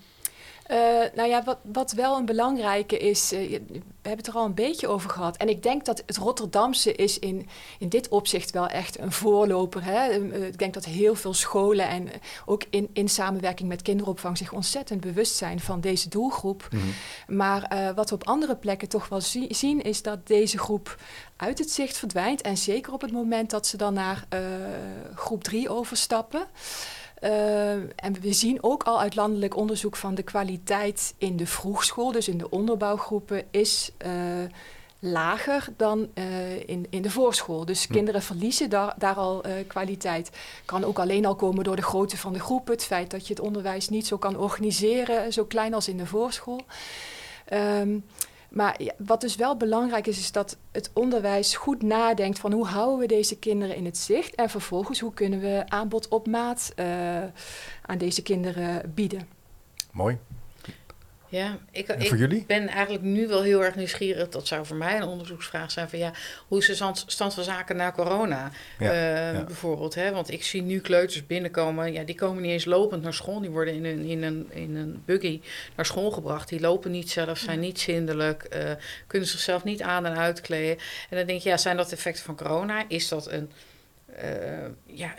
Uh, 0.71 0.77
nou 1.15 1.29
ja, 1.29 1.43
wat, 1.43 1.57
wat 1.61 1.91
wel 1.91 2.17
een 2.17 2.25
belangrijke 2.25 2.97
is, 2.97 3.33
uh, 3.33 3.39
we 3.39 4.09
hebben 4.09 4.25
het 4.25 4.27
er 4.27 4.33
al 4.33 4.45
een 4.45 4.53
beetje 4.53 4.87
over 4.87 5.09
gehad. 5.09 5.37
En 5.37 5.49
ik 5.49 5.63
denk 5.63 5.85
dat 5.85 6.03
het 6.05 6.17
Rotterdamse 6.17 6.95
is 6.95 7.19
in, 7.19 7.47
in 7.79 7.89
dit 7.89 8.09
opzicht 8.09 8.51
wel 8.51 8.67
echt 8.67 8.99
een 8.99 9.11
voorloper. 9.11 9.83
Hè? 9.83 10.19
Uh, 10.19 10.47
ik 10.47 10.57
denk 10.57 10.73
dat 10.73 10.85
heel 10.85 11.15
veel 11.15 11.33
scholen 11.33 11.87
en 11.87 12.09
ook 12.45 12.63
in, 12.69 12.89
in 12.93 13.09
samenwerking 13.09 13.69
met 13.69 13.81
kinderopvang 13.81 14.37
zich 14.37 14.51
ontzettend 14.51 15.01
bewust 15.01 15.35
zijn 15.35 15.59
van 15.59 15.81
deze 15.81 16.09
doelgroep. 16.09 16.67
Mm 16.71 16.79
-hmm. 16.79 17.37
Maar 17.37 17.91
wat 17.95 18.09
we 18.09 18.15
op 18.15 18.27
andere 18.27 18.55
plekken 18.55 18.89
toch 18.89 19.07
wel 19.07 19.21
zie, 19.21 19.55
zien, 19.55 19.81
is 19.81 20.01
dat 20.01 20.27
deze 20.27 20.57
groep 20.57 20.97
uit 21.35 21.59
het 21.59 21.71
zicht 21.71 21.97
verdwijnt. 21.97 22.41
En 22.41 22.57
zeker 22.57 22.93
op 22.93 23.01
het 23.01 23.11
moment 23.11 23.49
dat 23.49 23.67
ze 23.67 23.77
dan 23.77 23.93
naar 23.93 24.27
groep 25.15 25.43
3 25.43 25.69
overstappen. 25.69 26.47
Uh, 27.23 27.71
en 27.73 28.21
we 28.21 28.33
zien 28.33 28.63
ook 28.63 28.83
al 28.83 28.99
uit 28.99 29.15
landelijk 29.15 29.55
onderzoek 29.55 29.95
van 29.95 30.15
de 30.15 30.23
kwaliteit 30.23 31.13
in 31.17 31.37
de 31.37 31.47
vroegschool, 31.47 32.11
dus 32.11 32.27
in 32.27 32.37
de 32.37 32.49
onderbouwgroepen, 32.49 33.43
is 33.51 33.91
uh, 34.05 34.11
lager 34.99 35.67
dan 35.77 36.07
uh, 36.13 36.59
in, 36.69 36.87
in 36.89 37.01
de 37.01 37.09
voorschool. 37.09 37.65
Dus 37.65 37.85
hm. 37.85 37.93
kinderen 37.93 38.21
verliezen 38.21 38.69
daar, 38.69 38.93
daar 38.97 39.15
al 39.15 39.43
kwaliteit. 39.67 40.29
Kan 40.65 40.83
ook 40.83 40.99
alleen 40.99 41.25
al 41.25 41.35
komen 41.35 41.63
door 41.63 41.75
de 41.75 41.81
grootte 41.81 42.17
van 42.17 42.33
de 42.33 42.39
groep, 42.39 42.67
het 42.67 42.83
feit 42.83 43.11
dat 43.11 43.27
je 43.27 43.33
het 43.33 43.43
onderwijs 43.43 43.89
niet 43.89 44.07
zo 44.07 44.17
kan 44.17 44.37
organiseren, 44.37 45.33
zo 45.33 45.45
klein 45.45 45.73
als 45.73 45.87
in 45.87 45.97
de 45.97 46.05
voorschool. 46.05 46.61
Um, 47.53 48.03
maar 48.53 48.79
wat 48.97 49.21
dus 49.21 49.35
wel 49.35 49.57
belangrijk 49.57 50.07
is, 50.07 50.17
is 50.17 50.31
dat 50.31 50.57
het 50.71 50.89
onderwijs 50.93 51.55
goed 51.55 51.81
nadenkt 51.81 52.39
van 52.39 52.51
hoe 52.51 52.65
houden 52.65 52.99
we 52.99 53.05
deze 53.05 53.39
kinderen 53.39 53.75
in 53.75 53.85
het 53.85 53.97
zicht 53.97 54.35
en 54.35 54.49
vervolgens 54.49 54.99
hoe 54.99 55.13
kunnen 55.13 55.39
we 55.39 55.63
aanbod 55.67 56.07
op 56.07 56.27
maat 56.27 56.73
uh, 56.75 56.85
aan 57.81 57.97
deze 57.97 58.21
kinderen 58.21 58.93
bieden. 58.95 59.27
Mooi. 59.91 60.17
Ja, 61.33 61.57
ik, 61.71 61.87
ik 61.87 62.17
jullie? 62.17 62.43
ben 62.47 62.67
eigenlijk 62.67 63.03
nu 63.03 63.27
wel 63.27 63.41
heel 63.41 63.63
erg 63.63 63.75
nieuwsgierig. 63.75 64.29
Dat 64.29 64.47
zou 64.47 64.65
voor 64.65 64.75
mij 64.75 64.97
een 64.97 65.03
onderzoeksvraag 65.03 65.71
zijn 65.71 65.89
van 65.89 65.99
ja, 65.99 66.11
hoe 66.47 66.59
is 66.59 66.65
de 66.65 66.91
stand 67.05 67.33
van 67.33 67.43
zaken 67.43 67.75
na 67.75 67.91
corona 67.91 68.51
ja, 68.79 68.91
uh, 68.91 69.33
ja. 69.33 69.43
bijvoorbeeld? 69.43 69.95
Hè? 69.95 70.11
Want 70.11 70.31
ik 70.31 70.43
zie 70.43 70.61
nu 70.61 70.79
kleuters 70.79 71.25
binnenkomen, 71.25 71.93
ja, 71.93 72.03
die 72.03 72.15
komen 72.15 72.41
niet 72.41 72.51
eens 72.51 72.65
lopend 72.65 73.03
naar 73.03 73.13
school. 73.13 73.39
Die 73.39 73.49
worden 73.49 73.73
in 73.73 73.85
een, 73.85 74.05
in 74.05 74.23
een, 74.23 74.47
in 74.51 74.75
een 74.75 75.01
buggy 75.05 75.41
naar 75.75 75.85
school 75.85 76.11
gebracht. 76.11 76.49
Die 76.49 76.59
lopen 76.59 76.91
niet 76.91 77.11
zelf, 77.11 77.37
zijn 77.37 77.59
niet 77.59 77.79
zindelijk, 77.79 78.47
uh, 78.55 78.71
kunnen 79.07 79.27
zichzelf 79.27 79.63
niet 79.63 79.81
aan 79.81 80.05
en 80.05 80.17
uitkleden. 80.17 80.77
En 81.09 81.17
dan 81.17 81.25
denk 81.25 81.41
je, 81.41 81.49
ja, 81.49 81.57
zijn 81.57 81.77
dat 81.77 81.91
effecten 81.91 82.23
van 82.23 82.35
corona? 82.35 82.83
Is 82.87 83.07
dat 83.07 83.31
een... 83.31 83.51
Uh, 84.23 84.65
ja, 84.85 85.13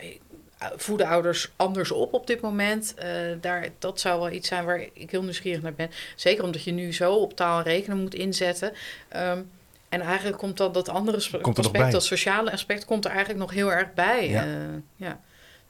voeden 0.75 1.07
ouders 1.07 1.51
anders 1.55 1.91
op 1.91 2.13
op 2.13 2.27
dit 2.27 2.41
moment. 2.41 2.93
Uh, 3.03 3.05
daar, 3.41 3.69
dat 3.79 3.99
zou 3.99 4.19
wel 4.19 4.31
iets 4.31 4.47
zijn 4.47 4.65
waar 4.65 4.79
ik 4.93 5.11
heel 5.11 5.23
nieuwsgierig 5.23 5.61
naar 5.61 5.73
ben. 5.73 5.91
Zeker 6.15 6.43
omdat 6.43 6.63
je 6.63 6.71
nu 6.71 6.93
zo 6.93 7.13
op 7.13 7.35
taal 7.35 7.57
en 7.57 7.63
rekenen 7.63 7.97
moet 7.97 8.13
inzetten. 8.13 8.71
Um, 9.15 9.49
en 9.89 10.01
eigenlijk 10.01 10.37
komt 10.37 10.57
dan 10.57 10.71
dat 10.71 10.89
andere 10.89 11.41
komt 11.41 11.59
aspect, 11.59 11.91
dat 11.91 12.03
sociale 12.03 12.51
aspect, 12.51 12.85
komt 12.85 13.05
er 13.05 13.11
eigenlijk 13.11 13.39
nog 13.39 13.51
heel 13.51 13.71
erg 13.71 13.93
bij. 13.93 14.29
Ja. 14.29 14.45
Uh, 14.45 14.51
ja. 14.95 15.19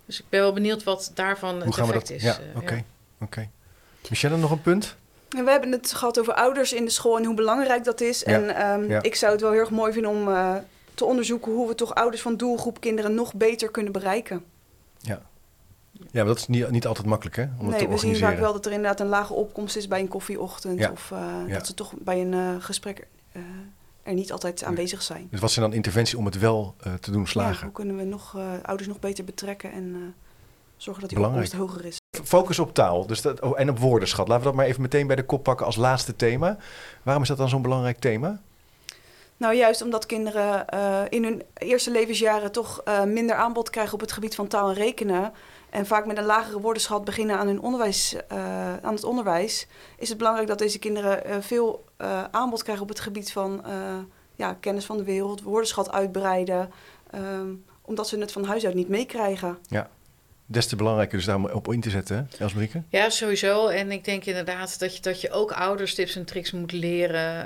Dus 0.06 0.20
ik 0.20 0.26
ben 0.30 0.40
wel 0.40 0.54
benieuwd 0.54 0.84
wat 0.84 1.12
daarvan 1.14 1.56
Hoe 1.56 1.66
het 1.66 1.78
effect 1.78 2.10
is. 2.10 2.24
Ja, 2.24 2.38
oké. 2.56 2.64
Okay. 2.64 2.78
Ja. 2.78 3.26
Okay. 3.26 3.50
Michelle, 4.10 4.38
nog 4.38 4.52
een 4.52 4.62
punt? 4.62 4.96
We 5.30 5.52
hebben 5.52 5.72
het 5.72 5.94
gehad 5.94 6.20
over 6.20 6.34
ouders 6.34 6.74
in 6.74 6.86
de 6.86 6.92
school 6.92 7.18
en 7.18 7.26
hoe 7.26 7.36
belangrijk 7.36 7.84
dat 7.84 8.02
is. 8.02 8.20
Ja. 8.20 8.26
En 8.26 8.72
um, 8.82 8.90
ja. 8.90 9.02
ik 9.02 9.16
zou 9.16 9.32
het 9.32 9.42
wel 9.42 9.52
heel 9.52 9.60
erg 9.60 9.70
mooi 9.70 9.94
vinden 9.94 10.12
om 10.12 10.28
uh, 10.28 10.56
te 10.94 11.06
onderzoeken 11.06 11.52
hoe 11.52 11.68
we 11.68 11.76
toch 11.76 11.96
ouders 11.96 12.22
van 12.22 12.38
doelgroep 12.38 12.80
kinderen 12.80 13.16
nog 13.16 13.34
beter 13.34 13.72
kunnen 13.72 13.92
bereiken. 13.92 14.44
Ja. 15.06 15.22
Ja, 15.92 16.08
maar 16.12 16.26
dat 16.26 16.38
is 16.38 16.48
niet, 16.48 16.70
niet 16.70 16.88
altijd 16.88 17.08
makkelijk, 17.08 17.36
hè? 17.36 17.46
Om 17.58 17.70
nee, 17.70 17.80
te 17.80 17.88
we 17.88 17.98
zien 17.98 18.16
vaak 18.16 18.40
wel 18.40 18.54
dat 18.54 18.66
er 18.66 18.72
inderdaad 18.72 19.00
een 19.00 19.08
lage 19.08 19.34
opkomst 19.34 19.76
is 19.76 19.88
bij 19.88 20.00
een 20.00 20.08
koffieochtend. 20.08 20.80
Ja. 20.80 20.92
Of 20.92 21.12
uh, 21.12 21.20
ja. 21.48 21.54
dat 21.54 21.68
ze 21.68 21.74
toch 21.74 21.94
bij 22.00 22.22
een 22.22 22.34
uh, 22.34 22.56
gesprek 22.60 23.08
uh, 23.34 23.42
er 24.04 24.14
niet 24.14 24.32
altijd 24.32 24.64
aanwezig 24.64 25.02
zijn. 25.02 25.28
Dus 25.32 25.40
wat 25.40 25.52
zijn 25.52 25.66
dan 25.66 25.76
interventies 25.76 26.16
om 26.16 26.26
het 26.26 26.40
wel 26.40 26.76
te 27.00 27.12
doen 27.12 27.28
slagen? 27.28 27.58
Ja, 27.58 27.64
hoe 27.64 27.72
kunnen 27.72 27.98
we 27.98 28.04
nog, 28.04 28.38
ouders 28.62 28.88
nog 28.88 29.00
beter 29.00 29.24
betrekken 29.24 29.72
en 29.72 30.16
zorgen 30.78 31.02
dat 31.02 31.12
die 31.12 31.26
opkomst 31.28 31.54
hoger 31.54 31.86
is? 31.86 31.98
Focus 32.24 32.60
op 32.60 32.74
taal 32.74 33.08
dus 33.08 33.22
dat, 33.22 33.42
oh, 33.42 33.60
en 33.60 33.70
op 33.70 33.80
woordenschat. 33.80 34.28
Laten 34.28 34.44
we 34.44 34.50
dat 34.50 34.58
maar 34.58 34.66
even 34.66 34.82
meteen 34.82 35.08
bij 35.08 35.16
de 35.16 35.26
kop 35.26 35.44
pakken 35.44 35.66
als 35.66 35.76
laatste 35.76 36.16
thema. 36.16 36.58
Waarom 37.04 37.24
is 37.24 37.30
dat 37.30 37.38
dan 37.38 37.50
zo'n 37.50 37.62
belangrijk 37.62 38.00
thema? 38.00 38.42
Nou, 39.38 39.56
juist 39.56 39.82
omdat 39.82 40.06
kinderen 40.06 40.66
uh, 40.74 41.02
in 41.10 41.24
hun 41.24 41.44
eerste 41.54 41.92
levensjaren 41.92 42.52
toch 42.52 42.82
uh, 42.88 43.04
minder 43.04 43.36
aanbod 43.36 43.70
krijgen 43.70 43.94
op 43.94 44.00
het 44.00 44.12
gebied 44.12 44.36
van 44.36 44.48
taal 44.48 44.70
en 44.70 44.76
rekenen. 44.76 45.34
En 45.70 45.86
vaak 45.86 46.06
met 46.06 46.18
een 46.18 46.24
lagere 46.26 46.60
woordenschat 46.60 47.06
beginnen 47.06 47.38
aan, 47.38 47.48
hun 47.48 47.62
onderwijs, 47.62 48.14
uh, 48.14 48.78
aan 48.78 48.94
het 48.94 49.04
onderwijs. 49.04 49.68
Is 49.98 50.10
het 50.10 50.18
belangrijk 50.18 50.48
dat 50.48 50.58
deze 50.58 50.80
kinderen 50.80 51.44
veel 51.44 51.86
aanbod 52.32 52.64
krijgen 52.64 52.84
op 52.84 52.90
het 52.90 53.00
gebied 53.00 53.32
van 53.32 53.64
ja, 54.36 54.54
kennis 54.54 54.86
van 54.86 54.98
de 54.98 55.04
wereld, 55.04 55.42
woordenschat 55.42 55.92
uitbreiden. 55.92 56.72
Um, 57.16 57.66
omdat 57.82 58.08
ze 58.08 58.20
het 58.20 58.32
van 58.32 58.44
huis 58.44 58.66
uit 58.66 58.76
niet 58.76 58.90
meekrijgen. 58.90 59.58
Ja 59.68 59.90
des 60.48 60.68
te 60.68 60.76
belangrijker 60.76 61.18
dus 61.18 61.26
daar 61.26 61.54
op 61.54 61.74
in 61.74 61.82
te 61.82 61.90
zetten, 61.90 62.30
Elsbrieke? 62.40 62.82
Ja, 62.90 63.10
sowieso. 63.10 63.68
En 63.68 63.92
ik 63.92 64.06
denk 64.06 64.26
inderdaad 64.26 64.80
dat 64.80 64.96
je, 64.96 65.02
dat 65.02 65.22
je 65.22 65.32
ook 65.32 65.52
ouders 65.52 65.94
tips 65.96 66.16
en 66.16 66.26
tricks 66.26 66.52
moet 66.52 66.72
leren. 66.72 67.46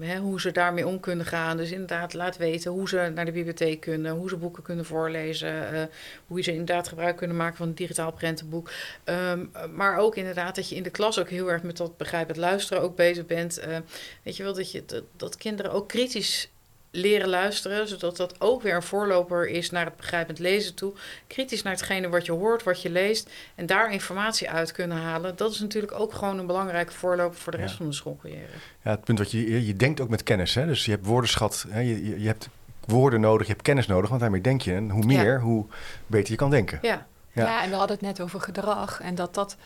Uh, 0.00 0.08
hè, 0.08 0.18
hoe 0.18 0.40
ze 0.40 0.52
daarmee 0.52 0.86
om 0.86 1.00
kunnen 1.00 1.26
gaan. 1.26 1.56
Dus 1.56 1.70
inderdaad, 1.70 2.14
laat 2.14 2.36
weten 2.36 2.70
hoe 2.70 2.88
ze 2.88 3.12
naar 3.14 3.24
de 3.24 3.32
bibliotheek 3.32 3.80
kunnen. 3.80 4.12
Hoe 4.12 4.28
ze 4.28 4.36
boeken 4.36 4.62
kunnen 4.62 4.84
voorlezen. 4.84 5.74
Uh, 5.74 5.82
hoe 6.26 6.42
ze 6.42 6.50
inderdaad 6.50 6.88
gebruik 6.88 7.16
kunnen 7.16 7.36
maken 7.36 7.56
van 7.56 7.68
een 7.68 7.74
digitaal 7.74 8.12
prentenboek. 8.12 8.70
Um, 9.04 9.50
maar 9.74 9.96
ook 9.96 10.16
inderdaad 10.16 10.54
dat 10.54 10.68
je 10.68 10.76
in 10.76 10.82
de 10.82 10.90
klas 10.90 11.18
ook 11.18 11.30
heel 11.30 11.50
erg 11.50 11.62
met 11.62 11.76
dat 11.76 11.96
begrijpend 11.96 12.36
luisteren 12.36 12.82
ook 12.82 12.96
bezig 12.96 13.26
bent. 13.26 13.58
Uh, 13.58 13.76
weet 14.22 14.36
je 14.36 14.42
wel, 14.42 14.54
dat, 14.54 14.72
je, 14.72 14.82
dat, 14.86 15.04
dat 15.16 15.36
kinderen 15.36 15.72
ook 15.72 15.88
kritisch 15.88 16.50
leren 16.98 17.28
luisteren, 17.28 17.88
zodat 17.88 18.16
dat 18.16 18.40
ook 18.40 18.62
weer 18.62 18.74
een 18.74 18.82
voorloper 18.82 19.48
is 19.48 19.70
naar 19.70 19.84
het 19.84 19.96
begrijpend 19.96 20.38
lezen 20.38 20.74
toe. 20.74 20.92
Kritisch 21.26 21.62
naar 21.62 21.72
hetgene 21.72 22.08
wat 22.08 22.26
je 22.26 22.32
hoort, 22.32 22.62
wat 22.62 22.82
je 22.82 22.90
leest 22.90 23.30
en 23.54 23.66
daar 23.66 23.92
informatie 23.92 24.50
uit 24.50 24.72
kunnen 24.72 24.96
halen. 24.96 25.36
Dat 25.36 25.52
is 25.52 25.60
natuurlijk 25.60 26.00
ook 26.00 26.14
gewoon 26.14 26.38
een 26.38 26.46
belangrijke 26.46 26.92
voorloper 26.92 27.38
voor 27.38 27.52
de 27.52 27.58
rest 27.58 27.70
ja. 27.70 27.76
van 27.76 27.86
de 27.86 27.92
schoolcarrière. 27.92 28.52
Ja, 28.82 28.90
het 28.90 29.04
punt 29.04 29.18
wat 29.18 29.30
je, 29.30 29.66
je 29.66 29.76
denkt 29.76 30.00
ook 30.00 30.08
met 30.08 30.22
kennis. 30.22 30.54
Hè? 30.54 30.66
Dus 30.66 30.84
je 30.84 30.90
hebt 30.90 31.06
woordenschat, 31.06 31.66
hè? 31.68 31.80
Je, 31.80 32.20
je 32.20 32.26
hebt 32.26 32.48
woorden 32.84 33.20
nodig, 33.20 33.46
je 33.46 33.52
hebt 33.52 33.64
kennis 33.64 33.86
nodig, 33.86 34.08
want 34.08 34.20
daarmee 34.20 34.40
denk 34.40 34.62
je. 34.62 34.74
En 34.74 34.90
hoe 34.90 35.04
meer, 35.04 35.32
ja. 35.32 35.38
hoe 35.38 35.66
beter 36.06 36.30
je 36.30 36.36
kan 36.36 36.50
denken. 36.50 36.78
Ja. 36.82 37.06
Ja. 37.32 37.46
ja. 37.46 37.62
en 37.62 37.70
we 37.70 37.76
hadden 37.76 37.96
het 37.96 38.06
net 38.06 38.20
over 38.20 38.40
gedrag 38.40 39.00
en 39.00 39.14
dat 39.14 39.34
dat 39.34 39.56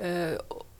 uh, 0.00 0.06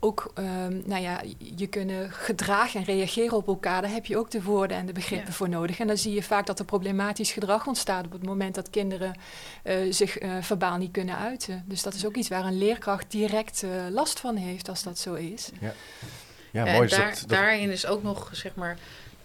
ook, 0.03 0.31
um, 0.35 0.81
nou 0.85 1.01
ja, 1.01 1.21
je 1.55 1.67
kunnen 1.67 2.11
gedragen 2.11 2.79
en 2.79 2.85
reageren 2.85 3.37
op 3.37 3.47
elkaar. 3.47 3.81
Daar 3.81 3.91
heb 3.91 4.05
je 4.05 4.17
ook 4.17 4.31
de 4.31 4.43
woorden 4.43 4.77
en 4.77 4.85
de 4.85 4.93
begrippen 4.93 5.27
ja. 5.27 5.33
voor 5.33 5.49
nodig. 5.49 5.79
En 5.79 5.87
dan 5.87 5.97
zie 5.97 6.13
je 6.13 6.23
vaak 6.23 6.45
dat 6.45 6.59
er 6.59 6.65
problematisch 6.65 7.31
gedrag 7.31 7.67
ontstaat 7.67 8.05
op 8.05 8.11
het 8.11 8.23
moment 8.25 8.55
dat 8.55 8.69
kinderen 8.69 9.15
uh, 9.63 9.93
zich 9.93 10.21
uh, 10.21 10.31
verbaal 10.41 10.77
niet 10.77 10.91
kunnen 10.91 11.17
uiten. 11.17 11.63
Dus 11.67 11.83
dat 11.83 11.93
is 11.93 12.05
ook 12.05 12.15
iets 12.15 12.29
waar 12.29 12.45
een 12.45 12.57
leerkracht 12.57 13.11
direct 13.11 13.63
uh, 13.63 13.71
last 13.89 14.19
van 14.19 14.35
heeft 14.35 14.69
als 14.69 14.83
dat 14.83 14.99
zo 14.99 15.13
is. 15.13 15.49
Ja, 15.59 15.73
ja 16.51 16.63
mooi. 16.63 16.75
En 16.75 16.87
daar, 16.87 17.09
dat, 17.09 17.19
dat... 17.19 17.29
daarin 17.29 17.69
is 17.69 17.85
ook 17.85 18.03
nog, 18.03 18.29
zeg 18.31 18.55
maar, 18.55 18.77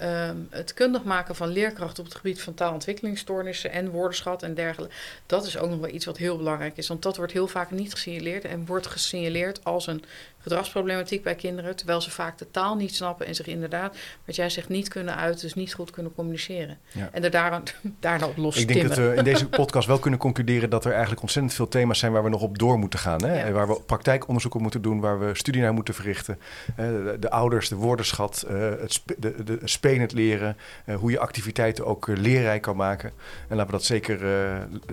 Um, 0.02 0.46
het 0.50 0.74
kundig 0.74 1.04
maken 1.04 1.36
van 1.36 1.48
leerkrachten 1.48 1.98
op 1.98 2.08
het 2.08 2.18
gebied 2.18 2.42
van 2.42 2.54
taalontwikkelingsstoornissen 2.54 3.72
en 3.72 3.90
woordenschat 3.90 4.42
en 4.42 4.54
dergelijke, 4.54 4.94
dat 5.26 5.46
is 5.46 5.58
ook 5.58 5.70
nog 5.70 5.78
wel 5.78 5.90
iets 5.90 6.04
wat 6.04 6.16
heel 6.16 6.36
belangrijk 6.36 6.76
is. 6.76 6.88
Want 6.88 7.02
dat 7.02 7.16
wordt 7.16 7.32
heel 7.32 7.48
vaak 7.48 7.70
niet 7.70 7.92
gesignaleerd 7.92 8.44
en 8.44 8.66
wordt 8.66 8.86
gesignaleerd 8.86 9.64
als 9.64 9.86
een 9.86 10.04
gedragsproblematiek 10.46 11.22
bij 11.22 11.34
kinderen, 11.34 11.76
terwijl 11.76 12.00
ze 12.00 12.10
vaak 12.10 12.38
de 12.38 12.50
taal 12.50 12.76
niet 12.76 12.94
snappen 12.94 13.26
en 13.26 13.34
zich 13.34 13.46
inderdaad, 13.46 13.96
wat 14.24 14.36
jij 14.36 14.50
zegt, 14.50 14.68
niet 14.68 14.88
kunnen 14.88 15.16
uiten, 15.16 15.40
dus 15.40 15.54
niet 15.54 15.74
goed 15.74 15.90
kunnen 15.90 16.14
communiceren. 16.14 16.78
Ja. 16.92 17.08
En 17.12 17.24
er 17.24 17.30
daar, 17.30 17.62
daarna 18.00 18.26
op 18.26 18.36
los 18.36 18.56
Ik 18.56 18.68
denk 18.68 18.88
dat 18.88 18.96
we 18.96 19.14
in 19.16 19.24
deze 19.24 19.48
podcast 19.48 19.86
wel 19.86 19.98
kunnen 19.98 20.20
concluderen 20.20 20.70
dat 20.70 20.84
er 20.84 20.90
eigenlijk 20.90 21.22
ontzettend 21.22 21.54
veel 21.54 21.68
thema's 21.68 21.98
zijn 21.98 22.12
waar 22.12 22.22
we 22.22 22.28
nog 22.28 22.42
op 22.42 22.58
door 22.58 22.78
moeten 22.78 22.98
gaan. 22.98 23.24
Hè? 23.24 23.46
Ja. 23.46 23.52
Waar 23.52 23.68
we 23.68 23.80
praktijkonderzoek 23.86 24.54
op 24.54 24.60
moeten 24.60 24.82
doen, 24.82 25.00
waar 25.00 25.20
we 25.20 25.34
studie 25.34 25.62
naar 25.62 25.72
moeten 25.72 25.94
verrichten. 25.94 26.38
De, 26.76 27.16
de 27.20 27.30
ouders, 27.30 27.68
de 27.68 27.76
woordenschat, 27.76 28.44
eh, 28.48 28.58
het 28.60 28.92
sp 28.92 29.14
de, 29.18 29.44
de 29.44 29.58
spelend 29.64 30.12
leren, 30.12 30.56
uh, 30.86 30.96
hoe 30.96 31.10
je 31.10 31.18
activiteiten 31.18 31.86
ook 31.86 32.06
leerrijk 32.06 32.62
kan 32.62 32.76
maken. 32.76 33.12
En 33.48 33.56
laten 33.56 33.66
we 33.66 33.72
dat 33.72 33.84
zeker, 33.84 34.26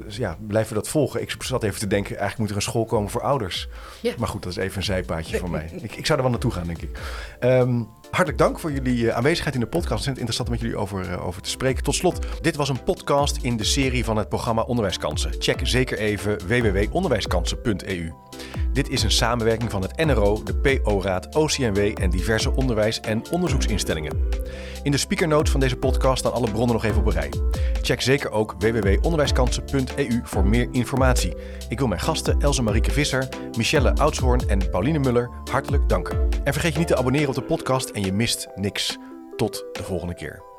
ja, 0.08 0.38
blijven 0.48 0.74
we 0.74 0.80
dat 0.80 0.90
volgen. 0.90 1.22
Ik 1.22 1.36
zat 1.40 1.64
even 1.64 1.80
te 1.80 1.88
denken, 1.88 2.10
eigenlijk 2.10 2.40
moet 2.40 2.50
er 2.50 2.56
een 2.56 2.62
school 2.62 2.86
komen 2.86 3.10
voor 3.10 3.22
ouders. 3.22 3.68
Ja. 4.02 4.14
Maar 4.18 4.28
goed, 4.28 4.44
dat 4.44 4.52
is 4.52 4.58
even 4.58 4.78
een 4.78 4.84
zijpaadje 4.84 5.40
mij. 5.50 5.70
Ik, 5.82 5.96
ik 5.96 6.06
zou 6.06 6.18
er 6.18 6.24
wel 6.24 6.32
naartoe 6.34 6.52
gaan, 6.52 6.68
denk 6.68 6.82
ik. 6.82 7.00
Um, 7.40 7.88
hartelijk 8.14 8.38
dank 8.38 8.60
voor 8.60 8.72
jullie 8.72 9.04
uh, 9.04 9.16
aanwezigheid 9.16 9.56
in 9.56 9.62
de 9.62 9.68
podcast. 9.68 10.06
Het 10.06 10.14
is 10.14 10.22
interessant 10.22 10.48
om 10.50 10.54
met 10.54 10.64
jullie 10.64 10.78
over, 10.78 11.10
uh, 11.10 11.28
over 11.28 11.42
te 11.42 11.50
spreken. 11.50 11.84
Tot 11.84 11.96
slot, 11.96 12.20
dit 12.42 12.56
was 12.56 12.70
een 12.70 12.84
podcast 12.84 13.38
in 13.42 13.58
de 13.58 13.64
serie 13.64 14.04
van 14.04 14.18
het 14.18 14.30
programma 14.30 14.62
Onderwijskansen. 14.62 15.32
Check 15.40 15.60
zeker 15.64 15.98
even 15.98 16.48
www.onderwijskansen.eu. 16.48 18.12
Dit 18.74 18.90
is 18.90 19.04
een 19.04 19.12
samenwerking 19.12 19.72
van 19.72 19.82
het 19.82 20.06
NRO, 20.06 20.44
de 20.44 20.56
PO-raad, 20.56 21.36
OCMW 21.36 21.92
en 22.02 22.10
diverse 22.10 22.56
onderwijs- 22.56 23.00
en 23.00 23.22
onderzoeksinstellingen. 23.32 24.18
In 24.84 24.92
de 24.92 24.98
speakernotes 24.98 25.52
van 25.52 25.60
deze 25.60 25.76
podcast 25.76 26.20
staan 26.20 26.34
alle 26.34 26.52
bronnen 26.52 26.76
nog 26.76 26.84
even 26.84 27.02
op 27.02 27.08
rij. 27.08 27.32
Check 27.82 28.02
zeker 28.02 28.32
ook 28.32 28.56
www.onderwijskansen.eu 28.60 30.22
voor 30.24 30.48
meer 30.48 30.68
informatie. 30.72 31.34
Ik 31.70 31.78
wil 31.78 31.88
mijn 31.88 32.02
gasten 32.02 32.42
Else 32.42 32.62
Marieke 32.62 32.92
Visser, 32.92 33.28
Michelle 33.58 33.96
Oudshoorn 33.96 34.50
en 34.50 34.70
Pauline 34.70 35.00
Muller 35.00 35.30
hartelijk 35.52 35.90
danken. 35.90 36.30
En 36.44 36.54
vergeet 36.54 36.74
je 36.74 36.80
niet 36.80 36.88
te 36.88 36.98
abonneren 36.98 37.28
op 37.28 37.36
de 37.36 37.42
podcast 37.42 37.90
je 38.04 38.12
mist 38.14 38.48
niks. 38.56 38.98
Tot 39.36 39.66
de 39.72 39.84
volgende 39.84 40.14
keer. 40.14 40.53